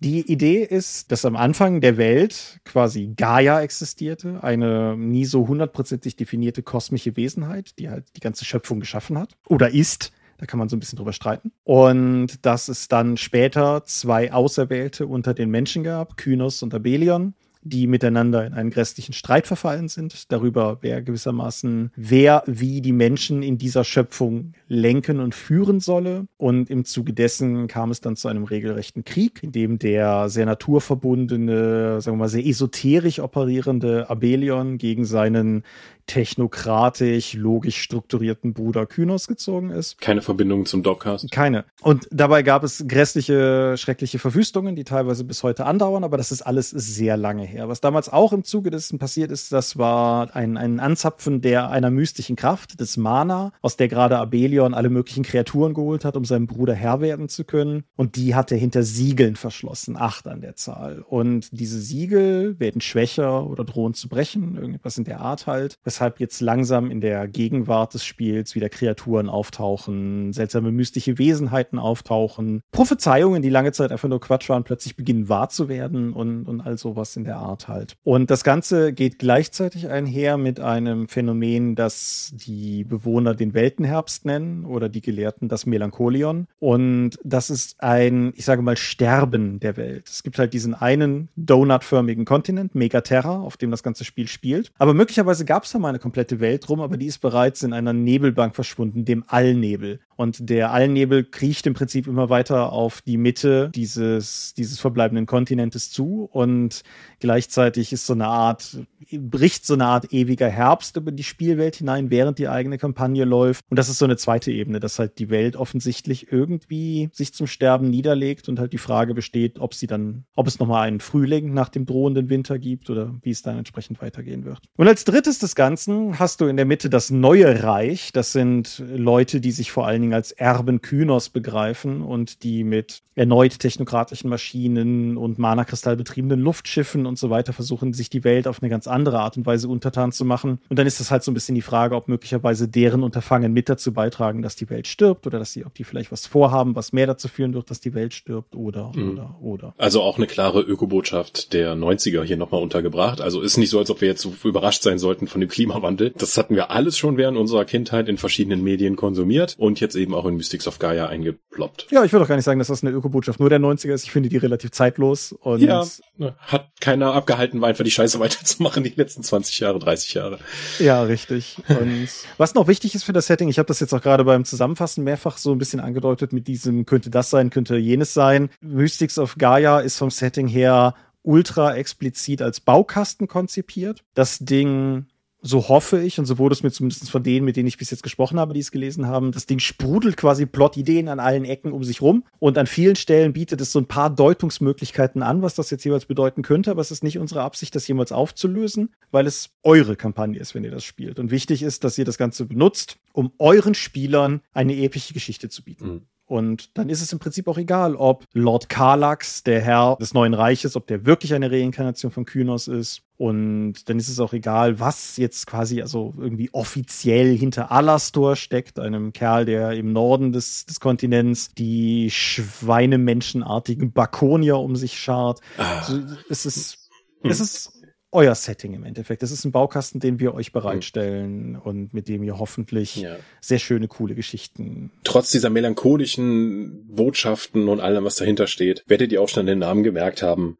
Die 0.00 0.20
Idee 0.20 0.62
ist, 0.62 1.10
dass 1.12 1.24
am 1.24 1.36
Anfang 1.36 1.80
der 1.80 1.96
Welt 1.96 2.60
quasi 2.64 3.12
Gaia 3.16 3.60
existierte, 3.60 4.42
eine 4.42 4.96
nie 4.96 5.24
so 5.24 5.48
hundertprozentig 5.48 6.16
definierte 6.16 6.62
kosmische 6.62 7.16
Wesenheit, 7.16 7.78
die 7.78 7.88
halt 7.88 8.04
die 8.16 8.20
ganze 8.20 8.44
Schöpfung 8.44 8.80
geschaffen 8.80 9.18
hat 9.18 9.36
oder 9.46 9.70
ist. 9.70 10.12
Da 10.42 10.46
kann 10.46 10.58
man 10.58 10.68
so 10.68 10.74
ein 10.74 10.80
bisschen 10.80 10.96
drüber 10.96 11.12
streiten. 11.12 11.52
Und 11.62 12.44
dass 12.44 12.66
es 12.66 12.88
dann 12.88 13.16
später 13.16 13.84
zwei 13.84 14.32
Auserwählte 14.32 15.06
unter 15.06 15.34
den 15.34 15.50
Menschen 15.50 15.84
gab, 15.84 16.16
Kynos 16.16 16.64
und 16.64 16.74
Abelion, 16.74 17.34
die 17.62 17.86
miteinander 17.86 18.44
in 18.44 18.52
einen 18.52 18.70
grässlichen 18.70 19.12
Streit 19.12 19.46
verfallen 19.46 19.86
sind, 19.88 20.32
darüber, 20.32 20.78
wer 20.80 21.00
gewissermaßen, 21.00 21.92
wer 21.94 22.42
wie 22.46 22.80
die 22.80 22.90
Menschen 22.90 23.44
in 23.44 23.56
dieser 23.56 23.84
Schöpfung 23.84 24.54
lenken 24.66 25.20
und 25.20 25.36
führen 25.36 25.78
solle. 25.78 26.26
Und 26.38 26.70
im 26.70 26.84
Zuge 26.84 27.12
dessen 27.12 27.68
kam 27.68 27.92
es 27.92 28.00
dann 28.00 28.16
zu 28.16 28.26
einem 28.26 28.42
regelrechten 28.42 29.04
Krieg, 29.04 29.44
in 29.44 29.52
dem 29.52 29.78
der 29.78 30.28
sehr 30.28 30.46
naturverbundene, 30.46 32.00
sagen 32.00 32.16
wir 32.16 32.22
mal, 32.22 32.28
sehr 32.28 32.44
esoterisch 32.44 33.20
operierende 33.20 34.10
Abelion 34.10 34.76
gegen 34.76 35.04
seinen 35.04 35.62
technokratisch, 36.06 37.34
logisch 37.34 37.80
strukturierten 37.80 38.54
Bruder 38.54 38.86
Kynos 38.86 39.28
gezogen 39.28 39.70
ist. 39.70 40.00
Keine 40.00 40.22
Verbindung 40.22 40.66
zum 40.66 40.82
Dogcast? 40.82 41.30
Keine. 41.30 41.64
Und 41.80 42.08
dabei 42.10 42.42
gab 42.42 42.64
es 42.64 42.84
grässliche, 42.86 43.76
schreckliche 43.76 44.18
Verwüstungen, 44.18 44.76
die 44.76 44.84
teilweise 44.84 45.24
bis 45.24 45.42
heute 45.42 45.66
andauern, 45.66 46.04
aber 46.04 46.16
das 46.16 46.32
ist 46.32 46.42
alles 46.42 46.70
sehr 46.70 47.16
lange 47.16 47.44
her. 47.44 47.68
Was 47.68 47.80
damals 47.80 48.08
auch 48.08 48.32
im 48.32 48.44
Zuge 48.44 48.70
dessen 48.70 48.98
passiert 48.98 49.30
ist, 49.30 49.52
das 49.52 49.78
war 49.78 50.34
ein, 50.34 50.56
ein 50.56 50.80
Anzapfen 50.80 51.40
der 51.40 51.70
einer 51.70 51.90
mystischen 51.90 52.36
Kraft, 52.36 52.80
des 52.80 52.96
Mana, 52.96 53.52
aus 53.60 53.76
der 53.76 53.88
gerade 53.88 54.18
Abelion 54.18 54.74
alle 54.74 54.90
möglichen 54.90 55.22
Kreaturen 55.22 55.74
geholt 55.74 56.04
hat, 56.04 56.16
um 56.16 56.24
seinem 56.24 56.46
Bruder 56.46 56.74
Herr 56.74 57.00
werden 57.00 57.28
zu 57.28 57.44
können. 57.44 57.84
Und 57.96 58.16
die 58.16 58.34
hat 58.34 58.52
er 58.52 58.58
hinter 58.58 58.82
Siegeln 58.82 59.36
verschlossen, 59.36 59.96
acht 59.96 60.26
an 60.26 60.40
der 60.40 60.56
Zahl. 60.56 61.04
Und 61.06 61.48
diese 61.52 61.80
Siegel 61.80 62.58
werden 62.58 62.80
schwächer 62.80 63.46
oder 63.46 63.64
drohen 63.64 63.94
zu 63.94 64.08
brechen, 64.08 64.56
irgendwas 64.56 64.98
in 64.98 65.04
der 65.04 65.20
Art 65.20 65.46
halt 65.46 65.78
weshalb 65.92 66.20
jetzt 66.20 66.40
langsam 66.40 66.90
in 66.90 67.02
der 67.02 67.28
Gegenwart 67.28 67.92
des 67.92 68.02
Spiels 68.02 68.54
wieder 68.54 68.70
Kreaturen 68.70 69.28
auftauchen, 69.28 70.32
seltsame 70.32 70.72
mystische 70.72 71.18
Wesenheiten 71.18 71.78
auftauchen, 71.78 72.62
Prophezeiungen, 72.72 73.42
die 73.42 73.50
lange 73.50 73.72
Zeit 73.72 73.92
einfach 73.92 74.08
nur 74.08 74.18
Quatsch 74.18 74.48
waren, 74.48 74.64
plötzlich 74.64 74.96
beginnen 74.96 75.28
wahr 75.28 75.50
zu 75.50 75.68
werden 75.68 76.14
und, 76.14 76.46
und 76.48 76.62
all 76.62 76.78
sowas 76.78 77.14
in 77.16 77.24
der 77.24 77.36
Art 77.36 77.68
halt. 77.68 77.96
Und 78.04 78.30
das 78.30 78.42
Ganze 78.42 78.94
geht 78.94 79.18
gleichzeitig 79.18 79.90
einher 79.90 80.38
mit 80.38 80.60
einem 80.60 81.08
Phänomen, 81.08 81.74
das 81.74 82.32
die 82.34 82.84
Bewohner 82.84 83.34
den 83.34 83.52
Weltenherbst 83.52 84.24
nennen 84.24 84.64
oder 84.64 84.88
die 84.88 85.02
Gelehrten 85.02 85.48
das 85.48 85.66
Melancholion. 85.66 86.46
Und 86.58 87.18
das 87.22 87.50
ist 87.50 87.82
ein, 87.82 88.32
ich 88.34 88.46
sage 88.46 88.62
mal, 88.62 88.78
Sterben 88.78 89.60
der 89.60 89.76
Welt. 89.76 90.08
Es 90.08 90.22
gibt 90.22 90.38
halt 90.38 90.54
diesen 90.54 90.72
einen 90.74 91.28
donutförmigen 91.36 92.24
Kontinent, 92.24 92.74
Megaterra, 92.74 93.40
auf 93.40 93.58
dem 93.58 93.70
das 93.70 93.82
ganze 93.82 94.06
Spiel 94.06 94.26
spielt. 94.26 94.72
Aber 94.78 94.94
möglicherweise 94.94 95.44
gab 95.44 95.64
es 95.64 95.72
da 95.72 95.81
um 95.82 95.86
eine 95.86 95.98
komplette 95.98 96.38
Welt 96.40 96.68
rum, 96.68 96.80
aber 96.80 96.96
die 96.96 97.06
ist 97.06 97.18
bereits 97.18 97.62
in 97.62 97.72
einer 97.72 97.92
Nebelbank 97.92 98.54
verschwunden, 98.54 99.04
dem 99.04 99.24
Allnebel. 99.26 100.00
Und 100.16 100.48
der 100.48 100.72
Allnebel 100.72 101.24
kriecht 101.24 101.66
im 101.66 101.74
Prinzip 101.74 102.06
immer 102.06 102.30
weiter 102.30 102.72
auf 102.72 103.02
die 103.02 103.16
Mitte 103.16 103.70
dieses, 103.74 104.54
dieses 104.54 104.78
verbleibenden 104.80 105.26
Kontinentes 105.26 105.90
zu 105.90 106.28
und 106.30 106.82
gleichzeitig 107.20 107.92
ist 107.92 108.06
so 108.06 108.12
eine 108.12 108.26
Art, 108.26 108.78
bricht 109.10 109.66
so 109.66 109.74
eine 109.74 109.86
Art 109.86 110.12
ewiger 110.12 110.48
Herbst 110.48 110.96
über 110.96 111.12
die 111.12 111.24
Spielwelt 111.24 111.76
hinein, 111.76 112.10
während 112.10 112.38
die 112.38 112.48
eigene 112.48 112.78
Kampagne 112.78 113.24
läuft. 113.24 113.64
Und 113.70 113.78
das 113.78 113.88
ist 113.88 113.98
so 113.98 114.04
eine 114.04 114.16
zweite 114.16 114.52
Ebene, 114.52 114.80
dass 114.80 114.98
halt 114.98 115.18
die 115.18 115.30
Welt 115.30 115.56
offensichtlich 115.56 116.30
irgendwie 116.30 117.08
sich 117.12 117.32
zum 117.34 117.46
Sterben 117.46 117.88
niederlegt 117.90 118.48
und 118.48 118.58
halt 118.58 118.72
die 118.72 118.78
Frage 118.78 119.14
besteht, 119.14 119.58
ob 119.58 119.74
sie 119.74 119.86
dann, 119.86 120.24
ob 120.34 120.46
es 120.46 120.58
nochmal 120.58 120.88
einen 120.88 121.00
Frühling 121.00 121.54
nach 121.54 121.68
dem 121.68 121.86
drohenden 121.86 122.28
Winter 122.28 122.58
gibt 122.58 122.90
oder 122.90 123.14
wie 123.22 123.30
es 123.30 123.42
dann 123.42 123.58
entsprechend 123.58 124.00
weitergehen 124.02 124.44
wird. 124.44 124.60
Und 124.76 124.88
als 124.88 125.04
drittes 125.04 125.38
des 125.38 125.54
Ganzen 125.54 126.18
hast 126.18 126.40
du 126.40 126.46
in 126.46 126.56
der 126.56 126.66
Mitte 126.66 126.90
das 126.90 127.10
neue 127.10 127.62
Reich. 127.62 128.12
Das 128.12 128.32
sind 128.32 128.82
Leute, 128.86 129.40
die 129.40 129.52
sich 129.52 129.72
vor 129.72 129.86
allen 129.86 130.01
Dingen 130.02 130.14
als 130.14 130.32
Erben 130.32 130.82
Kynos 130.82 131.28
begreifen 131.28 132.02
und 132.02 132.42
die 132.42 132.64
mit 132.64 133.02
erneut 133.14 133.58
technokratischen 133.58 134.30
Maschinen 134.30 135.16
und 135.16 135.38
Mana-Kristall 135.38 135.96
betriebenen 135.96 136.40
Luftschiffen 136.40 137.04
und 137.04 137.18
so 137.18 137.30
weiter 137.30 137.52
versuchen, 137.52 137.92
sich 137.92 138.08
die 138.08 138.24
Welt 138.24 138.48
auf 138.48 138.62
eine 138.62 138.70
ganz 138.70 138.86
andere 138.86 139.20
Art 139.20 139.36
und 139.36 139.44
Weise 139.44 139.68
untertan 139.68 140.12
zu 140.12 140.24
machen. 140.24 140.60
Und 140.70 140.78
dann 140.78 140.86
ist 140.86 140.98
das 140.98 141.10
halt 141.10 141.22
so 141.22 141.30
ein 141.30 141.34
bisschen 141.34 141.54
die 141.54 141.62
Frage, 141.62 141.94
ob 141.94 142.08
möglicherweise 142.08 142.68
deren 142.68 143.02
Unterfangen 143.02 143.52
mit 143.52 143.68
dazu 143.68 143.92
beitragen, 143.92 144.40
dass 144.40 144.56
die 144.56 144.70
Welt 144.70 144.86
stirbt 144.86 145.26
oder 145.26 145.38
dass 145.38 145.52
sie, 145.52 145.66
ob 145.66 145.74
die 145.74 145.84
vielleicht 145.84 146.10
was 146.10 146.26
vorhaben, 146.26 146.74
was 146.74 146.92
mehr 146.92 147.06
dazu 147.06 147.28
führen 147.28 147.52
wird, 147.52 147.70
dass 147.70 147.80
die 147.80 147.94
Welt 147.94 148.14
stirbt 148.14 148.56
oder, 148.56 148.92
mhm. 148.94 149.10
oder, 149.10 149.36
oder. 149.42 149.74
Also 149.76 150.00
auch 150.00 150.16
eine 150.16 150.26
klare 150.26 150.60
Ökobotschaft 150.60 151.52
der 151.52 151.74
90er 151.74 152.22
hier 152.22 152.38
nochmal 152.38 152.62
untergebracht. 152.62 153.20
Also 153.20 153.42
ist 153.42 153.58
nicht 153.58 153.70
so, 153.70 153.78
als 153.78 153.90
ob 153.90 154.00
wir 154.00 154.08
jetzt 154.08 154.22
so 154.22 154.32
überrascht 154.44 154.82
sein 154.82 154.98
sollten 154.98 155.26
von 155.26 155.40
dem 155.40 155.50
Klimawandel. 155.50 156.14
Das 156.16 156.38
hatten 156.38 156.54
wir 156.54 156.70
alles 156.70 156.96
schon 156.96 157.18
während 157.18 157.36
unserer 157.36 157.66
Kindheit 157.66 158.08
in 158.08 158.16
verschiedenen 158.16 158.62
Medien 158.64 158.96
konsumiert 158.96 159.54
und 159.58 159.80
jetzt 159.80 159.91
eben 159.94 160.14
auch 160.14 160.26
in 160.26 160.36
Mystics 160.36 160.66
of 160.66 160.78
Gaia 160.78 161.06
eingeploppt. 161.06 161.88
Ja, 161.90 162.04
ich 162.04 162.12
würde 162.12 162.24
auch 162.24 162.28
gar 162.28 162.36
nicht 162.36 162.44
sagen, 162.44 162.58
dass 162.58 162.68
das 162.68 162.82
eine 162.82 162.92
Ökobotschaft 162.92 163.40
nur 163.40 163.50
der 163.50 163.60
90er 163.60 163.92
ist. 163.92 164.04
Ich 164.04 164.12
finde 164.12 164.28
die 164.28 164.36
relativ 164.36 164.70
zeitlos 164.70 165.32
und 165.32 165.60
ja, 165.60 165.84
ne, 166.16 166.34
hat 166.38 166.68
keiner 166.80 167.14
abgehalten, 167.14 167.60
war 167.60 167.68
einfach 167.68 167.84
die 167.84 167.90
Scheiße 167.90 168.18
weiterzumachen 168.20 168.84
die 168.84 168.92
letzten 168.94 169.22
20 169.22 169.60
Jahre, 169.60 169.78
30 169.78 170.14
Jahre. 170.14 170.38
Ja, 170.78 171.02
richtig. 171.02 171.58
Und 171.68 172.08
was 172.38 172.54
noch 172.54 172.68
wichtig 172.68 172.94
ist 172.94 173.04
für 173.04 173.12
das 173.12 173.26
Setting, 173.26 173.48
ich 173.48 173.58
habe 173.58 173.66
das 173.66 173.80
jetzt 173.80 173.92
auch 173.92 174.02
gerade 174.02 174.24
beim 174.24 174.44
Zusammenfassen 174.44 175.04
mehrfach 175.04 175.38
so 175.38 175.52
ein 175.52 175.58
bisschen 175.58 175.80
angedeutet 175.80 176.32
mit 176.32 176.46
diesem 176.48 176.86
könnte 176.86 177.10
das 177.10 177.30
sein, 177.30 177.50
könnte 177.50 177.76
jenes 177.76 178.14
sein. 178.14 178.50
Mystics 178.60 179.18
of 179.18 179.36
Gaia 179.36 179.80
ist 179.80 179.98
vom 179.98 180.10
Setting 180.10 180.48
her 180.48 180.94
ultra 181.22 181.76
explizit 181.76 182.42
als 182.42 182.60
Baukasten 182.60 183.28
konzipiert. 183.28 184.02
Das 184.14 184.38
Ding 184.38 185.06
so 185.44 185.68
hoffe 185.68 186.00
ich, 186.00 186.20
und 186.20 186.26
so 186.26 186.38
wurde 186.38 186.52
es 186.52 186.62
mir 186.62 186.70
zumindest 186.70 187.10
von 187.10 187.22
denen, 187.22 187.44
mit 187.44 187.56
denen 187.56 187.66
ich 187.66 187.76
bis 187.76 187.90
jetzt 187.90 188.04
gesprochen 188.04 188.38
habe, 188.38 188.54
die 188.54 188.60
es 188.60 188.70
gelesen 188.70 189.08
haben, 189.08 189.32
das 189.32 189.46
Ding 189.46 189.58
sprudelt 189.58 190.16
quasi 190.16 190.46
Plot-Ideen 190.46 191.08
an 191.08 191.18
allen 191.18 191.44
Ecken 191.44 191.72
um 191.72 191.82
sich 191.82 192.00
rum. 192.00 192.24
Und 192.38 192.56
an 192.58 192.68
vielen 192.68 192.94
Stellen 192.94 193.32
bietet 193.32 193.60
es 193.60 193.72
so 193.72 193.80
ein 193.80 193.86
paar 193.86 194.08
Deutungsmöglichkeiten 194.08 195.22
an, 195.22 195.42
was 195.42 195.56
das 195.56 195.70
jetzt 195.70 195.84
jeweils 195.84 196.06
bedeuten 196.06 196.42
könnte. 196.42 196.70
Aber 196.70 196.80
es 196.80 196.92
ist 196.92 197.02
nicht 197.02 197.18
unsere 197.18 197.42
Absicht, 197.42 197.74
das 197.74 197.88
jemals 197.88 198.12
aufzulösen, 198.12 198.90
weil 199.10 199.26
es 199.26 199.50
eure 199.64 199.96
Kampagne 199.96 200.38
ist, 200.38 200.54
wenn 200.54 200.62
ihr 200.62 200.70
das 200.70 200.84
spielt. 200.84 201.18
Und 201.18 201.32
wichtig 201.32 201.64
ist, 201.64 201.82
dass 201.82 201.98
ihr 201.98 202.04
das 202.04 202.18
Ganze 202.18 202.46
benutzt, 202.46 202.98
um 203.12 203.32
euren 203.38 203.74
Spielern 203.74 204.42
eine 204.52 204.76
epische 204.76 205.12
Geschichte 205.12 205.48
zu 205.48 205.64
bieten. 205.64 205.86
Mhm. 205.86 206.02
Und 206.32 206.78
dann 206.78 206.88
ist 206.88 207.02
es 207.02 207.12
im 207.12 207.18
Prinzip 207.18 207.46
auch 207.46 207.58
egal, 207.58 207.94
ob 207.94 208.24
Lord 208.32 208.70
Karlax, 208.70 209.42
der 209.42 209.60
Herr 209.60 209.98
des 210.00 210.14
Neuen 210.14 210.32
Reiches, 210.32 210.76
ob 210.76 210.86
der 210.86 211.04
wirklich 211.04 211.34
eine 211.34 211.50
Reinkarnation 211.50 212.10
von 212.10 212.24
Kynos 212.24 212.68
ist. 212.68 213.02
Und 213.18 213.86
dann 213.90 213.98
ist 213.98 214.08
es 214.08 214.18
auch 214.18 214.32
egal, 214.32 214.80
was 214.80 215.18
jetzt 215.18 215.46
quasi 215.46 215.82
also 215.82 216.14
irgendwie 216.16 216.48
offiziell 216.54 217.36
hinter 217.36 217.70
Alastor 217.70 218.34
steckt, 218.36 218.78
einem 218.78 219.12
Kerl, 219.12 219.44
der 219.44 219.72
im 219.72 219.92
Norden 219.92 220.32
des, 220.32 220.64
des 220.64 220.80
Kontinents 220.80 221.52
die 221.52 222.10
schweinemenschenartigen 222.10 223.92
Bakonier 223.92 224.56
um 224.56 224.74
sich 224.74 224.98
schart. 224.98 225.40
Ah. 225.58 225.80
Also, 225.80 226.00
es 226.30 226.46
ist, 226.46 226.90
hm. 227.20 227.30
es 227.30 227.40
ist 227.40 227.81
euer 228.12 228.34
Setting 228.34 228.74
im 228.74 228.84
Endeffekt. 228.84 229.22
Das 229.22 229.30
ist 229.30 229.44
ein 229.44 229.52
Baukasten, 229.52 230.00
den 230.00 230.20
wir 230.20 230.34
euch 230.34 230.52
bereitstellen 230.52 231.52
mhm. 231.52 231.58
und 231.58 231.94
mit 231.94 232.08
dem 232.08 232.22
ihr 232.22 232.38
hoffentlich 232.38 232.96
ja. 232.96 233.16
sehr 233.40 233.58
schöne, 233.58 233.88
coole 233.88 234.14
Geschichten. 234.14 234.92
Trotz 235.02 235.30
dieser 235.30 235.50
melancholischen 235.50 236.86
Botschaften 236.88 237.68
und 237.68 237.80
allem, 237.80 238.04
was 238.04 238.16
dahinter 238.16 238.46
steht, 238.46 238.84
werdet 238.86 239.12
ihr 239.12 239.22
auch 239.22 239.28
schon 239.28 239.46
den 239.46 239.58
Namen 239.58 239.82
gemerkt 239.82 240.22
haben. 240.22 240.58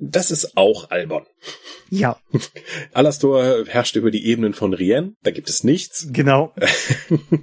Das 0.00 0.30
ist 0.30 0.56
auch 0.56 0.90
albern. 0.90 1.26
Ja. 1.90 2.16
Alastor 2.92 3.66
herrscht 3.66 3.96
über 3.96 4.10
die 4.10 4.24
Ebenen 4.26 4.54
von 4.54 4.72
Rien. 4.72 5.16
Da 5.22 5.30
gibt 5.30 5.50
es 5.50 5.62
nichts. 5.62 6.08
Genau. 6.10 6.54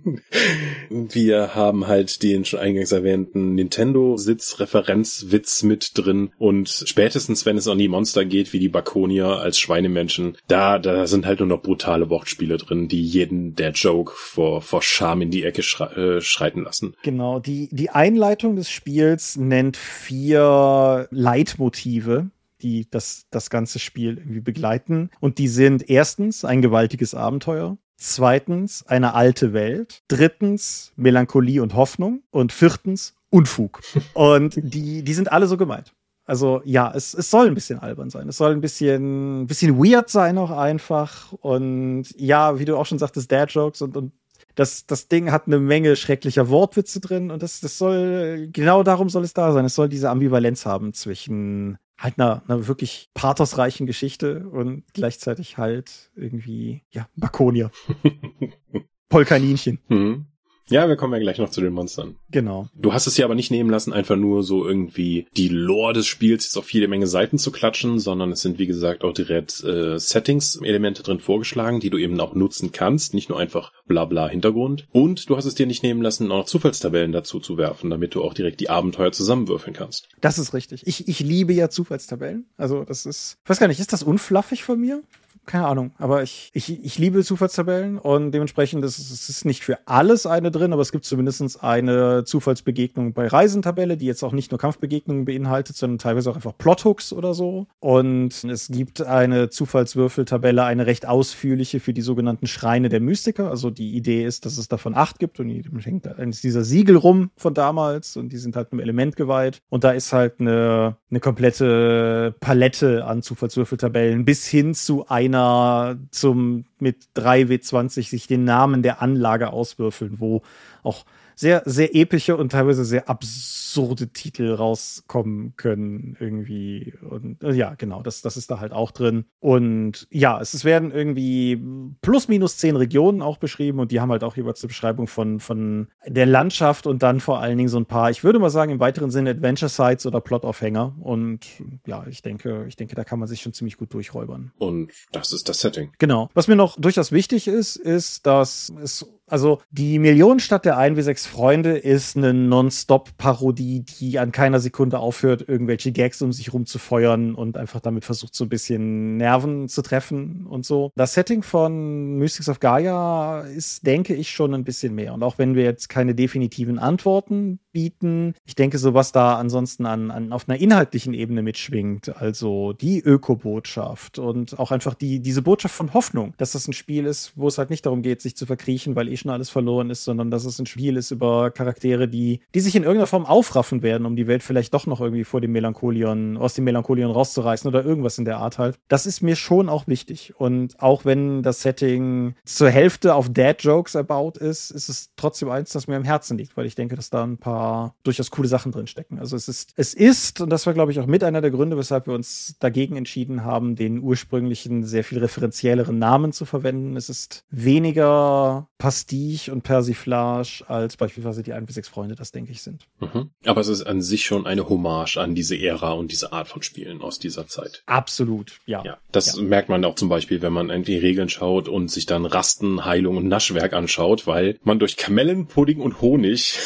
Wir 0.89 1.53
haben 1.53 1.85
halt 1.87 2.23
den 2.23 2.45
schon 2.45 2.59
eingangs 2.59 2.91
erwähnten 2.91 3.53
Nintendo-Sitz-Referenzwitz 3.55 5.61
mit 5.63 5.91
drin. 5.95 6.31
Und 6.39 6.69
spätestens, 6.69 7.45
wenn 7.45 7.57
es 7.57 7.67
an 7.67 7.77
die 7.77 7.89
Monster 7.89 8.25
geht, 8.25 8.53
wie 8.53 8.59
die 8.59 8.69
Bakonier 8.69 9.27
als 9.27 9.59
Schweinemenschen, 9.59 10.35
da, 10.47 10.79
da 10.79 11.05
sind 11.05 11.27
halt 11.27 11.39
nur 11.39 11.49
noch 11.49 11.61
brutale 11.61 12.09
Wortspiele 12.09 12.57
drin, 12.57 12.87
die 12.87 13.03
jeden 13.03 13.53
der 13.55 13.71
Joke 13.71 14.13
vor, 14.15 14.61
vor 14.61 14.81
Scham 14.81 15.21
in 15.21 15.29
die 15.29 15.43
Ecke 15.43 15.61
schrei 15.61 15.93
äh, 15.93 16.21
schreiten 16.21 16.63
lassen. 16.63 16.95
Genau. 17.03 17.39
Die, 17.39 17.67
die 17.71 17.89
Einleitung 17.89 18.55
des 18.55 18.71
Spiels 18.71 19.35
nennt 19.35 19.75
vier 19.77 21.07
Leitmotive 21.11 22.31
die 22.61 22.89
das, 22.89 23.25
das 23.29 23.49
ganze 23.49 23.79
Spiel 23.79 24.17
irgendwie 24.17 24.41
begleiten. 24.41 25.09
Und 25.19 25.37
die 25.37 25.47
sind 25.47 25.89
erstens 25.89 26.45
ein 26.45 26.61
gewaltiges 26.61 27.13
Abenteuer. 27.13 27.77
Zweitens 27.97 28.85
eine 28.87 29.13
alte 29.13 29.53
Welt. 29.53 30.03
Drittens 30.07 30.93
Melancholie 30.95 31.61
und 31.61 31.75
Hoffnung. 31.75 32.21
Und 32.31 32.51
viertens 32.51 33.15
Unfug. 33.29 33.81
Und 34.13 34.55
die, 34.55 35.03
die 35.03 35.13
sind 35.13 35.31
alle 35.31 35.47
so 35.47 35.57
gemeint. 35.57 35.93
Also 36.25 36.61
ja, 36.65 36.91
es, 36.93 37.13
es 37.13 37.29
soll 37.31 37.47
ein 37.47 37.55
bisschen 37.55 37.79
albern 37.79 38.09
sein. 38.09 38.27
Es 38.27 38.37
soll 38.37 38.51
ein 38.51 38.61
bisschen, 38.61 39.43
ein 39.43 39.47
bisschen 39.47 39.77
weird 39.77 40.09
sein 40.09 40.37
auch 40.37 40.51
einfach. 40.51 41.31
Und 41.33 42.05
ja, 42.17 42.59
wie 42.59 42.65
du 42.65 42.77
auch 42.77 42.85
schon 42.85 42.99
sagtest, 42.99 43.31
Dad-Jokes 43.31 43.81
und, 43.81 43.95
und 43.95 44.11
das, 44.55 44.85
das 44.85 45.07
Ding 45.07 45.31
hat 45.31 45.47
eine 45.47 45.59
Menge 45.59 45.95
schrecklicher 45.95 46.49
Wortwitze 46.49 46.99
drin 46.99 47.31
und 47.31 47.43
das, 47.43 47.59
das 47.61 47.77
soll, 47.77 48.49
genau 48.51 48.83
darum 48.83 49.07
soll 49.07 49.23
es 49.23 49.33
da 49.33 49.53
sein. 49.53 49.65
Es 49.65 49.75
soll 49.75 49.87
diese 49.87 50.09
Ambivalenz 50.09 50.65
haben 50.65 50.93
zwischen 50.93 51.77
halt 51.97 52.19
einer, 52.19 52.43
einer 52.47 52.67
wirklich 52.67 53.09
pathosreichen 53.13 53.87
Geschichte 53.87 54.47
und 54.47 54.83
gleichzeitig 54.93 55.57
halt 55.57 56.11
irgendwie, 56.15 56.83
ja, 56.91 57.07
Bakonier. 57.15 57.71
Polkaninchen. 59.09 59.79
Mhm. 59.87 60.27
Ja, 60.69 60.87
wir 60.87 60.95
kommen 60.95 61.13
ja 61.13 61.19
gleich 61.19 61.37
noch 61.37 61.49
zu 61.49 61.61
den 61.61 61.73
Monstern. 61.73 62.15
Genau. 62.29 62.67
Du 62.75 62.93
hast 62.93 63.07
es 63.07 63.17
ja 63.17 63.25
aber 63.25 63.35
nicht 63.35 63.51
nehmen 63.51 63.69
lassen, 63.69 63.93
einfach 63.93 64.15
nur 64.15 64.43
so 64.43 64.67
irgendwie 64.67 65.27
die 65.35 65.49
Lore 65.49 65.93
des 65.93 66.07
Spiels 66.07 66.45
jetzt 66.45 66.57
auf 66.57 66.71
jede 66.71 66.87
Menge 66.87 67.07
Seiten 67.07 67.37
zu 67.37 67.51
klatschen, 67.51 67.99
sondern 67.99 68.31
es 68.31 68.41
sind 68.41 68.59
wie 68.59 68.67
gesagt 68.67 69.03
auch 69.03 69.13
direkt 69.13 69.63
äh, 69.63 69.97
Settings-Elemente 69.97 71.03
drin 71.03 71.19
vorgeschlagen, 71.19 71.79
die 71.79 71.89
du 71.89 71.97
eben 71.97 72.19
auch 72.19 72.35
nutzen 72.35 72.71
kannst, 72.71 73.13
nicht 73.13 73.29
nur 73.29 73.39
einfach 73.39 73.71
bla 73.87 74.05
bla 74.05 74.27
Hintergrund. 74.27 74.87
Und 74.91 75.29
du 75.29 75.37
hast 75.37 75.45
es 75.45 75.55
dir 75.55 75.67
nicht 75.67 75.83
nehmen 75.83 76.01
lassen, 76.01 76.31
auch 76.31 76.45
Zufallstabellen 76.45 77.11
dazu 77.11 77.39
zu 77.39 77.57
werfen, 77.57 77.89
damit 77.89 78.15
du 78.15 78.23
auch 78.23 78.33
direkt 78.33 78.59
die 78.59 78.69
Abenteuer 78.69 79.11
zusammenwürfeln 79.11 79.75
kannst. 79.75 80.09
Das 80.21 80.39
ist 80.39 80.53
richtig. 80.53 80.85
Ich, 80.85 81.07
ich 81.07 81.19
liebe 81.19 81.53
ja 81.53 81.69
Zufallstabellen. 81.69 82.45
Also 82.57 82.83
das 82.83 83.05
ist, 83.05 83.37
ich 83.43 83.49
weiß 83.49 83.59
gar 83.59 83.67
nicht, 83.67 83.79
ist 83.79 83.93
das 83.93 84.03
unfluffig 84.03 84.63
von 84.63 84.79
mir? 84.79 85.01
Keine 85.47 85.65
Ahnung, 85.65 85.91
aber 85.97 86.23
ich, 86.23 86.51
ich, 86.53 86.83
ich 86.83 86.99
liebe 86.99 87.23
Zufallstabellen 87.23 87.97
und 87.97 88.31
dementsprechend 88.31 88.83
ist 88.83 88.99
es 88.99 89.29
ist 89.29 89.45
nicht 89.45 89.63
für 89.63 89.79
alles 89.85 90.25
eine 90.25 90.51
drin, 90.51 90.73
aber 90.73 90.81
es 90.81 90.91
gibt 90.91 91.05
zumindest 91.05 91.63
eine 91.63 92.23
Zufallsbegegnung 92.25 93.13
bei 93.13 93.27
Reisentabelle, 93.27 93.97
die 93.97 94.05
jetzt 94.05 94.23
auch 94.23 94.33
nicht 94.33 94.51
nur 94.51 94.59
Kampfbegegnungen 94.59 95.25
beinhaltet, 95.25 95.75
sondern 95.75 95.99
teilweise 95.99 96.29
auch 96.29 96.35
einfach 96.35 96.57
Plothooks 96.57 97.13
oder 97.13 97.33
so. 97.33 97.67
Und 97.79 98.43
es 98.43 98.67
gibt 98.67 99.01
eine 99.01 99.49
Zufallswürfeltabelle, 99.49 100.63
eine 100.63 100.85
recht 100.85 101.07
ausführliche 101.07 101.79
für 101.79 101.93
die 101.93 102.01
sogenannten 102.01 102.47
Schreine 102.47 102.89
der 102.89 102.99
Mystiker. 102.99 103.49
Also 103.49 103.69
die 103.69 103.95
Idee 103.95 104.25
ist, 104.25 104.45
dass 104.45 104.57
es 104.57 104.67
davon 104.67 104.95
acht 104.95 105.19
gibt 105.19 105.39
und 105.39 105.47
die 105.49 105.63
hängt 105.81 106.07
eines 106.07 106.41
dieser 106.41 106.63
Siegel 106.63 106.97
rum 106.97 107.31
von 107.37 107.53
damals 107.53 108.17
und 108.17 108.29
die 108.29 108.37
sind 108.37 108.55
halt 108.55 108.71
einem 108.71 108.81
Element 108.81 109.15
geweiht. 109.15 109.61
Und 109.69 109.83
da 109.83 109.91
ist 109.91 110.11
halt 110.13 110.39
eine, 110.39 110.97
eine 111.09 111.19
komplette 111.19 112.35
Palette 112.39 113.05
an 113.05 113.21
Zufallswürfeltabellen 113.21 114.25
bis 114.25 114.45
hin 114.47 114.73
zu 114.73 115.07
einer 115.07 115.36
einer 115.37 115.97
zum 116.11 116.65
mit 116.79 116.97
3W20 117.15 118.09
sich 118.09 118.27
den 118.27 118.43
Namen 118.43 118.81
der 118.81 119.01
Anlage 119.01 119.51
auswürfeln, 119.51 120.19
wo 120.19 120.41
auch 120.83 121.05
sehr, 121.37 121.61
sehr 121.65 121.95
epische 121.95 122.35
und 122.35 122.51
teilweise 122.51 122.83
sehr 122.83 123.07
absurde 123.07 124.07
Titel 124.07 124.53
rauskommen 124.53 125.53
können 125.55 126.17
irgendwie. 126.19 126.95
Und 127.07 127.43
äh, 127.43 127.53
ja, 127.53 127.75
genau, 127.75 128.01
das, 128.01 128.23
das 128.23 128.37
ist 128.37 128.49
da 128.49 128.59
halt 128.59 128.71
auch 128.73 128.89
drin. 128.89 129.25
Und 129.39 130.07
ja, 130.09 130.41
es, 130.41 130.55
es 130.55 130.65
werden 130.65 130.91
irgendwie 130.91 131.61
plus 132.01 132.27
minus 132.27 132.57
zehn 132.57 132.75
Regionen 132.75 133.21
auch 133.21 133.37
beschrieben 133.37 133.79
und 133.79 133.91
die 133.91 134.01
haben 134.01 134.11
halt 134.11 134.23
auch 134.23 134.35
jeweils 134.35 134.63
eine 134.63 134.69
Beschreibung 134.69 135.05
von, 135.05 135.39
von 135.39 135.89
der 136.07 136.25
Landschaft 136.25 136.87
und 136.87 137.03
dann 137.03 137.19
vor 137.19 137.39
allen 137.39 137.57
Dingen 137.57 137.69
so 137.69 137.77
ein 137.77 137.85
paar, 137.85 138.09
ich 138.09 138.23
würde 138.23 138.39
mal 138.39 138.49
sagen, 138.49 138.71
im 138.71 138.79
weiteren 138.79 139.11
Sinne 139.11 139.29
Adventure 139.29 139.69
Sites 139.69 140.07
oder 140.07 140.21
Plot-Aufhänger. 140.21 140.95
Und 140.99 141.45
ja, 141.85 142.03
ich 142.07 142.23
denke, 142.23 142.65
ich 142.67 142.77
denke, 142.77 142.95
da 142.95 143.03
kann 143.03 143.19
man 143.19 143.27
sich 143.27 143.41
schon 143.41 143.53
ziemlich 143.53 143.77
gut 143.77 143.93
durchräubern. 143.93 144.53
Und 144.57 144.91
das 145.11 145.31
ist 145.31 145.47
das 145.49 145.59
Setting. 145.59 145.91
Genau. 145.99 146.29
Was 146.33 146.47
mir 146.47 146.55
noch 146.55 146.79
durchaus 146.81 147.11
wichtig 147.11 147.47
ist, 147.47 147.75
ist, 147.75 148.25
dass 148.25 148.73
es 148.81 149.05
also 149.27 149.59
die 149.71 149.99
Millionenstadt 149.99 150.65
der 150.65 150.77
1 150.77 150.97
wie 150.97 151.01
6 151.01 151.25
Freunde 151.27 151.77
ist 151.77 152.15
eine 152.15 152.33
Non-Stop-Parodie, 152.33 153.81
die 153.81 154.19
an 154.19 154.31
keiner 154.31 154.59
Sekunde 154.59 154.99
aufhört, 154.99 155.47
irgendwelche 155.47 155.91
Gags 155.91 156.21
um 156.21 156.31
sich 156.31 156.53
rumzufeuern 156.53 157.35
und 157.35 157.57
einfach 157.57 157.81
damit 157.81 158.05
versucht, 158.05 158.35
so 158.35 158.45
ein 158.45 158.49
bisschen 158.49 159.17
Nerven 159.17 159.67
zu 159.67 159.81
treffen 159.81 160.47
und 160.47 160.65
so. 160.65 160.91
Das 160.95 161.13
Setting 161.13 161.43
von 161.43 162.17
Mystics 162.17 162.49
of 162.49 162.59
Gaia 162.59 163.41
ist, 163.41 163.85
denke 163.85 164.13
ich, 164.15 164.31
schon 164.31 164.53
ein 164.53 164.63
bisschen 164.63 164.95
mehr. 164.95 165.13
Und 165.13 165.23
auch 165.23 165.37
wenn 165.37 165.55
wir 165.55 165.63
jetzt 165.63 165.89
keine 165.89 166.15
definitiven 166.15 166.79
Antworten 166.79 167.59
bieten, 167.77 168.33
ich 168.43 168.55
denke, 168.55 168.79
so 168.79 168.95
was 168.95 169.11
da 169.11 169.35
ansonsten 169.35 169.85
an, 169.85 170.09
an 170.09 170.33
auf 170.33 170.49
einer 170.49 170.59
inhaltlichen 170.59 171.13
Ebene 171.13 171.43
mitschwingt, 171.43 172.19
also 172.19 172.73
die 172.73 173.03
Öko-Botschaft 173.03 174.17
und 174.17 174.57
auch 174.57 174.71
einfach 174.71 174.95
die, 174.95 175.19
diese 175.19 175.43
Botschaft 175.43 175.75
von 175.75 175.93
Hoffnung, 175.93 176.33
dass 176.37 176.53
das 176.53 176.67
ein 176.67 176.73
Spiel 176.73 177.05
ist, 177.05 177.33
wo 177.35 177.47
es 177.47 177.59
halt 177.59 177.69
nicht 177.69 177.85
darum 177.85 178.01
geht, 178.01 178.23
sich 178.23 178.35
zu 178.35 178.47
verkriechen, 178.47 178.95
weil 178.95 179.09
eh 179.09 179.15
schon 179.15 179.29
alles 179.29 179.51
verloren 179.51 179.91
ist, 179.91 180.05
sondern 180.05 180.31
dass 180.31 180.43
es 180.43 180.57
ein 180.57 180.65
Spiel 180.65 180.97
ist 180.97 181.11
über 181.11 181.51
Charaktere, 181.51 182.07
die, 182.07 182.39
die 182.55 182.61
sich 182.61 182.75
in 182.75 182.81
irgendeiner 182.81 183.05
Form 183.05 183.27
aufraffen 183.27 183.83
werden, 183.83 184.07
um 184.07 184.15
die 184.15 184.25
Welt 184.25 184.41
vielleicht 184.41 184.73
doch 184.73 184.87
noch 184.87 184.99
irgendwie 184.99 185.23
vor 185.23 185.39
dem 185.39 185.51
Melancholion, 185.51 186.37
aus 186.37 186.55
dem 186.55 186.63
Melancholion 186.63 187.11
rauszureißen 187.11 187.67
oder 187.67 187.85
irgendwas 187.85 188.17
in 188.17 188.25
der 188.25 188.39
Art 188.39 188.57
halt. 188.57 188.79
Das 188.87 189.05
ist 189.05 189.21
mir 189.21 189.35
schon 189.35 189.69
auch 189.69 189.85
wichtig. 189.85 190.33
Und 190.35 190.81
auch 190.81 191.05
wenn 191.05 191.43
das 191.43 191.61
Setting 191.61 192.33
zur 192.43 192.71
Hälfte 192.71 193.13
auf 193.13 193.29
Dad-Jokes 193.29 193.93
erbaut 193.93 194.37
ist, 194.37 194.71
ist 194.71 194.89
es 194.89 195.11
trotzdem 195.15 195.51
eins, 195.51 195.73
das 195.73 195.85
mir 195.85 195.95
am 195.95 196.03
Herzen 196.03 196.39
liegt, 196.39 196.57
weil 196.57 196.65
ich 196.65 196.73
denke, 196.73 196.95
dass 196.95 197.11
da 197.11 197.23
ein 197.23 197.37
paar 197.37 197.66
durchaus 198.03 198.31
coole 198.31 198.47
Sachen 198.47 198.71
drin 198.71 198.87
stecken. 198.87 199.19
Also 199.19 199.35
es 199.35 199.47
ist, 199.47 199.73
es 199.75 199.93
ist, 199.93 200.41
und 200.41 200.49
das 200.49 200.65
war, 200.65 200.73
glaube 200.73 200.91
ich, 200.91 200.99
auch 200.99 201.05
mit 201.05 201.23
einer 201.23 201.41
der 201.41 201.51
Gründe, 201.51 201.77
weshalb 201.77 202.07
wir 202.07 202.13
uns 202.13 202.55
dagegen 202.59 202.95
entschieden 202.95 203.43
haben, 203.43 203.75
den 203.75 203.99
ursprünglichen, 203.99 204.85
sehr 204.85 205.03
viel 205.03 205.19
referenzielleren 205.19 205.97
Namen 205.97 206.31
zu 206.31 206.45
verwenden. 206.45 206.95
Es 206.95 207.09
ist 207.09 207.43
weniger 207.49 208.67
Pastiche 208.77 209.51
und 209.51 209.63
Persiflage 209.63 210.63
als 210.67 210.97
beispielsweise 210.97 211.43
die 211.43 211.53
1 211.53 211.65
bis 211.65 211.75
6 211.75 211.87
Freunde 211.87 212.15
das, 212.15 212.31
denke 212.31 212.51
ich, 212.51 212.61
sind. 212.61 212.87
Mhm. 212.99 213.31
Aber 213.45 213.61
es 213.61 213.67
ist 213.67 213.83
an 213.83 214.01
sich 214.01 214.25
schon 214.25 214.45
eine 214.45 214.69
Hommage 214.69 215.17
an 215.17 215.35
diese 215.35 215.57
Ära 215.57 215.93
und 215.93 216.11
diese 216.11 216.31
Art 216.31 216.47
von 216.47 216.61
Spielen 216.61 217.01
aus 217.01 217.19
dieser 217.19 217.47
Zeit. 217.47 217.83
Absolut, 217.85 218.59
ja. 218.65 218.83
Ja, 218.83 218.97
das 219.11 219.35
ja. 219.35 219.43
merkt 219.43 219.69
man 219.69 219.83
auch 219.85 219.95
zum 219.95 220.09
Beispiel, 220.09 220.41
wenn 220.41 220.53
man 220.53 220.69
in 220.69 220.83
die 220.83 220.97
Regeln 220.97 221.29
schaut 221.29 221.67
und 221.67 221.89
sich 221.89 222.05
dann 222.05 222.25
Rasten, 222.25 222.85
Heilung 222.85 223.17
und 223.17 223.27
Naschwerk 223.27 223.73
anschaut, 223.73 224.27
weil 224.27 224.59
man 224.63 224.79
durch 224.79 224.97
Kamellen, 224.97 225.47
Pudding 225.47 225.81
und 225.81 226.01
Honig 226.01 226.57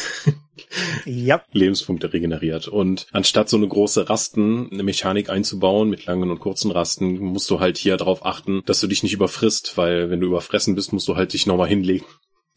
ja. 1.04 1.42
Lebenspunkte 1.52 2.12
regeneriert. 2.12 2.68
Und 2.68 3.06
anstatt 3.12 3.48
so 3.48 3.56
eine 3.56 3.68
große 3.68 4.08
Rasten, 4.08 4.70
eine 4.72 4.82
Mechanik 4.82 5.30
einzubauen 5.30 5.90
mit 5.90 6.06
langen 6.06 6.30
und 6.30 6.40
kurzen 6.40 6.70
Rasten, 6.70 7.18
musst 7.18 7.50
du 7.50 7.60
halt 7.60 7.76
hier 7.76 7.96
darauf 7.96 8.24
achten, 8.24 8.62
dass 8.66 8.80
du 8.80 8.86
dich 8.86 9.02
nicht 9.02 9.12
überfrisst, 9.12 9.76
weil 9.76 10.10
wenn 10.10 10.20
du 10.20 10.26
überfressen 10.26 10.74
bist, 10.74 10.92
musst 10.92 11.08
du 11.08 11.16
halt 11.16 11.32
dich 11.32 11.46
nochmal 11.46 11.68
hinlegen. 11.68 12.06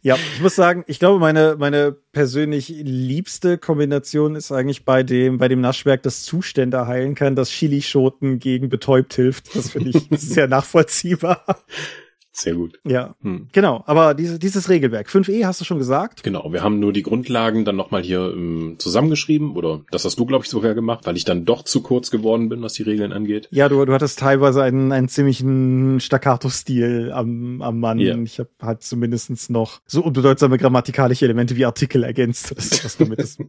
Ja, 0.06 0.20
ich 0.36 0.40
muss 0.40 0.54
sagen, 0.54 0.84
ich 0.86 1.00
glaube, 1.00 1.18
meine, 1.18 1.56
meine 1.58 1.92
persönlich 2.12 2.70
liebste 2.70 3.58
Kombination 3.58 4.36
ist 4.36 4.52
eigentlich 4.52 4.86
bei 4.86 5.02
dem, 5.02 5.40
bei 5.40 5.48
dem 5.48 5.62
Naschwerk, 5.62 6.04
das 6.04 6.22
Zustände 6.22 6.86
heilen 6.86 7.16
kann, 7.16 7.36
das 7.36 7.50
Chilischoten 7.50 8.38
gegen 8.38 8.70
betäubt 8.70 9.16
hilft. 9.16 9.56
Das 9.56 9.72
finde 9.72 9.98
ich 9.98 10.08
sehr 10.12 10.48
nachvollziehbar. 10.48 11.44
Sehr 12.38 12.54
gut. 12.54 12.78
Ja, 12.84 13.16
hm. 13.22 13.48
genau. 13.54 13.82
Aber 13.88 14.14
diese, 14.14 14.38
dieses 14.38 14.68
Regelwerk, 14.68 15.08
5e 15.08 15.46
hast 15.46 15.62
du 15.62 15.66
schon 15.66 15.78
gesagt? 15.78 16.22
Genau, 16.22 16.52
wir 16.52 16.64
haben 16.64 16.80
nur 16.80 16.92
die 16.92 17.02
Grundlagen 17.02 17.64
dann 17.64 17.78
nochmal 17.78 18.04
hier 18.04 18.34
ähm, 18.36 18.76
zusammengeschrieben 18.78 19.56
oder 19.56 19.86
das 19.90 20.04
hast 20.04 20.20
du, 20.20 20.26
glaube 20.26 20.44
ich, 20.44 20.50
sogar 20.50 20.76
gemacht, 20.76 21.06
weil 21.06 21.16
ich 21.16 21.24
dann 21.24 21.46
doch 21.46 21.64
zu 21.64 21.82
kurz 21.82 22.12
geworden 22.12 22.50
bin, 22.50 22.62
was 22.62 22.74
die 22.74 22.84
Regeln 22.84 23.14
angeht. 23.14 23.48
Ja, 23.52 23.70
du, 23.70 23.86
du 23.86 23.94
hattest 23.94 24.20
teilweise 24.20 24.64
einen, 24.64 24.92
einen 24.92 25.08
ziemlichen 25.08 26.02
Staccato-Stil 26.02 27.14
am, 27.14 27.62
am 27.62 27.80
Mann. 27.80 28.00
Yeah. 28.00 28.18
Ich 28.18 28.38
habe 28.40 28.50
halt 28.62 28.84
zumindestens 28.84 29.50
noch 29.50 29.80
so 29.86 30.04
unbedeutsame 30.04 30.58
grammatikalische 30.58 31.24
Elemente 31.24 31.56
wie 31.56 31.66
Artikel 31.66 32.04
ergänzt. 32.04 32.54
Das, 32.66 32.84
was 32.84 32.98
damit 32.98 33.20
ist. 33.20 33.40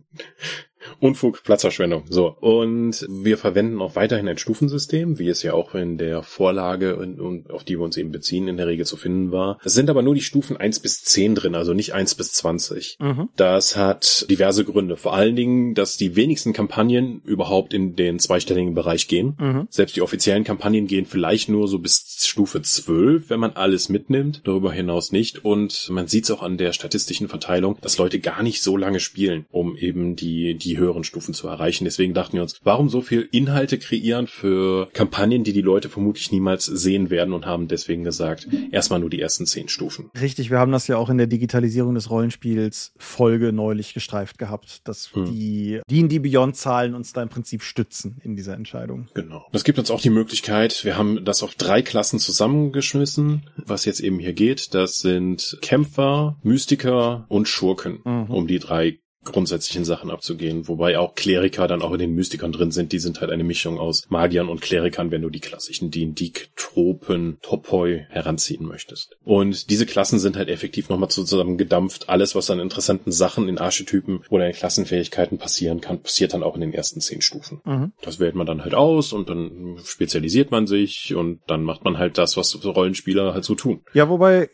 Unfug, 1.01 1.43
Platzverschwendung. 1.45 2.05
So. 2.09 2.37
Und 2.41 3.07
wir 3.09 3.39
verwenden 3.39 3.81
auch 3.81 3.97
weiterhin 3.97 4.29
ein 4.29 4.39
Stufensystem, 4.39 5.19
wie 5.19 5.29
es 5.29 5.43
ja 5.43 5.53
auch 5.53 5.75
in 5.75 5.99
der 5.99 6.23
Vorlage 6.23 6.97
und, 6.97 7.21
und 7.21 7.51
auf 7.51 7.65
die 7.65 7.79
wir 7.79 7.85
uns 7.85 7.97
eben 7.97 8.13
beziehen, 8.13 8.49
in 8.49 8.57
der 8.57 8.67
Regel 8.67 8.87
zu 8.87 8.97
finden 8.97 9.33
war. 9.33 9.59
Es 9.65 9.75
sind 9.75 9.91
aber 9.91 10.03
nur 10.03 10.15
die 10.15 10.21
Stufen 10.21 10.57
eins 10.57 10.81
bis 10.81 11.03
zehn 11.03 11.35
drin, 11.35 11.55
also 11.55 11.73
nicht 11.73 11.95
eins 11.95 12.15
bis 12.15 12.33
zwanzig. 12.33 12.97
Mhm. 13.01 13.29
Das 13.37 13.77
hat 13.77 14.27
diverse 14.31 14.65
Gründe. 14.65 14.97
Vor 14.97 15.15
allen 15.15 15.37
Dingen, 15.37 15.75
dass 15.75 15.97
die 15.97 16.17
wenigsten 16.17 16.53
Kampagnen 16.53 17.23
überhaupt 17.25 17.75
in 17.75 17.97
den 17.97 18.19
zweistelligen 18.19 18.75
Bereich 18.75 19.09
gehen. 19.09 19.37
Mhm. 19.39 19.67
Selbst 19.71 19.97
die 19.97 20.03
offiziellen 20.03 20.45
Kampagnen 20.45 20.87
gehen 20.87 21.07
vielleicht 21.07 21.49
nur 21.49 21.69
so 21.69 21.79
bis 21.79 22.19
Stufe 22.21 22.63
zwölf, 22.63 23.31
wenn 23.31 23.41
man 23.41 23.53
alles 23.53 23.89
mitnimmt. 23.89 24.43
Darüber 24.45 24.73
hinaus 24.73 25.13
nicht. 25.13 25.45
Und 25.45 25.89
man 25.91 26.07
sieht 26.07 26.25
es 26.25 26.31
auch 26.31 26.43
an 26.43 26.57
der 26.57 26.73
statistischen 26.73 27.29
Verteilung, 27.29 27.79
dass 27.81 27.99
Leute 27.99 28.21
gar 28.21 28.43
nicht 28.43 28.63
so 28.63 28.77
lange 28.77 29.01
spielen, 29.01 29.47
um 29.51 29.77
eben 29.77 30.17
die, 30.17 30.55
die 30.55 30.76
die 30.77 30.81
höheren 30.81 31.05
Stufen 31.05 31.35
zu 31.35 31.49
erreichen. 31.49 31.85
Deswegen 31.85 32.15
dachten 32.15 32.35
wir 32.35 32.43
uns, 32.43 32.61
warum 32.63 32.89
so 32.89 33.01
viel 33.01 33.29
Inhalte 33.33 33.79
kreieren 33.79 34.27
für 34.27 34.89
Kampagnen, 34.93 35.45
die 35.45 35.53
die 35.53 35.63
Leute 35.63 35.89
vermutlich 35.89 36.33
niemals 36.33 36.67
sehen 36.67 37.11
werden 37.11 37.33
und 37.33 37.47
haben 37.47 37.69
deswegen 37.69 38.05
gesagt, 38.05 38.49
erstmal 38.71 39.01
nur 39.01 39.11
die 39.11 39.21
ersten 39.21 39.47
zehn 39.47 39.69
Stufen. 39.69 40.11
Richtig, 40.21 40.51
wir 40.51 40.59
haben 40.59 40.73
das 40.73 40.87
ja 40.87 40.97
auch 40.97 41.09
in 41.09 41.19
der 41.19 41.27
Digitalisierung 41.27 41.95
des 41.95 42.11
Rollenspiels 42.11 42.93
Folge 42.99 43.53
neulich 43.53 43.95
gestreift 43.95 44.39
gehabt, 44.39 44.87
dass 44.87 45.15
hm. 45.15 45.27
die 45.27 45.81
D&D 45.91 46.19
Beyond 46.19 46.57
Zahlen 46.57 46.95
uns 46.95 47.13
da 47.13 47.23
im 47.23 47.29
Prinzip 47.29 47.63
stützen 47.63 48.21
in 48.23 48.37
dieser 48.37 48.55
Entscheidung. 48.55 49.09
Genau. 49.15 49.47
Das 49.53 49.65
gibt 49.65 49.79
uns 49.79 49.91
auch 49.91 50.01
die 50.01 50.11
Möglichkeit, 50.11 50.85
wir 50.85 50.97
haben 50.97 51.25
das 51.25 51.43
auf 51.43 51.55
drei 51.55 51.83
Klassen 51.83 52.19
zusammengeschmissen, 52.19 53.49
was 53.57 53.85
jetzt 53.85 54.01
eben 54.01 54.19
hier 54.19 54.33
geht. 54.33 54.75
Das 54.75 54.99
sind 54.99 55.59
Kämpfer, 55.63 56.37
Mystiker 56.43 57.25
und 57.29 57.49
Schurken, 57.49 58.01
mhm. 58.05 58.25
um 58.29 58.47
die 58.47 58.59
drei 58.59 58.99
grundsätzlichen 59.27 59.85
Sachen 59.85 60.11
abzugehen, 60.11 60.69
wobei 60.69 60.99
auch 60.99 61.15
Kleriker 61.15 61.69
dann 61.69 61.83
auch 61.83 61.93
in 61.93 61.99
den 61.99 62.15
Mystikern 62.15 62.53
drin 62.53 62.71
sind. 62.71 62.93
Die 62.93 62.99
sind 62.99 63.21
halt 63.21 63.31
eine 63.31 63.45
Mischung 63.45 63.79
aus 63.79 64.07
Magiern 64.09 64.49
und 64.49 64.61
Klerikern, 64.61 65.11
wenn 65.11 65.23
du 65.23 65.31
die 65.31 65.41
klassischen 65.41 65.91
D&D-Tropen, 65.91 67.39
Topoi 67.43 68.07
heranziehen 68.09 68.67
möchtest. 68.67 69.17
Und 69.25 69.71
diese 69.71 69.87
Klassen 69.87 70.19
sind 70.19 70.37
halt 70.37 70.49
effektiv 70.49 70.89
nochmal 70.89 71.11
zusammengedampft. 71.11 72.09
Alles, 72.09 72.35
was 72.35 72.51
an 72.51 72.61
interessanten 72.61 73.13
Sachen 73.13 73.49
in 73.49 73.59
Archetypen 73.59 74.23
oder 74.31 74.47
in 74.47 74.53
Klassenfähigkeiten 74.53 75.39
passieren 75.39 75.81
kann, 75.81 76.03
passiert 76.03 76.35
dann 76.35 76.43
auch 76.43 76.55
in 76.55 76.61
den 76.61 76.75
ersten 76.75 77.01
zehn 77.01 77.21
Stufen. 77.21 77.61
Mhm. 77.65 77.93
Das 78.03 78.19
wählt 78.21 78.35
man 78.35 78.47
dann 78.47 78.63
halt 78.63 78.75
aus 78.75 79.13
und 79.13 79.29
dann 79.29 79.79
spezialisiert 79.85 80.51
man 80.51 80.67
sich 80.67 81.15
und 81.15 81.41
dann 81.47 81.63
macht 81.63 81.85
man 81.85 81.99
halt 81.99 82.19
das, 82.19 82.37
was 82.37 82.65
Rollenspieler 82.65 83.35
halt 83.35 83.45
so 83.45 83.55
tun. 83.55 83.81
Ja, 83.93 84.09
wobei 84.09 84.49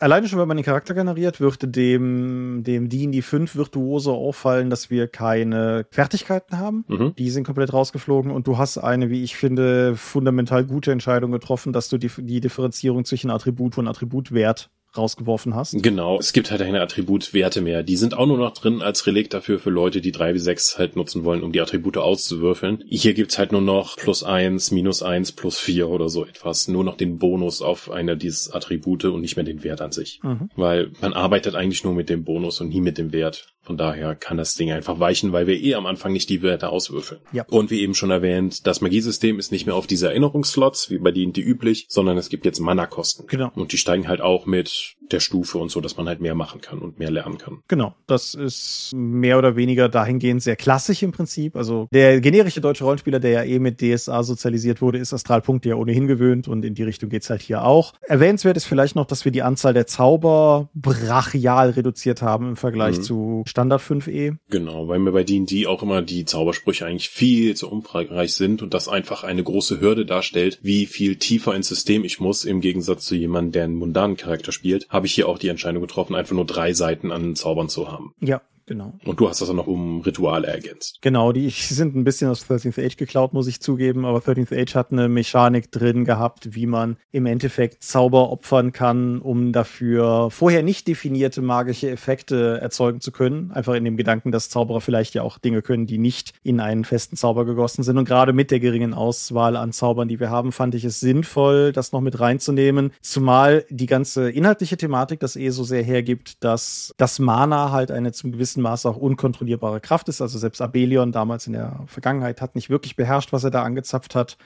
alleine 0.00 0.28
schon, 0.28 0.38
wenn 0.38 0.48
man 0.48 0.56
den 0.56 0.64
Charakter 0.64 0.94
generiert, 0.94 1.40
würde 1.40 1.68
dem, 1.68 2.62
dem 2.64 2.88
D&D 2.88 3.22
5 3.22 3.56
Virtuose 3.56 4.10
auffallen, 4.10 4.70
dass 4.70 4.90
wir 4.90 5.08
keine 5.08 5.86
Fertigkeiten 5.90 6.58
haben. 6.58 6.84
Mhm. 6.88 7.14
Die 7.16 7.30
sind 7.30 7.44
komplett 7.44 7.72
rausgeflogen 7.72 8.30
und 8.30 8.46
du 8.46 8.58
hast 8.58 8.78
eine, 8.78 9.10
wie 9.10 9.22
ich 9.22 9.36
finde, 9.36 9.96
fundamental 9.96 10.64
gute 10.64 10.92
Entscheidung 10.92 11.32
getroffen, 11.32 11.72
dass 11.72 11.88
du 11.88 11.98
die, 11.98 12.10
die 12.18 12.40
Differenzierung 12.40 13.04
zwischen 13.04 13.30
Attribut 13.30 13.78
und 13.78 13.88
Attributwert 13.88 14.70
rausgeworfen 14.96 15.54
hast. 15.54 15.82
Genau, 15.82 16.18
es 16.18 16.32
gibt 16.32 16.50
halt 16.50 16.60
keine 16.60 16.80
Attributwerte 16.80 17.60
mehr. 17.60 17.82
Die 17.82 17.96
sind 17.96 18.14
auch 18.14 18.26
nur 18.26 18.38
noch 18.38 18.52
drin 18.52 18.82
als 18.82 19.06
Relikt 19.06 19.34
dafür 19.34 19.58
für 19.58 19.70
Leute, 19.70 20.00
die 20.00 20.12
drei 20.12 20.34
wie 20.34 20.38
sechs 20.38 20.78
halt 20.78 20.96
nutzen 20.96 21.24
wollen, 21.24 21.42
um 21.42 21.52
die 21.52 21.60
Attribute 21.60 21.96
auszuwürfeln. 21.96 22.84
Hier 22.88 23.14
gibt's 23.14 23.38
halt 23.38 23.52
nur 23.52 23.60
noch 23.60 23.96
plus 23.96 24.22
eins, 24.22 24.70
minus 24.70 25.02
eins, 25.02 25.32
plus 25.32 25.58
vier 25.58 25.88
oder 25.88 26.08
so 26.08 26.24
etwas. 26.24 26.68
Nur 26.68 26.84
noch 26.84 26.96
den 26.96 27.18
Bonus 27.18 27.62
auf 27.62 27.90
einer 27.90 28.16
dieser 28.16 28.54
Attribute 28.54 29.04
und 29.06 29.20
nicht 29.20 29.36
mehr 29.36 29.44
den 29.44 29.64
Wert 29.64 29.80
an 29.80 29.92
sich. 29.92 30.20
Mhm. 30.22 30.50
Weil 30.56 30.90
man 31.00 31.12
arbeitet 31.12 31.54
eigentlich 31.54 31.84
nur 31.84 31.94
mit 31.94 32.08
dem 32.08 32.24
Bonus 32.24 32.60
und 32.60 32.68
nie 32.68 32.80
mit 32.80 32.98
dem 32.98 33.12
Wert. 33.12 33.51
Von 33.62 33.76
daher 33.76 34.16
kann 34.16 34.36
das 34.36 34.54
Ding 34.54 34.72
einfach 34.72 34.98
weichen, 34.98 35.32
weil 35.32 35.46
wir 35.46 35.60
eh 35.60 35.74
am 35.74 35.86
Anfang 35.86 36.12
nicht 36.12 36.28
die 36.28 36.42
Werte 36.42 36.68
auswürfeln. 36.68 37.20
Ja. 37.32 37.44
Und 37.48 37.70
wie 37.70 37.80
eben 37.80 37.94
schon 37.94 38.10
erwähnt, 38.10 38.66
das 38.66 38.80
Magiesystem 38.80 39.38
ist 39.38 39.52
nicht 39.52 39.66
mehr 39.66 39.76
auf 39.76 39.86
diese 39.86 40.08
Erinnerungsslots, 40.08 40.90
wie 40.90 40.98
bei 40.98 41.12
denen 41.12 41.32
die 41.32 41.42
üblich, 41.42 41.86
sondern 41.88 42.18
es 42.18 42.28
gibt 42.28 42.44
jetzt 42.44 42.58
Mana-Kosten. 42.58 43.26
Genau. 43.28 43.52
Und 43.54 43.72
die 43.72 43.78
steigen 43.78 44.08
halt 44.08 44.20
auch 44.20 44.46
mit 44.46 44.96
der 45.12 45.20
Stufe 45.20 45.58
und 45.58 45.70
so, 45.70 45.80
dass 45.80 45.96
man 45.96 46.08
halt 46.08 46.20
mehr 46.20 46.34
machen 46.34 46.60
kann 46.60 46.78
und 46.78 46.98
mehr 46.98 47.10
lernen 47.10 47.38
kann. 47.38 47.62
Genau. 47.68 47.94
Das 48.06 48.34
ist 48.34 48.90
mehr 48.94 49.38
oder 49.38 49.56
weniger 49.56 49.88
dahingehend 49.88 50.42
sehr 50.42 50.56
klassisch 50.56 51.02
im 51.02 51.12
Prinzip. 51.12 51.56
Also 51.56 51.86
der 51.92 52.20
generische 52.20 52.60
deutsche 52.60 52.84
Rollenspieler, 52.84 53.20
der 53.20 53.30
ja 53.30 53.42
eh 53.44 53.58
mit 53.58 53.80
DSA 53.80 54.22
sozialisiert 54.22 54.80
wurde, 54.80 54.98
ist 54.98 55.12
Astralpunkte 55.12 55.68
ja 55.68 55.76
ohnehin 55.76 56.06
gewöhnt 56.06 56.48
und 56.48 56.64
in 56.64 56.74
die 56.74 56.82
Richtung 56.82 57.10
geht's 57.10 57.30
halt 57.30 57.42
hier 57.42 57.64
auch. 57.64 57.92
Erwähnenswert 58.02 58.56
ist 58.56 58.64
vielleicht 58.64 58.96
noch, 58.96 59.06
dass 59.06 59.24
wir 59.24 59.32
die 59.32 59.42
Anzahl 59.42 59.74
der 59.74 59.86
Zauber 59.86 60.70
brachial 60.74 61.70
reduziert 61.70 62.22
haben 62.22 62.48
im 62.50 62.56
Vergleich 62.56 62.98
mhm. 62.98 63.02
zu 63.02 63.42
Standard 63.52 63.82
5e. 63.82 64.38
Genau, 64.48 64.88
weil 64.88 64.98
mir 64.98 65.12
bei 65.12 65.24
D&D 65.24 65.66
auch 65.66 65.82
immer 65.82 66.00
die 66.00 66.24
Zaubersprüche 66.24 66.86
eigentlich 66.86 67.10
viel 67.10 67.54
zu 67.54 67.70
umfangreich 67.70 68.32
sind 68.32 68.62
und 68.62 68.72
das 68.72 68.88
einfach 68.88 69.24
eine 69.24 69.42
große 69.42 69.78
Hürde 69.78 70.06
darstellt, 70.06 70.58
wie 70.62 70.86
viel 70.86 71.16
tiefer 71.16 71.54
ins 71.54 71.68
System 71.68 72.02
ich 72.02 72.18
muss, 72.18 72.46
im 72.46 72.62
Gegensatz 72.62 73.04
zu 73.04 73.14
jemandem, 73.14 73.52
der 73.52 73.64
einen 73.64 73.74
mundanen 73.74 74.16
Charakter 74.16 74.52
spielt, 74.52 74.88
habe 74.88 75.04
ich 75.04 75.12
hier 75.12 75.28
auch 75.28 75.36
die 75.36 75.48
Entscheidung 75.48 75.82
getroffen, 75.82 76.14
einfach 76.14 76.34
nur 76.34 76.46
drei 76.46 76.72
Seiten 76.72 77.12
an 77.12 77.36
Zaubern 77.36 77.68
zu 77.68 77.92
haben. 77.92 78.14
Ja, 78.20 78.40
Genau. 78.66 78.94
Und 79.04 79.18
du 79.20 79.28
hast 79.28 79.40
das 79.40 79.50
auch 79.50 79.54
noch 79.54 79.66
um 79.66 80.00
Rituale 80.00 80.46
ergänzt. 80.46 80.98
Genau, 81.00 81.32
die 81.32 81.50
sind 81.50 81.96
ein 81.96 82.04
bisschen 82.04 82.30
aus 82.30 82.48
13th 82.48 82.84
Age 82.84 82.96
geklaut, 82.96 83.32
muss 83.32 83.46
ich 83.46 83.60
zugeben, 83.60 84.04
aber 84.04 84.18
13th 84.18 84.60
Age 84.60 84.74
hat 84.74 84.92
eine 84.92 85.08
Mechanik 85.08 85.70
drin 85.70 86.04
gehabt, 86.04 86.54
wie 86.54 86.66
man 86.66 86.96
im 87.10 87.26
Endeffekt 87.26 87.82
Zauber 87.82 88.30
opfern 88.30 88.72
kann, 88.72 89.20
um 89.20 89.52
dafür 89.52 90.30
vorher 90.30 90.62
nicht 90.62 90.86
definierte 90.88 91.42
magische 91.42 91.90
Effekte 91.90 92.58
erzeugen 92.60 93.00
zu 93.00 93.12
können. 93.12 93.50
Einfach 93.52 93.74
in 93.74 93.84
dem 93.84 93.96
Gedanken, 93.96 94.32
dass 94.32 94.48
Zauberer 94.48 94.80
vielleicht 94.80 95.14
ja 95.14 95.22
auch 95.22 95.38
Dinge 95.38 95.62
können, 95.62 95.86
die 95.86 95.98
nicht 95.98 96.32
in 96.42 96.60
einen 96.60 96.84
festen 96.84 97.16
Zauber 97.16 97.44
gegossen 97.44 97.82
sind. 97.82 97.98
Und 97.98 98.04
gerade 98.04 98.32
mit 98.32 98.50
der 98.50 98.60
geringen 98.60 98.94
Auswahl 98.94 99.56
an 99.56 99.72
Zaubern, 99.72 100.08
die 100.08 100.20
wir 100.20 100.30
haben, 100.30 100.52
fand 100.52 100.74
ich 100.74 100.84
es 100.84 101.00
sinnvoll, 101.00 101.72
das 101.72 101.92
noch 101.92 102.00
mit 102.00 102.20
reinzunehmen. 102.20 102.92
Zumal 103.00 103.64
die 103.70 103.86
ganze 103.86 104.30
inhaltliche 104.30 104.76
Thematik 104.76 105.20
das 105.20 105.36
eh 105.36 105.50
so 105.50 105.64
sehr 105.64 105.82
hergibt, 105.82 106.42
dass 106.44 106.94
das 106.96 107.18
Mana 107.18 107.70
halt 107.70 107.90
eine 107.90 108.12
zum 108.12 108.32
gewissen 108.32 108.51
gewissem 108.52 108.62
Maße 108.62 108.88
auch 108.88 108.96
unkontrollierbare 108.96 109.80
Kraft 109.80 110.08
ist. 110.08 110.20
Also 110.20 110.38
selbst 110.38 110.60
Abelion 110.60 111.12
damals 111.12 111.46
in 111.46 111.54
der 111.54 111.80
Vergangenheit 111.86 112.40
hat 112.40 112.54
nicht 112.54 112.70
wirklich 112.70 112.96
beherrscht, 112.96 113.32
was 113.32 113.44
er 113.44 113.50
da 113.50 113.62
angezapft 113.62 114.14
hat. 114.14 114.36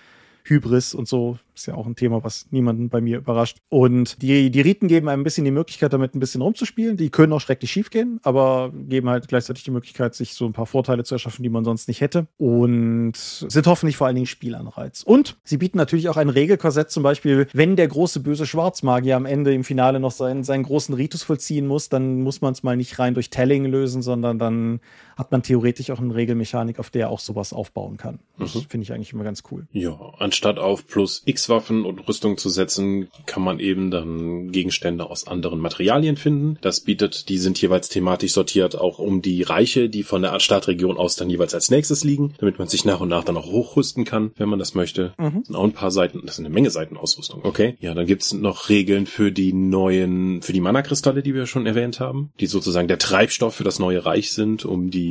Hybris 0.49 0.94
und 0.94 1.09
so 1.09 1.38
ist 1.55 1.66
ja 1.66 1.74
auch 1.74 1.86
ein 1.86 1.97
Thema, 1.97 2.22
was 2.22 2.47
niemanden 2.51 2.88
bei 2.88 3.01
mir 3.01 3.18
überrascht. 3.18 3.59
Und 3.68 4.20
die, 4.22 4.51
die 4.51 4.61
Riten 4.61 4.88
geben 4.88 5.09
einem 5.09 5.22
ein 5.22 5.24
bisschen 5.24 5.44
die 5.44 5.51
Möglichkeit, 5.51 5.92
damit 5.92 6.14
ein 6.14 6.20
bisschen 6.20 6.42
rumzuspielen. 6.42 6.97
Die 6.97 7.11
können 7.11 7.32
auch 7.32 7.40
schrecklich 7.40 7.70
schief 7.70 7.90
gehen, 7.90 8.20
aber 8.22 8.72
geben 8.74 9.09
halt 9.09 9.28
gleichzeitig 9.28 9.64
die 9.64 9.70
Möglichkeit, 9.70 10.14
sich 10.14 10.34
so 10.34 10.44
ein 10.47 10.53
paar 10.53 10.66
Vorteile 10.66 11.05
zu 11.05 11.14
erschaffen, 11.14 11.42
die 11.42 11.49
man 11.49 11.64
sonst 11.64 11.88
nicht 11.88 12.01
hätte. 12.01 12.26
Und 12.36 13.14
sind 13.16 13.66
hoffentlich 13.66 13.97
vor 13.97 14.07
allen 14.07 14.16
Dingen 14.16 14.26
Spielanreiz. 14.26 15.03
Und 15.03 15.36
sie 15.44 15.57
bieten 15.57 15.78
natürlich 15.78 16.09
auch 16.09 16.16
ein 16.16 16.28
Regelkorsett, 16.28 16.90
zum 16.90 17.03
Beispiel, 17.03 17.49
wenn 17.53 17.76
der 17.76 17.88
große 17.88 18.20
böse 18.20 18.47
Schwarzmagier 18.47 19.16
am 19.16 19.26
Ende 19.26 19.55
im 19.55 19.64
Finale 19.64 20.01
noch 20.01 20.12
seinen, 20.12 20.44
seinen 20.44 20.64
großen 20.64 20.94
Ritus 20.94 21.22
vollziehen 21.22 21.66
muss, 21.66 21.88
dann 21.88 22.22
muss 22.22 22.40
man 22.40 22.53
es 22.53 22.62
mal 22.62 22.76
nicht 22.76 22.99
rein 22.99 23.14
durch 23.14 23.30
Telling 23.30 23.64
lösen, 23.64 24.03
sondern 24.03 24.38
dann 24.38 24.80
hat 25.16 25.32
man 25.32 25.42
theoretisch 25.42 25.90
auch 25.90 25.98
eine 25.98 26.14
Regelmechanik, 26.14 26.78
auf 26.78 26.90
der 26.90 27.10
auch 27.10 27.20
sowas 27.20 27.52
aufbauen 27.52 27.96
kann. 27.96 28.20
Das 28.38 28.54
mhm. 28.54 28.66
finde 28.68 28.84
ich 28.84 28.92
eigentlich 28.92 29.12
immer 29.12 29.24
ganz 29.24 29.42
cool. 29.50 29.66
Ja, 29.72 29.98
anstatt 30.18 30.58
auf 30.58 30.86
plus 30.86 31.22
X 31.24 31.48
Waffen 31.48 31.84
und 31.84 32.06
Rüstung 32.06 32.36
zu 32.36 32.50
setzen, 32.50 33.08
kann 33.24 33.42
man 33.42 33.58
eben 33.58 33.90
dann 33.90 34.52
Gegenstände 34.52 35.08
aus 35.08 35.26
anderen 35.26 35.58
Materialien 35.58 36.16
finden. 36.16 36.58
Das 36.60 36.80
bietet, 36.80 37.30
die 37.30 37.38
sind 37.38 37.60
jeweils 37.60 37.88
thematisch 37.88 38.32
sortiert, 38.32 38.78
auch 38.78 38.98
um 38.98 39.22
die 39.22 39.42
Reiche, 39.42 39.88
die 39.88 40.02
von 40.02 40.20
der 40.20 40.38
Startregion 40.38 40.98
aus 40.98 41.16
dann 41.16 41.30
jeweils 41.30 41.54
als 41.54 41.70
nächstes 41.70 42.04
liegen, 42.04 42.34
damit 42.38 42.58
man 42.58 42.68
sich 42.68 42.84
nach 42.84 43.00
und 43.00 43.08
nach 43.08 43.24
dann 43.24 43.38
auch 43.38 43.46
hochrüsten 43.46 44.04
kann, 44.04 44.32
wenn 44.36 44.50
man 44.50 44.58
das 44.58 44.74
möchte. 44.74 45.14
Mhm. 45.18 45.38
Das 45.38 45.46
sind 45.46 45.56
auch 45.56 45.64
ein 45.64 45.72
paar 45.72 45.90
Seiten, 45.90 46.20
das 46.26 46.36
sind 46.36 46.44
eine 46.44 46.54
Menge 46.54 46.70
Seiten 46.70 46.98
Ausrüstung. 46.98 47.40
Okay. 47.42 47.76
Ja, 47.80 47.94
dann 47.94 48.06
gibt's 48.06 48.34
noch 48.34 48.68
Regeln 48.68 49.06
für 49.06 49.32
die 49.32 49.54
neuen, 49.54 50.42
für 50.42 50.52
die 50.52 50.60
Mana-Kristalle, 50.60 51.22
die 51.22 51.34
wir 51.34 51.46
schon 51.46 51.64
erwähnt 51.64 52.00
haben, 52.00 52.32
die 52.38 52.46
sozusagen 52.46 52.88
der 52.88 52.98
Treibstoff 52.98 53.54
für 53.54 53.64
das 53.64 53.78
neue 53.78 54.04
Reich 54.04 54.32
sind, 54.32 54.66
um 54.66 54.90
die 54.90 55.05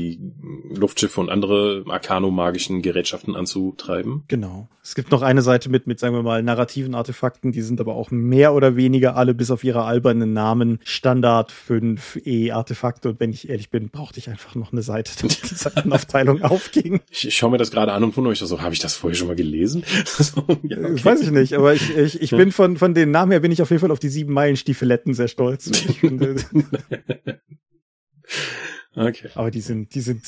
Luftschiffe 0.74 1.20
und 1.20 1.30
andere 1.30 1.84
arkanomagischen 1.88 2.82
Gerätschaften 2.82 3.36
anzutreiben. 3.36 4.24
Genau. 4.28 4.68
Es 4.84 4.94
gibt 4.94 5.12
noch 5.12 5.24
eine 5.24 5.42
Seite 5.42 5.70
mit, 5.70 5.88
mit, 5.88 6.00
sagen 6.00 6.14
wir 6.14 6.22
mal, 6.22 6.44
narrativen 6.44 6.94
Artefakten, 6.94 7.52
die 7.52 7.62
sind 7.62 7.82
aber 7.82 7.96
auch 7.96 8.12
mehr 8.12 8.54
oder 8.54 8.76
weniger 8.76 9.16
alle 9.16 9.34
bis 9.34 9.50
auf 9.50 9.64
ihre 9.64 9.84
albernen 9.84 10.34
Namen 10.34 10.80
Standard 10.84 11.52
5e 11.52 12.54
Artefakte. 12.54 13.10
Und 13.10 13.20
wenn 13.20 13.32
ich 13.32 13.50
ehrlich 13.50 13.72
bin, 13.72 13.90
brauchte 13.90 14.20
ich 14.20 14.30
einfach 14.30 14.54
noch 14.54 14.72
eine 14.72 14.84
Seite, 14.84 15.12
damit 15.20 15.50
die 15.50 15.56
Seitenaufteilung 15.56 16.42
aufging. 16.44 17.02
Ich, 17.10 17.28
ich 17.28 17.36
schaue 17.36 17.50
mir 17.52 17.58
das 17.58 17.72
gerade 17.72 17.94
an 17.94 18.04
und 18.04 18.16
wundere 18.16 18.30
mich 18.32 18.40
so, 18.40 18.62
habe 18.62 18.74
ich 18.74 18.80
das 18.80 18.96
vorher 18.96 19.16
schon 19.16 19.28
mal 19.28 19.36
gelesen? 19.36 19.84
so, 20.06 20.46
ja, 20.64 20.78
okay. 20.78 21.04
Weiß 21.04 21.22
ich 21.22 21.32
nicht, 21.32 21.54
aber 21.54 21.74
ich, 21.74 21.98
ich, 21.98 22.22
ich 22.22 22.30
bin 22.30 22.52
von, 22.52 22.78
von 22.78 22.94
den 22.94 23.10
Namen 23.10 23.32
her 23.32 23.40
bin 23.40 23.52
ich 23.52 23.64
auf 23.64 23.72
jeden 23.72 23.82
Fall 23.82 23.92
auf 23.92 24.00
die 24.00 24.10
sieben 24.10 24.34
Meilen 24.34 24.56
Stiefeletten 24.56 25.16
sehr 25.16 25.28
stolz. 25.28 25.72
okay. 28.96 29.30
Aber 29.36 29.52
die 29.52 29.62
sind, 29.62 29.94
die 29.96 30.02
sind 30.02 30.26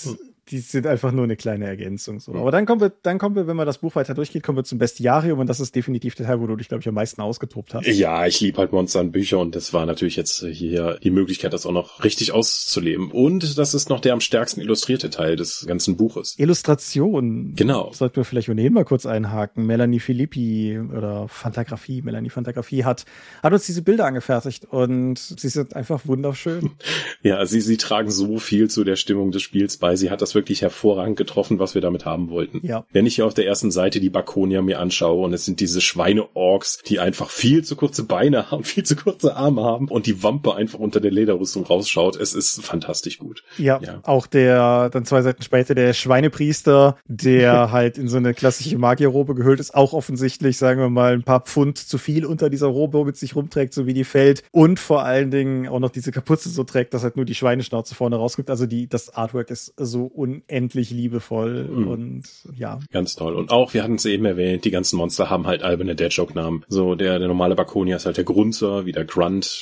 die 0.50 0.60
sind 0.60 0.88
einfach 0.88 1.12
nur 1.12 1.24
eine 1.24 1.36
kleine 1.36 1.66
Ergänzung. 1.66 2.20
So. 2.20 2.34
Aber 2.34 2.52
dann 2.52 2.66
kommen 2.66 2.82
wir, 2.82 2.92
dann 3.04 3.18
kommen 3.18 3.36
wir, 3.36 3.48
wenn 3.48 3.56
man 3.56 3.66
das 3.66 3.80
Buch 3.80 3.96
weiter 3.96 4.14
durchgeht, 4.14 4.44
kommen 4.44 4.58
wir 4.58 4.64
zum 4.64 4.78
Bestiarium 4.78 5.40
und 5.40 5.48
das 5.48 5.60
ist 5.60 5.76
definitiv 5.76 6.16
der 6.16 6.28
Teil, 6.28 6.40
wo 6.40 6.48
du 6.48 6.56
dich, 6.56 6.70
glaube 6.70 6.82
ich, 6.82 6.88
am 6.88 6.96
meisten 6.96 7.22
ausgetobt 7.22 7.74
hast. 7.74 7.88
Ja, 7.88 8.26
ich 8.26 8.40
liebe 8.40 8.58
halt 8.58 8.72
Monster 8.72 9.02
und 9.02 9.12
Bücher 9.12 9.40
und 9.40 9.56
das 9.56 9.74
war 9.74 9.86
natürlich 9.86 10.16
jetzt 10.16 10.46
hier 10.46 11.00
die 11.04 11.12
Möglichkeit, 11.12 11.54
das 11.54 11.66
auch 11.66 11.72
noch 11.72 12.04
richtig 12.04 12.32
auszuleben. 12.32 13.12
Und 13.12 13.58
das 13.58 13.74
ist 13.74 13.90
noch 13.90 14.00
der 14.00 14.14
am 14.14 14.22
stärksten 14.22 14.62
illustrierte 14.62 15.10
Teil 15.10 15.36
des 15.36 15.66
ganzen 15.68 15.98
Buches. 15.98 16.36
Illustration. 16.38 17.54
Genau. 17.56 17.92
Sollten 17.94 18.16
wir 18.16 18.26
vielleicht 18.26 18.50
ohnehin 18.50 18.74
mal 18.74 18.86
kurz 18.86 19.06
einhaken. 19.06 19.66
Melanie 19.66 20.00
Filippi 20.00 20.80
oder 20.80 21.28
Fantagrafie, 21.28 22.02
Melanie 22.02 22.30
Fantagrafie 22.30 22.86
hat, 22.86 23.06
hat 23.44 23.54
uns 23.54 23.66
diese 23.66 23.82
Bilder 23.82 24.06
angefertigt 24.06 24.66
und 24.66 25.18
sie 25.18 25.50
sind 25.50 25.76
einfach 25.76 26.02
wunderschön. 26.06 26.72
ja, 27.22 27.46
sie, 27.46 27.62
sie 27.62 27.78
tragen 27.78 28.12
so 28.12 28.40
viel 28.40 28.70
zu 28.70 28.84
der 28.84 28.96
Stimmung 28.96 29.32
des 29.32 29.42
Spiels 29.42 29.78
bei. 29.78 29.96
Sie 29.96 30.10
hat 30.10 30.22
das 30.22 30.36
wirklich 30.38 30.62
hervorragend 30.62 31.18
getroffen, 31.18 31.60
was 31.60 31.74
wir 31.74 31.82
damit 31.82 32.06
haben 32.06 32.30
wollten. 32.30 32.62
Ja. 32.66 32.86
Wenn 32.92 33.06
ich 33.08 33.16
hier 33.16 33.26
auf 33.26 33.34
der 33.34 33.48
ersten 33.48 33.72
Seite 33.72 34.00
die 34.00 34.12
Bakonia 34.12 34.62
mir 34.62 34.80
anschaue 34.80 35.26
und 35.26 35.34
es 35.34 35.46
sind 35.46 35.60
diese 35.60 35.82
Schweine-Orks, 35.82 36.84
die 36.86 37.00
einfach 37.00 37.32
viel 37.32 37.64
zu 37.64 37.76
kurze 37.76 38.04
Beine 38.04 38.52
haben, 38.52 38.64
viel 38.64 38.84
zu 38.84 38.96
kurze 38.96 39.36
Arme 39.36 39.64
haben 39.64 39.88
und 39.88 40.06
die 40.06 40.24
Wampe 40.24 40.56
einfach 40.56 40.80
unter 40.80 41.02
der 41.02 41.12
Lederrüstung 41.12 41.66
rausschaut, 41.66 42.16
es 42.16 42.34
ist 42.34 42.64
fantastisch 42.64 43.18
gut. 43.18 43.44
Ja, 43.58 43.80
ja. 43.82 44.00
auch 44.04 44.28
der, 44.28 44.90
dann 44.90 45.06
zwei 45.06 45.22
Seiten 45.24 45.42
später, 45.42 45.74
der 45.74 45.94
Schweinepriester, 45.94 46.98
der 47.08 47.72
halt 47.72 47.98
in 47.98 48.08
so 48.08 48.18
eine 48.18 48.34
klassische 48.34 48.78
Magierrobe 48.78 49.34
gehüllt 49.34 49.60
ist, 49.60 49.74
auch 49.74 49.94
offensichtlich, 49.94 50.58
sagen 50.58 50.80
wir 50.80 50.90
mal, 50.90 51.14
ein 51.14 51.24
paar 51.24 51.42
Pfund 51.42 51.78
zu 51.80 51.98
viel 51.98 52.26
unter 52.26 52.50
dieser 52.50 52.68
Robe 52.68 53.04
mit 53.04 53.18
sich 53.18 53.36
rumträgt, 53.36 53.74
so 53.74 53.88
wie 53.88 53.94
die 53.94 54.04
fällt 54.04 54.44
und 54.52 54.80
vor 54.80 55.04
allen 55.04 55.32
Dingen 55.32 55.68
auch 55.68 55.80
noch 55.80 55.90
diese 55.90 56.12
Kapuze 56.12 56.50
so 56.50 56.64
trägt, 56.64 56.94
dass 56.94 57.04
halt 57.04 57.16
nur 57.16 57.26
die 57.26 57.36
Schweineschnauze 57.36 57.96
vorne 57.96 58.16
rausguckt. 58.16 58.50
Also 58.50 58.68
die, 58.68 58.88
das 58.88 59.10
Artwork 59.10 59.50
ist 59.50 59.74
so 59.78 60.06
unendlich 60.28 60.92
liebevoll 60.92 61.66
mhm. 61.66 61.88
und 61.88 62.24
ja. 62.56 62.80
Ganz 62.92 63.16
toll. 63.16 63.36
Und 63.36 63.52
auch, 63.52 63.74
wir 63.74 63.84
hatten 63.84 63.96
es 63.96 64.06
eben 64.06 64.26
erwähnt, 64.26 64.66
die 64.66 64.72
ganzen 64.72 64.98
Monster 64.98 65.30
haben 65.30 65.48
halt 65.48 65.64
alberne 65.64 65.96
Deadjoke-Namen. 65.96 66.66
So, 66.68 66.96
der, 66.96 67.20
der 67.20 67.28
normale 67.28 67.56
Bakonia 67.56 67.96
ist 67.96 68.06
halt 68.06 68.18
der 68.18 68.24
Grunzer, 68.24 68.86
wie 68.86 68.92
der 68.92 69.06
Grunt, 69.06 69.18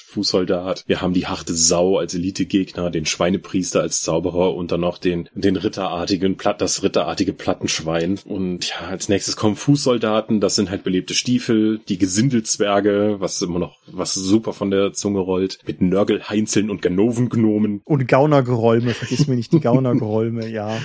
Fußsoldat. 0.07 0.83
Wir 0.87 1.01
haben 1.01 1.13
die 1.13 1.27
harte 1.27 1.53
Sau 1.53 1.97
als 1.97 2.13
Elite-Gegner, 2.13 2.89
den 2.89 3.05
Schweinepriester 3.05 3.81
als 3.81 4.01
Zauberer 4.01 4.55
und 4.55 4.71
dann 4.71 4.81
noch 4.81 4.97
den, 4.97 5.29
den 5.33 5.55
ritterartigen 5.55 6.37
Platt, 6.37 6.61
das 6.61 6.83
ritterartige 6.83 7.33
Plattenschwein. 7.33 8.19
Und 8.25 8.69
ja, 8.69 8.87
als 8.87 9.09
nächstes 9.09 9.35
kommen 9.35 9.55
Fußsoldaten, 9.55 10.39
das 10.39 10.55
sind 10.55 10.69
halt 10.69 10.83
belebte 10.83 11.13
Stiefel, 11.13 11.79
die 11.87 11.97
Gesindelzwerge, 11.97 13.17
was 13.19 13.41
immer 13.41 13.59
noch, 13.59 13.77
was 13.87 14.13
super 14.13 14.53
von 14.53 14.71
der 14.71 14.93
Zunge 14.93 15.19
rollt, 15.19 15.59
mit 15.65 15.81
Nörgelheinzeln 15.81 16.69
und 16.69 16.81
Ganovengnomen. 16.81 17.81
Und 17.85 18.07
Gaunergeräume, 18.07 18.93
vergiss 18.93 19.27
mir 19.27 19.35
nicht 19.35 19.53
die 19.53 19.59
Gaunergeräume, 19.61 20.47
ja. 20.55 20.77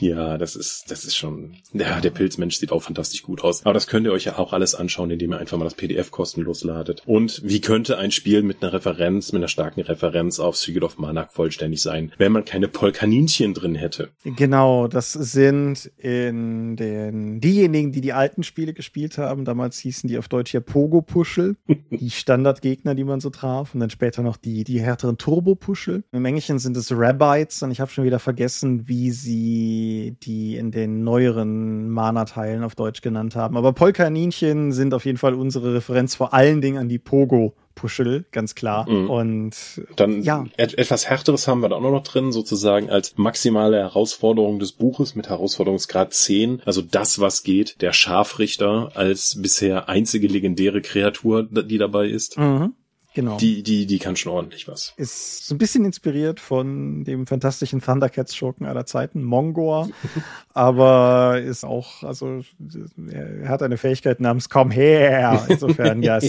Ja, 0.00 0.38
das 0.38 0.54
ist, 0.56 0.90
das 0.90 1.04
ist 1.04 1.16
schon, 1.16 1.56
ja, 1.72 2.00
der 2.00 2.10
Pilzmensch 2.10 2.56
sieht 2.56 2.70
auch 2.70 2.82
fantastisch 2.82 3.22
gut 3.22 3.42
aus. 3.42 3.64
Aber 3.64 3.74
das 3.74 3.86
könnt 3.88 4.06
ihr 4.06 4.12
euch 4.12 4.24
ja 4.24 4.38
auch 4.38 4.52
alles 4.52 4.74
anschauen, 4.74 5.10
indem 5.10 5.32
ihr 5.32 5.38
einfach 5.38 5.58
mal 5.58 5.64
das 5.64 5.74
PDF 5.74 6.10
kostenlos 6.10 6.62
ladet. 6.62 7.02
Und 7.04 7.42
wie 7.44 7.60
könnte 7.60 7.98
ein 7.98 8.10
Spiel 8.10 8.42
mit 8.42 8.62
einer 8.62 8.72
Referenz, 8.72 9.32
mit 9.32 9.40
einer 9.40 9.48
starken 9.48 9.80
Referenz 9.80 10.38
auf 10.38 10.56
Secret 10.56 10.84
of 10.84 10.98
Manak 10.98 11.32
vollständig 11.32 11.82
sein, 11.82 12.12
wenn 12.16 12.32
man 12.32 12.44
keine 12.44 12.68
Polkaninchen 12.68 13.54
drin 13.54 13.74
hätte? 13.74 14.10
Genau, 14.24 14.86
das 14.86 15.12
sind 15.12 15.90
in 15.98 16.76
den, 16.76 17.40
diejenigen, 17.40 17.92
die 17.92 18.00
die 18.00 18.12
alten 18.12 18.44
Spiele 18.44 18.74
gespielt 18.74 19.18
haben. 19.18 19.44
Damals 19.44 19.78
hießen 19.80 20.08
die 20.08 20.18
auf 20.18 20.28
Deutsch 20.28 20.54
ja 20.54 20.60
Pogo-Puschel, 20.60 21.56
die 21.90 22.10
Standardgegner, 22.10 22.94
die 22.94 23.04
man 23.04 23.20
so 23.20 23.30
traf. 23.30 23.74
Und 23.74 23.80
dann 23.80 23.90
später 23.90 24.22
noch 24.22 24.36
die, 24.36 24.62
die 24.62 24.80
härteren 24.80 25.18
Turbo-Puschel. 25.18 26.04
Im 26.12 26.24
Englischen 26.24 26.60
sind 26.60 26.76
es 26.76 26.92
Rabbites 26.92 27.62
und 27.62 27.72
ich 27.72 27.80
habe 27.80 27.90
schon 27.90 28.04
wieder 28.04 28.20
vergessen, 28.20 28.86
wie 28.86 29.10
sie 29.22 30.16
die, 30.22 30.56
in 30.56 30.70
den 30.70 31.04
neueren 31.04 31.90
Mana-Teilen 31.90 32.64
auf 32.64 32.74
Deutsch 32.74 33.00
genannt 33.00 33.36
haben. 33.36 33.56
Aber 33.56 33.72
Polkaninchen 33.72 34.72
sind 34.72 34.94
auf 34.94 35.04
jeden 35.04 35.18
Fall 35.18 35.34
unsere 35.34 35.74
Referenz 35.74 36.14
vor 36.14 36.34
allen 36.34 36.60
Dingen 36.60 36.78
an 36.78 36.88
die 36.88 36.98
Pogo. 36.98 37.54
Puschel, 37.78 38.24
ganz 38.32 38.56
klar. 38.56 38.90
Mhm. 38.90 39.08
Und 39.08 39.54
dann 39.94 40.22
ja. 40.22 40.46
Et 40.56 40.76
etwas 40.76 41.08
härteres 41.08 41.46
haben 41.46 41.60
wir 41.60 41.68
da 41.68 41.76
auch 41.76 41.80
noch 41.80 42.02
drin, 42.02 42.32
sozusagen 42.32 42.90
als 42.90 43.16
maximale 43.16 43.76
Herausforderung 43.76 44.58
des 44.58 44.72
Buches 44.72 45.14
mit 45.14 45.28
Herausforderungsgrad 45.28 46.12
10. 46.12 46.62
Also 46.64 46.82
das, 46.82 47.20
was 47.20 47.44
geht, 47.44 47.80
der 47.80 47.92
Scharfrichter 47.92 48.90
als 48.94 49.40
bisher 49.40 49.88
einzige 49.88 50.26
legendäre 50.26 50.82
Kreatur, 50.82 51.44
die 51.44 51.78
dabei 51.78 52.08
ist. 52.08 52.36
Mhm. 52.36 52.74
Genau. 53.18 53.36
Die, 53.36 53.64
die, 53.64 53.86
die 53.86 53.98
kann 53.98 54.14
schon 54.14 54.30
ordentlich 54.30 54.68
was. 54.68 54.94
Ist 54.96 55.44
so 55.44 55.52
ein 55.52 55.58
bisschen 55.58 55.84
inspiriert 55.84 56.38
von 56.38 57.02
dem 57.02 57.26
fantastischen 57.26 57.80
Thundercats-Schurken 57.80 58.64
aller 58.64 58.86
Zeiten, 58.86 59.24
Mongor. 59.24 59.88
aber 60.54 61.40
ist 61.40 61.64
auch, 61.64 62.04
also, 62.04 62.42
er 63.10 63.48
hat 63.48 63.64
eine 63.64 63.76
Fähigkeit 63.76 64.20
namens 64.20 64.48
Komm 64.48 64.70
her. 64.70 65.44
Insofern, 65.48 66.00
ja. 66.04 66.20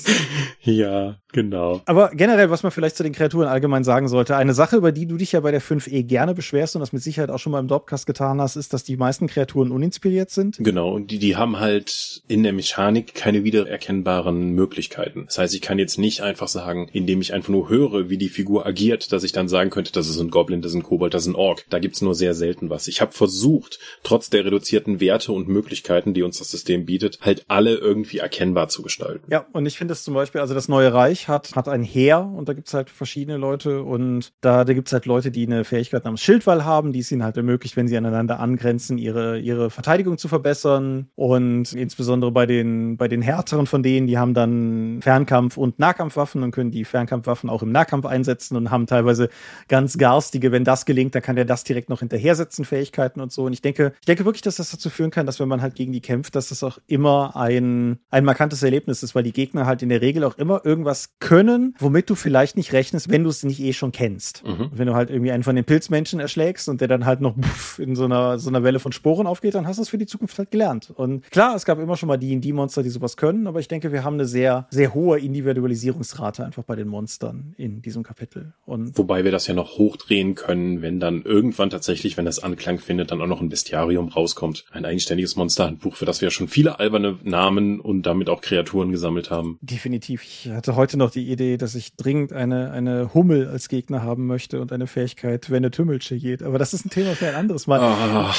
ja, 0.60 1.16
Genau. 1.36 1.82
Aber 1.84 2.12
generell, 2.14 2.48
was 2.48 2.62
man 2.62 2.72
vielleicht 2.72 2.96
zu 2.96 3.02
den 3.02 3.12
Kreaturen 3.12 3.46
allgemein 3.46 3.84
sagen 3.84 4.08
sollte, 4.08 4.36
eine 4.36 4.54
Sache, 4.54 4.76
über 4.76 4.90
die 4.90 5.04
du 5.04 5.18
dich 5.18 5.32
ja 5.32 5.40
bei 5.40 5.50
der 5.50 5.60
5e 5.60 6.02
gerne 6.02 6.32
beschwerst 6.32 6.74
und 6.76 6.80
das 6.80 6.94
mit 6.94 7.02
Sicherheit 7.02 7.28
auch 7.28 7.38
schon 7.38 7.52
mal 7.52 7.60
im 7.60 7.68
Dropcast 7.68 8.06
getan 8.06 8.40
hast, 8.40 8.56
ist, 8.56 8.72
dass 8.72 8.84
die 8.84 8.96
meisten 8.96 9.26
Kreaturen 9.26 9.70
uninspiriert 9.70 10.30
sind. 10.30 10.56
Genau, 10.58 10.94
und 10.94 11.10
die, 11.10 11.18
die 11.18 11.36
haben 11.36 11.60
halt 11.60 12.22
in 12.26 12.42
der 12.42 12.54
Mechanik 12.54 13.14
keine 13.14 13.44
wiedererkennbaren 13.44 14.52
Möglichkeiten. 14.52 15.24
Das 15.26 15.36
heißt, 15.36 15.54
ich 15.54 15.60
kann 15.60 15.78
jetzt 15.78 15.98
nicht 15.98 16.22
einfach 16.22 16.48
sagen, 16.48 16.88
indem 16.90 17.20
ich 17.20 17.34
einfach 17.34 17.50
nur 17.50 17.68
höre, 17.68 18.08
wie 18.08 18.16
die 18.16 18.30
Figur 18.30 18.64
agiert, 18.64 19.12
dass 19.12 19.22
ich 19.22 19.32
dann 19.32 19.48
sagen 19.48 19.68
könnte, 19.68 19.92
das 19.92 20.08
ist 20.08 20.18
ein 20.18 20.30
Goblin, 20.30 20.62
das 20.62 20.72
ist 20.72 20.76
ein 20.76 20.84
Kobold, 20.84 21.12
das 21.12 21.24
ist 21.24 21.28
ein 21.28 21.34
Ork. 21.34 21.66
Da 21.68 21.80
gibt's 21.80 22.00
nur 22.00 22.14
sehr 22.14 22.32
selten 22.32 22.70
was. 22.70 22.88
Ich 22.88 23.02
habe 23.02 23.12
versucht, 23.12 23.78
trotz 24.02 24.30
der 24.30 24.46
reduzierten 24.46 25.00
Werte 25.00 25.32
und 25.32 25.48
Möglichkeiten, 25.48 26.14
die 26.14 26.22
uns 26.22 26.38
das 26.38 26.50
System 26.50 26.86
bietet, 26.86 27.18
halt 27.20 27.44
alle 27.48 27.74
irgendwie 27.74 28.20
erkennbar 28.20 28.68
zu 28.68 28.80
gestalten. 28.80 29.30
Ja, 29.30 29.44
und 29.52 29.66
ich 29.66 29.76
finde 29.76 29.92
es 29.92 30.02
zum 30.02 30.14
Beispiel, 30.14 30.40
also 30.40 30.54
das 30.54 30.68
neue 30.68 30.94
Reich 30.94 31.25
hat, 31.28 31.54
hat 31.56 31.68
ein 31.68 31.82
Heer 31.82 32.20
und 32.20 32.48
da 32.48 32.52
gibt's 32.52 32.74
halt 32.74 32.90
verschiedene 32.90 33.36
Leute 33.36 33.82
und 33.82 34.32
da, 34.40 34.64
da 34.64 34.72
gibt's 34.72 34.92
halt 34.92 35.06
Leute, 35.06 35.30
die 35.30 35.46
eine 35.46 35.64
Fähigkeit 35.64 36.04
namens 36.04 36.22
Schildwall 36.22 36.64
haben, 36.64 36.92
die 36.92 37.00
es 37.00 37.10
ihnen 37.12 37.22
halt 37.22 37.36
ermöglicht, 37.36 37.76
wenn 37.76 37.88
sie 37.88 37.96
aneinander 37.96 38.40
angrenzen, 38.40 38.98
ihre, 38.98 39.38
ihre 39.38 39.70
Verteidigung 39.70 40.18
zu 40.18 40.28
verbessern 40.28 41.08
und 41.14 41.72
insbesondere 41.72 42.30
bei 42.32 42.46
den, 42.46 42.96
bei 42.96 43.08
den 43.08 43.22
härteren 43.22 43.66
von 43.66 43.82
denen, 43.82 44.06
die 44.06 44.18
haben 44.18 44.34
dann 44.34 45.00
Fernkampf 45.02 45.56
und 45.56 45.78
Nahkampfwaffen 45.78 46.42
und 46.42 46.50
können 46.50 46.70
die 46.70 46.84
Fernkampfwaffen 46.84 47.50
auch 47.50 47.62
im 47.62 47.72
Nahkampf 47.72 48.06
einsetzen 48.06 48.56
und 48.56 48.70
haben 48.70 48.86
teilweise 48.86 49.28
ganz 49.68 49.98
garstige, 49.98 50.52
wenn 50.52 50.64
das 50.64 50.86
gelingt, 50.86 51.14
dann 51.14 51.22
kann 51.22 51.36
der 51.36 51.44
das 51.44 51.64
direkt 51.64 51.88
noch 51.88 52.00
hinterhersetzen, 52.00 52.64
Fähigkeiten 52.64 53.20
und 53.20 53.32
so. 53.32 53.44
Und 53.44 53.52
ich 53.52 53.62
denke, 53.62 53.92
ich 54.00 54.06
denke 54.06 54.24
wirklich, 54.24 54.42
dass 54.42 54.56
das 54.56 54.70
dazu 54.70 54.90
führen 54.90 55.10
kann, 55.10 55.26
dass 55.26 55.40
wenn 55.40 55.48
man 55.48 55.62
halt 55.62 55.74
gegen 55.74 55.92
die 55.92 56.00
kämpft, 56.00 56.34
dass 56.34 56.48
das 56.48 56.62
auch 56.62 56.78
immer 56.86 57.36
ein, 57.36 57.98
ein 58.10 58.24
markantes 58.24 58.62
Erlebnis 58.62 59.02
ist, 59.02 59.14
weil 59.14 59.22
die 59.22 59.32
Gegner 59.32 59.66
halt 59.66 59.82
in 59.82 59.88
der 59.88 60.00
Regel 60.00 60.24
auch 60.24 60.38
immer 60.38 60.64
irgendwas 60.64 61.15
können, 61.18 61.74
womit 61.78 62.10
du 62.10 62.14
vielleicht 62.14 62.56
nicht 62.56 62.72
rechnest, 62.72 63.10
wenn 63.10 63.24
du 63.24 63.30
es 63.30 63.42
nicht 63.42 63.60
eh 63.60 63.72
schon 63.72 63.92
kennst. 63.92 64.44
Mhm. 64.46 64.70
Wenn 64.72 64.86
du 64.86 64.94
halt 64.94 65.10
irgendwie 65.10 65.32
einen 65.32 65.42
von 65.42 65.56
den 65.56 65.64
Pilzmenschen 65.64 66.20
erschlägst 66.20 66.68
und 66.68 66.80
der 66.80 66.88
dann 66.88 67.06
halt 67.06 67.20
noch 67.20 67.34
in 67.78 67.96
so 67.96 68.04
einer, 68.04 68.38
so 68.38 68.50
einer 68.50 68.62
Welle 68.62 68.78
von 68.78 68.92
Sporen 68.92 69.26
aufgeht, 69.26 69.54
dann 69.54 69.66
hast 69.66 69.78
du 69.78 69.82
es 69.82 69.88
für 69.88 69.98
die 69.98 70.06
Zukunft 70.06 70.38
halt 70.38 70.50
gelernt. 70.50 70.92
Und 70.94 71.30
klar, 71.30 71.56
es 71.56 71.64
gab 71.64 71.78
immer 71.78 71.96
schon 71.96 72.08
mal 72.08 72.18
die 72.18 72.36
die 72.40 72.52
Monster, 72.52 72.82
die 72.82 72.90
sowas 72.90 73.16
können, 73.16 73.46
aber 73.46 73.60
ich 73.60 73.68
denke, 73.68 73.92
wir 73.92 74.04
haben 74.04 74.14
eine 74.14 74.26
sehr, 74.26 74.66
sehr 74.70 74.94
hohe 74.94 75.18
Individualisierungsrate 75.18 76.44
einfach 76.44 76.64
bei 76.64 76.76
den 76.76 76.88
Monstern 76.88 77.54
in 77.56 77.82
diesem 77.82 78.02
Kapitel. 78.02 78.52
Und 78.66 78.98
Wobei 78.98 79.24
wir 79.24 79.32
das 79.32 79.46
ja 79.46 79.54
noch 79.54 79.78
hochdrehen 79.78 80.34
können, 80.34 80.82
wenn 80.82 81.00
dann 81.00 81.22
irgendwann 81.22 81.70
tatsächlich, 81.70 82.16
wenn 82.16 82.24
das 82.24 82.42
Anklang 82.42 82.78
findet, 82.78 83.10
dann 83.10 83.20
auch 83.22 83.26
noch 83.26 83.40
ein 83.40 83.48
Bestiarium 83.48 84.08
rauskommt. 84.08 84.64
Ein 84.70 84.84
eigenständiges 84.84 85.36
Monsterhandbuch, 85.36 85.96
für 85.96 86.04
das 86.04 86.20
wir 86.20 86.30
schon 86.30 86.48
viele 86.48 86.78
alberne 86.78 87.18
Namen 87.22 87.80
und 87.80 88.02
damit 88.02 88.28
auch 88.28 88.40
Kreaturen 88.40 88.92
gesammelt 88.92 89.30
haben. 89.30 89.58
Definitiv. 89.62 90.22
Ich 90.22 90.50
hatte 90.50 90.76
heute 90.76 90.95
noch 90.96 91.10
die 91.10 91.30
Idee, 91.30 91.56
dass 91.56 91.74
ich 91.74 91.96
dringend 91.96 92.32
eine, 92.32 92.70
eine 92.72 93.14
Hummel 93.14 93.48
als 93.48 93.68
Gegner 93.68 94.02
haben 94.02 94.26
möchte 94.26 94.60
und 94.60 94.72
eine 94.72 94.86
Fähigkeit, 94.86 95.50
wenn 95.50 95.58
eine 95.58 95.70
Tümmelsche 95.70 96.18
geht. 96.18 96.42
Aber 96.42 96.58
das 96.58 96.74
ist 96.74 96.86
ein 96.86 96.90
Thema 96.90 97.14
für 97.14 97.28
ein 97.28 97.34
anderes 97.34 97.66
Mal. 97.66 97.80
Oh. 97.82 98.32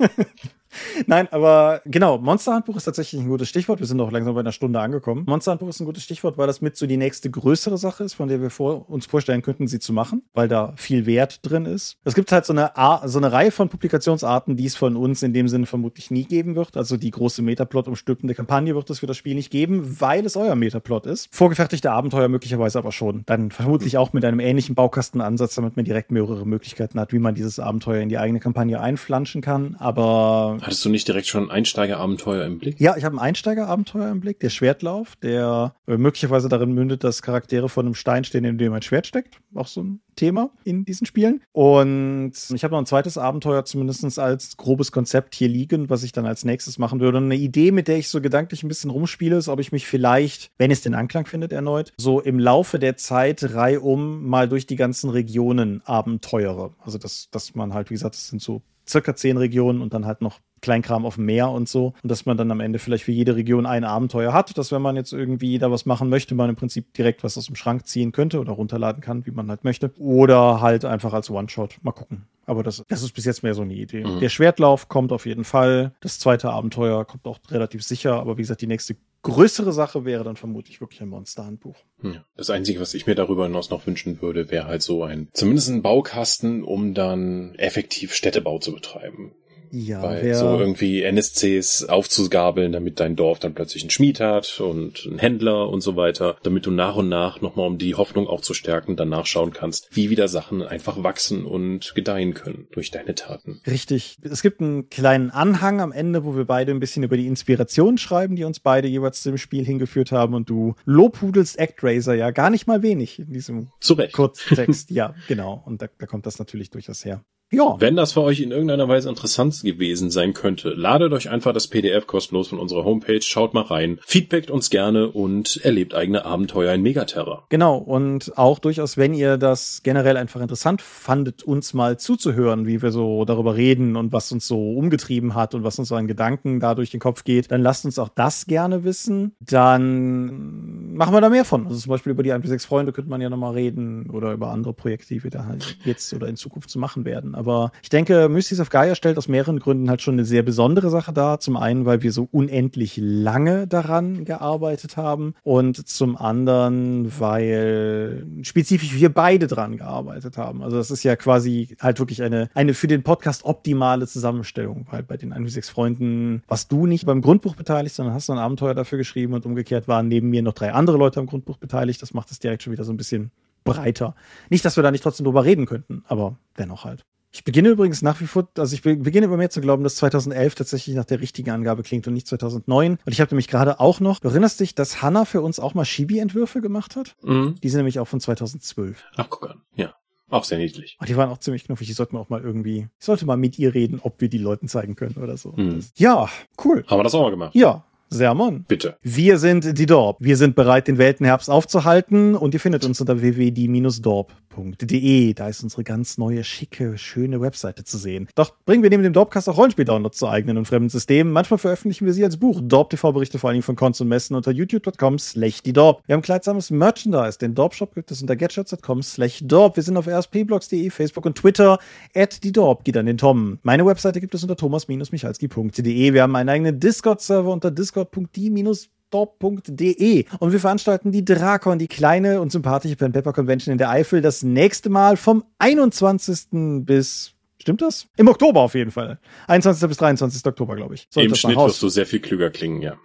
Nein, 1.06 1.28
aber 1.30 1.82
genau, 1.84 2.18
Monsterhandbuch 2.18 2.76
ist 2.76 2.84
tatsächlich 2.84 3.20
ein 3.20 3.28
gutes 3.28 3.48
Stichwort. 3.48 3.80
Wir 3.80 3.86
sind 3.86 4.00
auch 4.00 4.10
langsam 4.10 4.34
bei 4.34 4.40
einer 4.40 4.52
Stunde 4.52 4.80
angekommen. 4.80 5.24
Monsterhandbuch 5.26 5.68
ist 5.68 5.80
ein 5.80 5.86
gutes 5.86 6.02
Stichwort, 6.02 6.38
weil 6.38 6.46
das 6.46 6.60
mit 6.60 6.76
so 6.76 6.86
die 6.86 6.96
nächste 6.96 7.30
größere 7.30 7.78
Sache 7.78 8.04
ist, 8.04 8.14
von 8.14 8.28
der 8.28 8.40
wir 8.40 8.50
vor, 8.50 8.88
uns 8.90 9.06
vorstellen 9.06 9.42
könnten, 9.42 9.68
sie 9.68 9.78
zu 9.78 9.92
machen, 9.92 10.22
weil 10.34 10.48
da 10.48 10.74
viel 10.76 11.06
Wert 11.06 11.40
drin 11.42 11.66
ist. 11.66 11.96
Es 12.04 12.14
gibt 12.14 12.32
halt 12.32 12.46
so 12.46 12.52
eine, 12.52 12.72
so 13.06 13.18
eine 13.18 13.32
Reihe 13.32 13.50
von 13.50 13.68
Publikationsarten, 13.68 14.56
die 14.56 14.66
es 14.66 14.76
von 14.76 14.96
uns 14.96 15.22
in 15.22 15.32
dem 15.32 15.48
Sinne 15.48 15.66
vermutlich 15.66 16.10
nie 16.10 16.24
geben 16.24 16.56
wird. 16.56 16.76
Also 16.76 16.96
die 16.96 17.10
große 17.10 17.42
Metaplot 17.42 17.88
umstülpende 17.88 18.34
Kampagne 18.34 18.74
wird 18.74 18.90
es 18.90 19.00
für 19.00 19.06
das 19.06 19.16
Spiel 19.16 19.34
nicht 19.34 19.50
geben, 19.50 20.00
weil 20.00 20.26
es 20.26 20.36
euer 20.36 20.54
Metaplot 20.54 21.06
ist. 21.06 21.28
Vorgefertigte 21.34 21.90
Abenteuer 21.90 22.28
möglicherweise 22.28 22.78
aber 22.78 22.92
schon. 22.92 23.22
Dann 23.26 23.50
vermutlich 23.50 23.98
auch 23.98 24.12
mit 24.12 24.24
einem 24.24 24.40
ähnlichen 24.40 24.74
Baukastenansatz, 24.74 25.54
damit 25.54 25.76
man 25.76 25.84
direkt 25.84 26.10
mehrere 26.10 26.46
Möglichkeiten 26.46 26.98
hat, 26.98 27.12
wie 27.12 27.18
man 27.18 27.34
dieses 27.34 27.58
Abenteuer 27.58 28.00
in 28.00 28.08
die 28.08 28.18
eigene 28.18 28.40
Kampagne 28.40 28.80
einflanschen 28.80 29.42
kann. 29.42 29.76
Aber 29.78 30.58
Hattest 30.62 30.84
du 30.84 30.90
nicht 30.90 31.08
direkt 31.08 31.26
schon 31.26 31.44
ein 31.44 31.50
Einsteigerabenteuer 31.50 32.46
im 32.46 32.60
Blick? 32.60 32.80
Ja, 32.80 32.96
ich 32.96 33.02
habe 33.02 33.16
ein 33.16 33.18
Einsteigerabenteuer 33.18 34.08
im 34.12 34.20
Blick, 34.20 34.38
der 34.38 34.48
Schwertlauf, 34.48 35.16
der 35.16 35.74
äh, 35.88 35.96
möglicherweise 35.96 36.48
darin 36.48 36.72
mündet, 36.72 37.02
dass 37.02 37.20
Charaktere 37.20 37.68
von 37.68 37.84
einem 37.84 37.96
Stein 37.96 38.22
stehen, 38.22 38.44
in 38.44 38.58
dem 38.58 38.72
ein 38.72 38.80
Schwert 38.80 39.08
steckt. 39.08 39.40
Auch 39.56 39.66
so 39.66 39.82
ein 39.82 40.00
Thema 40.14 40.50
in 40.62 40.84
diesen 40.84 41.04
Spielen. 41.04 41.42
Und 41.50 42.32
ich 42.54 42.62
habe 42.62 42.72
noch 42.72 42.78
ein 42.78 42.86
zweites 42.86 43.18
Abenteuer 43.18 43.64
zumindest 43.64 44.20
als 44.20 44.56
grobes 44.56 44.92
Konzept 44.92 45.34
hier 45.34 45.48
liegen, 45.48 45.90
was 45.90 46.04
ich 46.04 46.12
dann 46.12 46.26
als 46.26 46.44
nächstes 46.44 46.78
machen 46.78 47.00
würde. 47.00 47.18
Und 47.18 47.24
eine 47.24 47.36
Idee, 47.36 47.72
mit 47.72 47.88
der 47.88 47.98
ich 47.98 48.08
so 48.08 48.20
gedanklich 48.20 48.62
ein 48.62 48.68
bisschen 48.68 48.90
rumspiele, 48.90 49.36
ist, 49.36 49.48
ob 49.48 49.58
ich 49.58 49.72
mich 49.72 49.88
vielleicht, 49.88 50.52
wenn 50.58 50.70
es 50.70 50.82
den 50.82 50.94
Anklang 50.94 51.26
findet 51.26 51.52
erneut, 51.52 51.92
so 51.96 52.20
im 52.20 52.38
Laufe 52.38 52.78
der 52.78 52.96
Zeit 52.96 53.54
reihum 53.54 54.28
mal 54.28 54.48
durch 54.48 54.68
die 54.68 54.76
ganzen 54.76 55.10
Regionen 55.10 55.82
abenteuere. 55.86 56.72
Also 56.78 56.98
dass, 56.98 57.30
dass 57.32 57.56
man 57.56 57.74
halt, 57.74 57.90
wie 57.90 57.94
gesagt, 57.94 58.14
das 58.14 58.28
sind 58.28 58.40
so 58.40 58.62
circa 58.92 59.16
zehn 59.16 59.36
Regionen 59.36 59.80
und 59.80 59.94
dann 59.94 60.06
halt 60.06 60.20
noch 60.20 60.40
Kleinkram 60.60 61.04
auf 61.04 61.16
dem 61.16 61.24
Meer 61.24 61.50
und 61.50 61.68
so. 61.68 61.94
Und 62.02 62.10
dass 62.10 62.24
man 62.24 62.36
dann 62.36 62.50
am 62.50 62.60
Ende 62.60 62.78
vielleicht 62.78 63.04
für 63.04 63.12
jede 63.12 63.34
Region 63.34 63.66
ein 63.66 63.84
Abenteuer 63.84 64.32
hat, 64.32 64.56
dass 64.56 64.70
wenn 64.70 64.82
man 64.82 64.96
jetzt 64.96 65.12
irgendwie 65.12 65.58
da 65.58 65.70
was 65.70 65.86
machen 65.86 66.08
möchte, 66.08 66.34
man 66.34 66.50
im 66.50 66.56
Prinzip 66.56 66.94
direkt 66.94 67.24
was 67.24 67.36
aus 67.36 67.46
dem 67.46 67.56
Schrank 67.56 67.86
ziehen 67.86 68.12
könnte 68.12 68.38
oder 68.38 68.52
runterladen 68.52 69.02
kann, 69.02 69.26
wie 69.26 69.32
man 69.32 69.48
halt 69.48 69.64
möchte. 69.64 69.92
Oder 69.98 70.60
halt 70.60 70.84
einfach 70.84 71.12
als 71.12 71.30
One-Shot. 71.30 71.78
Mal 71.82 71.92
gucken. 71.92 72.26
Aber 72.46 72.62
das, 72.62 72.84
das 72.88 73.02
ist 73.02 73.12
bis 73.12 73.24
jetzt 73.24 73.42
mehr 73.42 73.54
so 73.54 73.62
eine 73.62 73.74
Idee. 73.74 74.04
Mhm. 74.04 74.20
Der 74.20 74.28
Schwertlauf 74.28 74.88
kommt 74.88 75.12
auf 75.12 75.26
jeden 75.26 75.44
Fall. 75.44 75.92
Das 76.00 76.18
zweite 76.18 76.50
Abenteuer 76.50 77.04
kommt 77.04 77.26
auch 77.26 77.38
relativ 77.50 77.82
sicher. 77.82 78.14
Aber 78.14 78.36
wie 78.36 78.42
gesagt, 78.42 78.62
die 78.62 78.66
nächste 78.66 78.96
größere 79.22 79.72
Sache 79.72 80.04
wäre 80.04 80.24
dann 80.24 80.36
vermutlich 80.36 80.80
wirklich 80.80 81.00
ein 81.00 81.08
Monsterhandbuch. 81.08 81.76
Ja. 82.02 82.24
Das 82.36 82.50
Einzige, 82.50 82.80
was 82.80 82.94
ich 82.94 83.06
mir 83.06 83.14
darüber 83.14 83.44
hinaus 83.44 83.70
noch 83.70 83.86
wünschen 83.86 84.20
würde, 84.20 84.50
wäre 84.50 84.66
halt 84.66 84.82
so 84.82 85.04
ein, 85.04 85.28
zumindest 85.32 85.70
ein 85.70 85.82
Baukasten, 85.82 86.62
um 86.64 86.94
dann 86.94 87.54
effektiv 87.56 88.14
Städtebau 88.14 88.58
zu 88.58 88.72
betreiben. 88.72 89.34
Ja, 89.72 90.02
Weil 90.02 90.34
so 90.34 90.58
irgendwie 90.58 91.02
NSCs 91.02 91.84
aufzugabeln, 91.84 92.72
damit 92.72 93.00
dein 93.00 93.16
Dorf 93.16 93.38
dann 93.38 93.54
plötzlich 93.54 93.82
einen 93.82 93.90
Schmied 93.90 94.20
hat 94.20 94.60
und 94.60 95.06
einen 95.06 95.18
Händler 95.18 95.70
und 95.70 95.80
so 95.80 95.96
weiter, 95.96 96.36
damit 96.42 96.66
du 96.66 96.70
nach 96.70 96.96
und 96.96 97.08
nach 97.08 97.40
nochmal, 97.40 97.66
um 97.66 97.78
die 97.78 97.94
Hoffnung 97.94 98.28
auch 98.28 98.42
zu 98.42 98.52
stärken, 98.52 98.96
dann 98.96 99.08
nachschauen 99.08 99.54
kannst, 99.54 99.88
wie 99.90 100.10
wieder 100.10 100.28
Sachen 100.28 100.62
einfach 100.62 101.02
wachsen 101.02 101.46
und 101.46 101.94
gedeihen 101.94 102.34
können 102.34 102.68
durch 102.72 102.90
deine 102.90 103.14
Taten. 103.14 103.62
Richtig. 103.66 104.18
Es 104.22 104.42
gibt 104.42 104.60
einen 104.60 104.90
kleinen 104.90 105.30
Anhang 105.30 105.80
am 105.80 105.90
Ende, 105.90 106.26
wo 106.26 106.36
wir 106.36 106.44
beide 106.44 106.72
ein 106.72 106.80
bisschen 106.80 107.02
über 107.02 107.16
die 107.16 107.26
Inspiration 107.26 107.96
schreiben, 107.96 108.36
die 108.36 108.44
uns 108.44 108.60
beide 108.60 108.88
jeweils 108.88 109.22
zum 109.22 109.38
Spiel 109.38 109.64
hingeführt 109.64 110.12
haben 110.12 110.34
und 110.34 110.50
du 110.50 110.74
lobhudelst 110.84 111.58
ActRaiser 111.58 112.14
ja 112.14 112.30
gar 112.30 112.50
nicht 112.50 112.66
mal 112.66 112.82
wenig 112.82 113.20
in 113.20 113.32
diesem 113.32 113.70
Zurecht. 113.80 114.12
Kurztext. 114.12 114.90
ja, 114.90 115.14
genau. 115.28 115.62
Und 115.64 115.80
da, 115.80 115.86
da 115.98 116.04
kommt 116.04 116.26
das 116.26 116.38
natürlich 116.38 116.68
durchaus 116.68 117.06
her. 117.06 117.24
Ja. 117.52 117.76
Wenn 117.78 117.96
das 117.96 118.12
für 118.12 118.22
euch 118.22 118.40
in 118.40 118.50
irgendeiner 118.50 118.88
Weise 118.88 119.10
interessant 119.10 119.60
gewesen 119.62 120.10
sein 120.10 120.32
könnte, 120.32 120.70
ladet 120.70 121.12
euch 121.12 121.28
einfach 121.28 121.52
das 121.52 121.68
PDF 121.68 122.06
kostenlos 122.06 122.48
von 122.48 122.58
unserer 122.58 122.84
Homepage, 122.84 123.20
schaut 123.20 123.52
mal 123.52 123.62
rein, 123.62 123.98
feedbackt 124.06 124.50
uns 124.50 124.70
gerne 124.70 125.08
und 125.08 125.60
erlebt 125.62 125.94
eigene 125.94 126.24
Abenteuer 126.24 126.72
in 126.72 126.80
Megaterra. 126.80 127.44
Genau, 127.50 127.76
und 127.76 128.38
auch 128.38 128.58
durchaus, 128.58 128.96
wenn 128.96 129.12
ihr 129.12 129.36
das 129.36 129.82
generell 129.82 130.16
einfach 130.16 130.40
interessant 130.40 130.80
fandet, 130.80 131.42
uns 131.42 131.74
mal 131.74 131.98
zuzuhören, 131.98 132.66
wie 132.66 132.80
wir 132.80 132.90
so 132.90 133.26
darüber 133.26 133.54
reden 133.54 133.96
und 133.96 134.12
was 134.12 134.32
uns 134.32 134.46
so 134.46 134.72
umgetrieben 134.72 135.34
hat 135.34 135.54
und 135.54 135.62
was 135.62 135.78
uns 135.78 135.88
so 135.88 135.94
an 135.94 136.06
Gedanken 136.06 136.58
da 136.58 136.74
durch 136.74 136.90
den 136.90 137.00
Kopf 137.00 137.24
geht, 137.24 137.50
dann 137.50 137.60
lasst 137.60 137.84
uns 137.84 137.98
auch 137.98 138.08
das 138.08 138.46
gerne 138.46 138.84
wissen. 138.84 139.36
Dann 139.40 140.94
machen 140.94 141.12
wir 141.14 141.20
da 141.20 141.28
mehr 141.28 141.44
von. 141.44 141.66
Also 141.66 141.78
zum 141.78 141.90
Beispiel 141.90 142.12
über 142.12 142.22
die 142.22 142.32
1 142.32 142.48
6 142.48 142.64
Freunde 142.64 142.92
könnte 142.92 143.10
man 143.10 143.20
ja 143.20 143.28
nochmal 143.28 143.52
reden 143.52 144.08
oder 144.10 144.32
über 144.32 144.50
andere 144.50 144.72
Projekte, 144.72 145.14
die 145.14 145.22
wir 145.22 145.30
da 145.30 145.44
halt 145.44 145.76
jetzt 145.84 146.14
oder 146.14 146.28
in 146.28 146.36
Zukunft 146.36 146.70
zu 146.70 146.78
machen 146.78 147.04
werden. 147.04 147.34
Aber 147.34 147.41
ich 147.82 147.88
denke, 147.88 148.28
Mystics 148.28 148.60
of 148.60 148.70
Gaia 148.70 148.94
stellt 148.94 149.18
aus 149.18 149.28
mehreren 149.28 149.58
Gründen 149.58 149.88
halt 149.88 150.02
schon 150.02 150.14
eine 150.14 150.24
sehr 150.24 150.42
besondere 150.42 150.90
Sache 150.90 151.12
dar. 151.12 151.40
Zum 151.40 151.56
einen, 151.56 151.86
weil 151.86 152.02
wir 152.02 152.12
so 152.12 152.28
unendlich 152.30 152.98
lange 153.00 153.66
daran 153.66 154.24
gearbeitet 154.24 154.96
haben 154.96 155.34
und 155.42 155.88
zum 155.88 156.16
anderen, 156.16 157.18
weil 157.20 158.26
spezifisch 158.42 158.94
wir 158.94 159.12
beide 159.12 159.46
dran 159.46 159.76
gearbeitet 159.76 160.36
haben. 160.36 160.62
Also 160.62 160.76
das 160.76 160.90
ist 160.90 161.02
ja 161.02 161.16
quasi 161.16 161.76
halt 161.80 161.98
wirklich 161.98 162.22
eine, 162.22 162.48
eine 162.54 162.74
für 162.74 162.86
den 162.86 163.02
Podcast 163.02 163.44
optimale 163.44 164.06
Zusammenstellung, 164.06 164.86
weil 164.90 165.02
bei 165.02 165.16
den 165.16 165.32
1 165.32 165.68
Freunden 165.68 166.42
warst 166.48 166.72
du 166.72 166.86
nicht 166.86 167.06
beim 167.06 167.22
Grundbuch 167.22 167.56
beteiligt, 167.56 167.94
sondern 167.94 168.14
hast 168.14 168.28
du 168.28 168.32
ein 168.32 168.38
Abenteuer 168.38 168.74
dafür 168.74 168.98
geschrieben 168.98 169.34
und 169.34 169.46
umgekehrt 169.46 169.88
waren 169.88 170.08
neben 170.08 170.30
mir 170.30 170.42
noch 170.42 170.54
drei 170.54 170.72
andere 170.72 170.96
Leute 170.96 171.20
am 171.20 171.26
Grundbuch 171.26 171.58
beteiligt. 171.58 172.02
Das 172.02 172.14
macht 172.14 172.30
es 172.30 172.38
direkt 172.38 172.62
schon 172.62 172.72
wieder 172.72 172.84
so 172.84 172.92
ein 172.92 172.96
bisschen 172.96 173.30
breiter. 173.64 174.14
Nicht, 174.50 174.64
dass 174.64 174.76
wir 174.76 174.82
da 174.82 174.90
nicht 174.90 175.02
trotzdem 175.02 175.24
drüber 175.24 175.44
reden 175.44 175.66
könnten, 175.66 176.04
aber 176.08 176.36
dennoch 176.58 176.84
halt. 176.84 177.04
Ich 177.34 177.44
beginne 177.44 177.70
übrigens 177.70 178.02
nach 178.02 178.20
wie 178.20 178.26
vor, 178.26 178.46
also 178.58 178.74
ich 178.74 178.82
beginne 178.82 179.24
immer 179.24 179.38
mehr 179.38 179.48
zu 179.48 179.62
glauben, 179.62 179.82
dass 179.82 179.96
2011 179.96 180.54
tatsächlich 180.54 180.94
nach 180.94 181.06
der 181.06 181.20
richtigen 181.20 181.50
Angabe 181.50 181.82
klingt 181.82 182.06
und 182.06 182.12
nicht 182.12 182.26
2009. 182.26 182.98
Und 183.04 183.12
ich 183.12 183.20
habe 183.22 183.30
nämlich 183.30 183.48
gerade 183.48 183.80
auch 183.80 184.00
noch, 184.00 184.20
du 184.20 184.28
erinnerst 184.28 184.60
dich, 184.60 184.74
dass 184.74 185.00
Hannah 185.00 185.24
für 185.24 185.40
uns 185.40 185.58
auch 185.58 185.72
mal 185.72 185.84
Chibi-Entwürfe 185.84 186.60
gemacht 186.60 186.94
hat? 186.94 187.16
Mhm. 187.22 187.56
Die 187.62 187.68
sind 187.70 187.78
nämlich 187.78 187.98
auch 187.98 188.08
von 188.08 188.20
2012. 188.20 189.02
Ach, 189.16 189.26
guck 189.30 189.50
an, 189.50 189.62
ja. 189.74 189.94
Auch 190.28 190.44
sehr 190.44 190.58
niedlich. 190.58 190.96
Oh, 191.00 191.04
die 191.04 191.16
waren 191.16 191.30
auch 191.30 191.38
ziemlich 191.38 191.64
knuffig. 191.64 191.86
Die 191.86 191.92
sollten 191.92 192.16
wir 192.16 192.20
auch 192.20 192.30
mal 192.30 192.42
irgendwie, 192.42 192.88
ich 192.98 193.04
sollte 193.04 193.26
mal 193.26 193.36
mit 193.36 193.58
ihr 193.58 193.74
reden, 193.74 194.00
ob 194.02 194.20
wir 194.20 194.28
die 194.28 194.38
Leuten 194.38 194.68
zeigen 194.68 194.94
können 194.96 195.16
oder 195.16 195.36
so. 195.36 195.52
Mhm. 195.52 195.84
ja, 195.94 196.28
cool. 196.64 196.84
Haben 196.86 197.00
wir 197.00 197.04
das 197.04 197.14
auch 197.14 197.22
mal 197.22 197.30
gemacht? 197.30 197.54
Ja, 197.54 197.84
Sermon. 198.12 198.64
Bitte. 198.68 198.98
Wir 199.02 199.38
sind 199.38 199.78
die 199.78 199.86
Dorp. 199.86 200.18
Wir 200.20 200.36
sind 200.36 200.54
bereit, 200.54 200.86
den 200.88 200.98
Weltenherbst 200.98 201.48
aufzuhalten 201.50 202.34
und 202.34 202.52
ihr 202.54 202.60
findet 202.60 202.84
uns 202.84 203.00
unter 203.00 203.20
www.die-dorp.de. 203.20 205.34
Da 205.34 205.48
ist 205.48 205.62
unsere 205.62 205.84
ganz 205.84 206.18
neue, 206.18 206.42
schicke, 206.44 206.98
schöne 206.98 207.40
Webseite 207.40 207.84
zu 207.84 207.96
sehen. 207.98 208.28
Doch 208.34 208.52
bringen 208.66 208.82
wir 208.82 208.90
neben 208.90 209.02
dem 209.02 209.14
Dorpcast 209.14 209.48
auch 209.48 209.56
Rollenspiel-Downloads 209.56 210.18
zu 210.18 210.28
eigenen 210.28 210.58
und 210.58 210.66
fremden 210.66 210.90
Systemen. 210.90 211.32
Manchmal 211.32 211.58
veröffentlichen 211.58 212.06
wir 212.06 212.12
sie 212.12 212.24
als 212.24 212.36
Buch. 212.36 212.60
Dorp-TV-Berichte 212.62 213.38
vor 213.38 213.48
allen 213.48 213.54
Dingen 213.54 213.62
von 213.62 213.76
Cons 213.76 214.00
und 214.00 214.08
Messen 214.08 214.36
unter 214.36 214.50
youtube.com 214.50 215.18
slash 215.18 215.62
die 215.62 215.72
Dorp. 215.72 216.02
Wir 216.06 216.14
haben 216.14 216.22
kleidsames 216.22 216.70
Merchandise. 216.70 217.38
Den 217.38 217.54
Dorp-Shop 217.54 217.94
gibt 217.94 218.10
es 218.10 218.20
unter 218.20 218.36
getshirts.com 218.36 219.02
slash 219.02 219.40
Dorp. 219.44 219.76
Wir 219.76 219.82
sind 219.82 219.96
auf 219.96 220.06
rspblogs.de, 220.06 220.90
Facebook 220.90 221.26
und 221.26 221.36
Twitter. 221.36 221.78
At 222.14 222.44
die 222.44 222.52
Dorp 222.52 222.84
geht 222.84 222.96
an 222.96 223.06
den 223.06 223.18
Tom. 223.18 223.58
Meine 223.62 223.86
Webseite 223.86 224.20
gibt 224.20 224.34
es 224.34 224.42
unter 224.42 224.56
thomas-michalski.de. 224.56 226.12
Wir 226.12 226.22
haben 226.22 226.36
einen 226.36 226.48
eigenen 226.48 226.78
Discord-Server 226.78 227.50
unter 227.50 227.70
discord 227.70 228.01
discord.die-dorp.de 228.04 230.26
und 230.38 230.52
wir 230.52 230.60
veranstalten 230.60 231.12
die 231.12 231.24
Drakon, 231.24 231.78
die 231.78 231.88
kleine 231.88 232.40
und 232.40 232.50
sympathische 232.50 232.96
Pen 232.96 233.12
Pepper 233.12 233.32
Convention 233.32 233.72
in 233.72 233.78
der 233.78 233.90
Eifel, 233.90 234.20
das 234.20 234.42
nächste 234.42 234.90
Mal 234.90 235.16
vom 235.16 235.44
21. 235.58 236.84
bis 236.84 237.31
Stimmt 237.62 237.80
das? 237.80 238.08
Im 238.16 238.26
Oktober 238.26 238.60
auf 238.60 238.74
jeden 238.74 238.90
Fall. 238.90 239.20
21. 239.46 239.86
bis 239.88 239.96
23. 239.96 240.44
Oktober, 240.44 240.74
glaube 240.74 240.96
ich. 240.96 241.06
Sollte 241.10 241.28
Im 241.28 241.34
Schnitt 241.36 241.56
wirst 241.56 241.80
du 241.80 241.88
sehr 241.88 242.06
viel 242.06 242.18
klüger 242.18 242.50
klingen, 242.50 242.82
ja. 242.82 242.96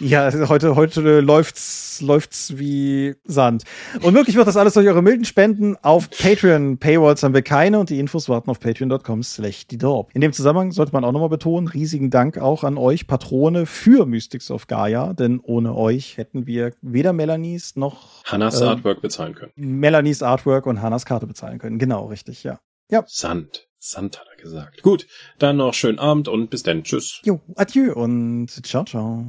Ja, 0.00 0.32
heute, 0.48 0.74
heute 0.74 1.20
läuft's, 1.20 2.00
läuft's 2.00 2.56
wie 2.56 3.14
Sand. 3.24 3.64
Und 4.00 4.14
möglich 4.14 4.34
wird 4.34 4.48
das 4.48 4.56
alles 4.56 4.72
durch 4.72 4.88
eure 4.88 5.02
milden 5.02 5.26
Spenden 5.26 5.76
auf 5.82 6.08
Patreon. 6.08 6.78
Paywalls 6.78 7.22
haben 7.24 7.34
wir 7.34 7.42
keine 7.42 7.78
und 7.78 7.90
die 7.90 7.98
Infos 7.98 8.30
warten 8.30 8.48
auf 8.48 8.58
patreon.com 8.58 9.22
slash 9.22 9.66
die 9.66 9.76
Dorp. 9.76 10.08
In 10.14 10.22
dem 10.22 10.32
Zusammenhang 10.32 10.72
sollte 10.72 10.92
man 10.92 11.04
auch 11.04 11.12
nochmal 11.12 11.28
betonen, 11.28 11.68
riesigen 11.68 12.08
Dank 12.08 12.38
auch 12.38 12.64
an 12.64 12.78
euch 12.78 13.06
Patrone 13.06 13.66
für 13.66 14.06
Mystics 14.06 14.50
of 14.50 14.66
Gaia, 14.66 15.12
denn 15.12 15.40
ohne 15.40 15.74
euch 15.74 16.16
hätten 16.16 16.46
wir 16.46 16.72
weder 16.80 17.12
Melanies 17.12 17.76
noch 17.76 18.24
Hannas 18.24 18.62
äh, 18.62 18.64
Artwork 18.64 19.02
bezahlen 19.02 19.34
können. 19.34 19.52
Melanies 19.56 20.22
Artwork 20.22 20.64
und 20.64 20.80
Hannas 20.80 21.04
Karte 21.04 21.26
bezahlen 21.26 21.58
können. 21.58 21.78
Genau, 21.78 22.06
richtig, 22.06 22.44
ja. 22.44 22.60
Ja. 22.90 23.04
Sand. 23.06 23.65
Sand 23.90 24.20
hat 24.20 24.26
er 24.28 24.42
gesagt. 24.42 24.82
Gut, 24.82 25.06
dann 25.38 25.56
noch 25.56 25.74
schönen 25.74 25.98
Abend 25.98 26.28
und 26.28 26.50
bis 26.50 26.62
dann. 26.62 26.84
Tschüss. 26.84 27.20
Jo, 27.24 27.40
adieu 27.56 27.92
und 27.94 28.48
ciao, 28.48 28.84
ciao. 28.84 29.26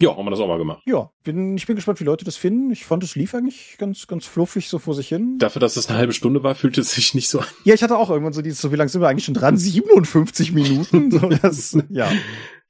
Ja, 0.00 0.16
haben 0.16 0.24
wir 0.24 0.30
das 0.30 0.40
auch 0.40 0.48
mal 0.48 0.58
gemacht. 0.58 0.82
Ja, 0.86 1.10
bin, 1.24 1.56
ich 1.56 1.66
bin 1.66 1.76
gespannt, 1.76 2.00
wie 2.00 2.04
Leute 2.04 2.24
das 2.24 2.36
finden. 2.36 2.70
Ich 2.70 2.86
fand, 2.86 3.02
es 3.04 3.16
lief 3.16 3.34
eigentlich 3.34 3.76
ganz, 3.78 4.06
ganz 4.06 4.24
fluffig 4.24 4.68
so 4.68 4.78
vor 4.78 4.94
sich 4.94 5.08
hin. 5.08 5.36
Dafür, 5.38 5.60
dass 5.60 5.76
es 5.76 5.88
eine 5.88 5.98
halbe 5.98 6.14
Stunde 6.14 6.42
war, 6.42 6.54
fühlte 6.54 6.80
es 6.80 6.92
sich 6.92 7.14
nicht 7.14 7.28
so 7.28 7.40
an. 7.40 7.46
Ja, 7.64 7.74
ich 7.74 7.82
hatte 7.82 7.98
auch 7.98 8.08
irgendwann 8.08 8.32
so 8.32 8.40
dieses, 8.40 8.60
so 8.60 8.72
wie 8.72 8.76
lange 8.76 8.88
sind 8.88 9.02
wir 9.02 9.08
eigentlich 9.08 9.26
schon 9.26 9.34
dran? 9.34 9.58
57 9.58 10.52
Minuten? 10.52 11.10
So, 11.10 11.18
das, 11.42 11.76
ja. 11.90 12.10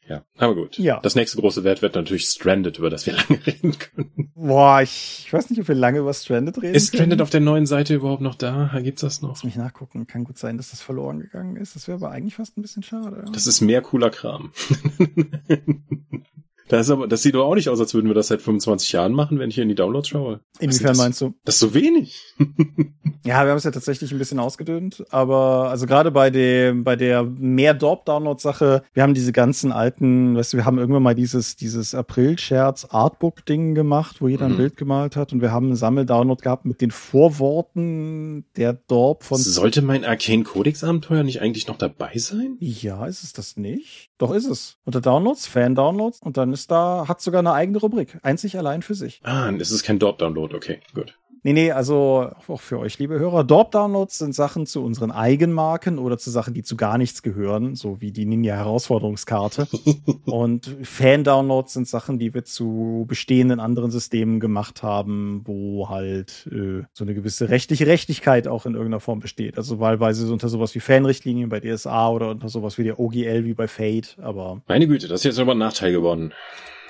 Ja, 0.08 0.24
aber 0.38 0.56
gut. 0.56 0.76
Ja. 0.76 0.98
Das 0.98 1.14
nächste 1.14 1.38
große 1.38 1.62
Wert 1.62 1.82
wird 1.82 1.94
natürlich 1.94 2.24
Stranded, 2.24 2.78
über 2.78 2.90
das 2.90 3.06
wir 3.06 3.12
lange 3.28 3.46
reden 3.46 3.78
können. 3.78 4.32
Boah, 4.34 4.82
ich, 4.82 5.22
ich 5.24 5.32
weiß 5.32 5.50
nicht, 5.50 5.60
ob 5.60 5.68
wir 5.68 5.76
lange 5.76 6.00
über 6.00 6.12
Stranded 6.12 6.60
reden. 6.60 6.74
Ist 6.74 6.88
Stranded 6.88 7.10
können. 7.10 7.20
auf 7.20 7.30
der 7.30 7.40
neuen 7.40 7.66
Seite 7.66 7.94
überhaupt 7.94 8.22
noch 8.22 8.34
da? 8.34 8.72
Gibt's 8.82 9.02
das 9.02 9.22
noch? 9.22 9.28
Lass 9.28 9.44
mich 9.44 9.54
nachgucken. 9.54 10.08
Kann 10.08 10.24
gut 10.24 10.36
sein, 10.36 10.56
dass 10.56 10.70
das 10.70 10.80
verloren 10.80 11.20
gegangen 11.20 11.54
ist. 11.54 11.76
Das 11.76 11.86
wäre 11.86 11.96
aber 11.98 12.10
eigentlich 12.10 12.34
fast 12.34 12.58
ein 12.58 12.62
bisschen 12.62 12.82
schade. 12.82 13.24
Das 13.32 13.46
ist 13.46 13.60
mehr 13.60 13.82
cooler 13.82 14.10
Kram. 14.10 14.50
Das, 16.70 16.86
ist 16.86 16.90
aber, 16.90 17.08
das 17.08 17.22
sieht 17.22 17.34
doch 17.34 17.44
auch 17.44 17.56
nicht 17.56 17.68
aus, 17.68 17.80
als 17.80 17.94
würden 17.94 18.06
wir 18.06 18.14
das 18.14 18.28
seit 18.28 18.40
25 18.40 18.92
Jahren 18.92 19.12
machen, 19.12 19.40
wenn 19.40 19.48
ich 19.48 19.56
hier 19.56 19.64
in 19.64 19.68
die 19.68 19.74
Downloads 19.74 20.08
schaue. 20.08 20.38
Inwiefern 20.60 20.96
meinst 20.96 21.20
du? 21.20 21.34
Das 21.44 21.56
ist 21.56 21.60
so 21.60 21.74
wenig. 21.74 22.22
ja, 23.24 23.44
wir 23.44 23.50
haben 23.50 23.56
es 23.56 23.64
ja 23.64 23.72
tatsächlich 23.72 24.12
ein 24.12 24.18
bisschen 24.18 24.38
ausgedünnt, 24.38 25.04
aber 25.10 25.68
also 25.68 25.86
gerade 25.86 26.12
bei 26.12 26.30
dem, 26.30 26.84
bei 26.84 26.94
der 26.94 27.24
mehr 27.24 27.74
Dorp-Download-Sache, 27.74 28.84
wir 28.92 29.02
haben 29.02 29.14
diese 29.14 29.32
ganzen 29.32 29.72
alten, 29.72 30.36
weißt 30.36 30.52
du, 30.52 30.58
wir 30.58 30.64
haben 30.64 30.78
irgendwann 30.78 31.02
mal 31.02 31.16
dieses, 31.16 31.56
dieses 31.56 31.92
April-Scherz-Artbook-Ding 31.92 33.74
gemacht, 33.74 34.20
wo 34.20 34.28
jeder 34.28 34.46
mhm. 34.46 34.54
ein 34.54 34.56
Bild 34.58 34.76
gemalt 34.76 35.16
hat 35.16 35.32
und 35.32 35.40
wir 35.40 35.50
haben 35.50 35.66
einen 35.66 35.76
Sammel-Download 35.76 36.40
gehabt 36.40 36.66
mit 36.66 36.80
den 36.80 36.92
Vorworten 36.92 38.44
der 38.56 38.74
Dorp 38.74 39.24
von. 39.24 39.38
Sollte 39.38 39.82
mein 39.82 40.04
Arcane 40.04 40.44
Codex-Abenteuer 40.44 41.24
nicht 41.24 41.42
eigentlich 41.42 41.66
noch 41.66 41.78
dabei 41.78 42.16
sein? 42.16 42.58
Ja, 42.60 43.06
ist 43.06 43.24
es 43.24 43.32
das 43.32 43.56
nicht? 43.56 44.10
Doch 44.18 44.32
ist 44.32 44.46
es. 44.46 44.76
Unter 44.84 45.00
Downloads, 45.00 45.48
Fan-Downloads 45.48 46.20
und 46.20 46.36
dann 46.36 46.52
ist 46.52 46.59
ist 46.60 46.70
da, 46.70 47.06
hat 47.08 47.20
sogar 47.20 47.40
eine 47.40 47.52
eigene 47.52 47.78
Rubrik. 47.78 48.18
Einzig 48.22 48.56
allein 48.58 48.82
für 48.82 48.94
sich. 48.94 49.20
Ah, 49.24 49.50
es 49.58 49.70
ist 49.70 49.82
kein 49.82 49.98
Dorp-Download. 49.98 50.54
Okay, 50.54 50.80
gut. 50.94 51.14
Nee, 51.42 51.54
nee, 51.54 51.72
also 51.72 52.30
auch 52.48 52.60
für 52.60 52.78
euch, 52.78 52.98
liebe 52.98 53.18
Hörer. 53.18 53.44
Dorp-Downloads 53.44 54.18
sind 54.18 54.34
Sachen 54.34 54.66
zu 54.66 54.84
unseren 54.84 55.10
Eigenmarken 55.10 55.98
oder 55.98 56.18
zu 56.18 56.30
Sachen, 56.30 56.52
die 56.52 56.62
zu 56.62 56.76
gar 56.76 56.98
nichts 56.98 57.22
gehören, 57.22 57.74
so 57.74 58.02
wie 58.02 58.12
die 58.12 58.26
Ninja-Herausforderungskarte. 58.26 59.66
und 60.26 60.76
Fan-Downloads 60.82 61.72
sind 61.72 61.88
Sachen, 61.88 62.18
die 62.18 62.34
wir 62.34 62.44
zu 62.44 63.06
bestehenden 63.08 63.58
anderen 63.58 63.90
Systemen 63.90 64.38
gemacht 64.38 64.82
haben, 64.82 65.40
wo 65.46 65.88
halt 65.88 66.46
äh, 66.52 66.82
so 66.92 67.04
eine 67.04 67.14
gewisse 67.14 67.48
rechtliche 67.48 67.86
Rechtigkeit 67.86 68.46
auch 68.46 68.66
in 68.66 68.74
irgendeiner 68.74 69.00
Form 69.00 69.20
besteht. 69.20 69.56
Also 69.56 69.80
wahlweise 69.80 70.30
unter 70.30 70.50
sowas 70.50 70.74
wie 70.74 70.80
Fanrichtlinien 70.80 71.48
bei 71.48 71.60
DSA 71.60 72.10
oder 72.10 72.30
unter 72.30 72.50
sowas 72.50 72.76
wie 72.76 72.84
der 72.84 73.00
OGL 73.00 73.44
wie 73.46 73.54
bei 73.54 73.66
Fate, 73.66 74.18
aber. 74.20 74.60
Meine 74.68 74.86
Güte, 74.86 75.08
das 75.08 75.20
ist 75.20 75.24
jetzt 75.24 75.38
aber 75.38 75.52
ein 75.52 75.58
Nachteil 75.58 75.92
geworden. 75.92 76.34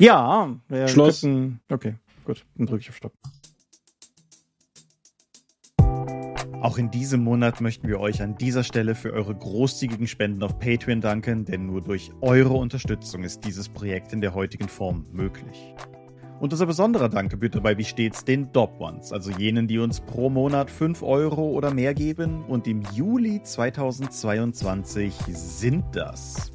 Ja, 0.00 0.88
Schluss. 0.88 1.20
Könnten, 1.20 1.60
okay, 1.70 1.94
gut, 2.24 2.44
dann 2.56 2.66
drücke 2.66 2.80
ich 2.82 2.88
auf 2.88 2.96
Stopp. 2.96 3.12
Auch 6.60 6.76
in 6.76 6.90
diesem 6.90 7.24
Monat 7.24 7.62
möchten 7.62 7.88
wir 7.88 8.00
euch 8.00 8.20
an 8.20 8.36
dieser 8.36 8.62
Stelle 8.64 8.94
für 8.94 9.14
eure 9.14 9.34
großzügigen 9.34 10.06
Spenden 10.06 10.42
auf 10.42 10.58
Patreon 10.58 11.00
danken, 11.00 11.46
denn 11.46 11.64
nur 11.64 11.80
durch 11.80 12.12
eure 12.20 12.52
Unterstützung 12.52 13.24
ist 13.24 13.46
dieses 13.46 13.70
Projekt 13.70 14.12
in 14.12 14.20
der 14.20 14.34
heutigen 14.34 14.68
Form 14.68 15.06
möglich. 15.10 15.74
Und 16.38 16.52
unser 16.52 16.66
besonderer 16.66 17.08
Dank 17.08 17.30
gebührt 17.30 17.54
dabei 17.54 17.78
wie 17.78 17.84
stets 17.84 18.26
den 18.26 18.52
Dop 18.52 18.78
Ones, 18.78 19.10
also 19.10 19.30
jenen, 19.30 19.68
die 19.68 19.78
uns 19.78 20.00
pro 20.00 20.28
Monat 20.28 20.70
5 20.70 21.02
Euro 21.02 21.48
oder 21.48 21.72
mehr 21.72 21.94
geben. 21.94 22.44
Und 22.44 22.66
im 22.66 22.82
Juli 22.92 23.42
2022 23.42 25.14
sind 25.28 25.84
das 25.92 26.52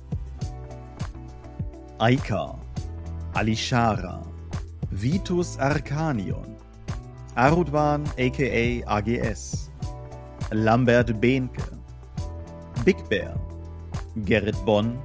Aika, 1.98 2.60
Alishara, 3.34 4.22
Vitus 4.92 5.58
Arcanion, 5.58 6.56
Arudwan 7.34 8.04
aka 8.20 8.84
AGS, 8.86 9.72
Lambert 10.52 11.20
Behnke, 11.20 11.64
Big 12.84 12.98
Bear, 13.10 13.36
Gerrit 14.26 14.64
Bonn, 14.66 14.98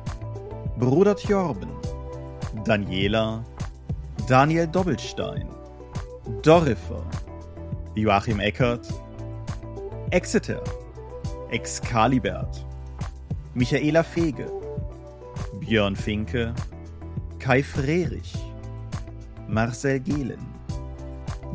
Bruder 0.79 1.17
Tjorben, 1.17 1.71
Daniela, 2.65 3.45
Daniel 4.29 4.67
Doppelstein, 4.67 5.49
Dorifer, 6.43 7.05
Joachim 7.95 8.41
Eckert, 8.41 8.87
Exeter, 10.11 10.63
Excalibert, 11.51 12.65
Michaela 13.55 14.05
Fege, 14.05 14.51
Björn 15.61 15.97
Finke, 15.97 16.55
Kai 17.39 17.63
Frerich, 17.63 18.35
Marcel 19.49 20.01
Gehlen, 20.01 20.47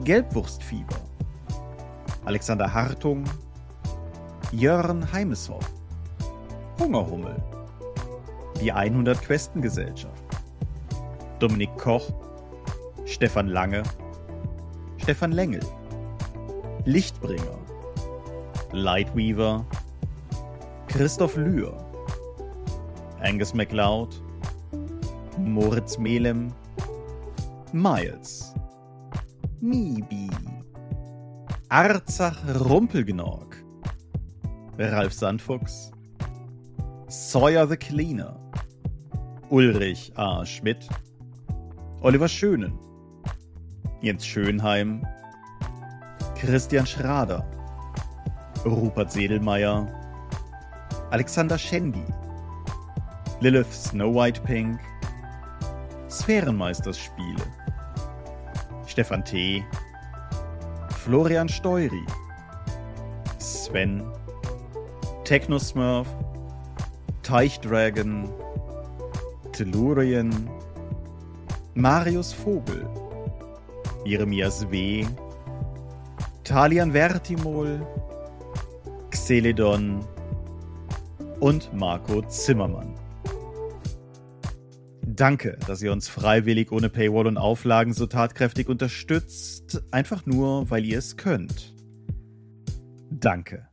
Gelbwurstfieber, 0.03 0.99
Alexander 2.25 2.73
Hartung, 2.73 3.23
Jörn 4.51 5.11
Heimeshoff, 5.11 5.71
Hungerhummel, 6.79 7.35
die 8.61 8.71
100 8.71 9.21
Questengesellschaft, 9.21 10.23
Dominik 11.39 11.75
Koch, 11.77 12.13
Stefan 13.05 13.47
Lange, 13.47 13.83
Stefan 14.97 15.31
Lengel, 15.31 15.63
Lichtbringer, 16.85 17.57
Lightweaver, 18.71 19.65
Christoph 20.87 21.35
Lühr, 21.35 21.75
Angus 23.21 23.53
MacLeod, 23.53 24.21
Moritz 25.37 25.97
Melem, 25.97 26.53
Miles, 27.73 28.53
Mibi, 29.59 30.29
Arzach 31.69 32.37
Rumpelgnorg, 32.69 33.54
Ralf 34.77 35.13
Sandfuchs, 35.13 35.91
Sawyer 37.07 37.65
the 37.65 37.77
Cleaner, 37.77 38.35
Ulrich 39.49 40.11
A. 40.17 40.45
Schmidt, 40.45 40.85
Oliver 42.01 42.27
Schönen, 42.27 42.77
Jens 44.01 44.25
Schönheim, 44.25 45.01
Christian 46.37 46.85
Schrader, 46.85 47.45
Rupert 48.65 49.13
Sedelmeier, 49.13 49.87
Alexander 51.11 51.57
Schendi, 51.57 52.05
Lilith 53.39 53.71
Snow 53.73 54.13
White 54.13 54.43
Pink, 54.43 54.77
Sphärenmeistersspiele, 56.09 57.45
Stefan 58.87 59.23
T., 59.23 59.63
Florian 60.89 61.47
Steury, 61.47 62.05
Sven, 63.37 64.05
Technosmurf, 65.25 66.07
Teichdragon, 67.23 68.29
Tellurien, 69.51 70.49
Marius 71.73 72.31
Vogel, 72.31 72.87
Jeremias 74.05 74.69
W., 74.69 75.05
Talian 76.43 76.91
Vertimol, 76.91 77.85
Xeledon 79.09 80.05
und 81.39 81.73
Marco 81.73 82.21
Zimmermann. 82.21 82.93
Danke, 85.01 85.57
dass 85.65 85.81
ihr 85.81 85.91
uns 85.91 86.07
freiwillig 86.07 86.71
ohne 86.71 86.89
Paywall 86.89 87.25
und 87.25 87.37
Auflagen 87.37 87.93
so 87.93 88.05
tatkräftig 88.05 88.69
unterstützt, 88.69 89.81
einfach 89.89 90.27
nur, 90.27 90.69
weil 90.69 90.85
ihr 90.85 90.99
es 90.99 91.17
könnt. 91.17 91.73
Danke. 93.09 93.67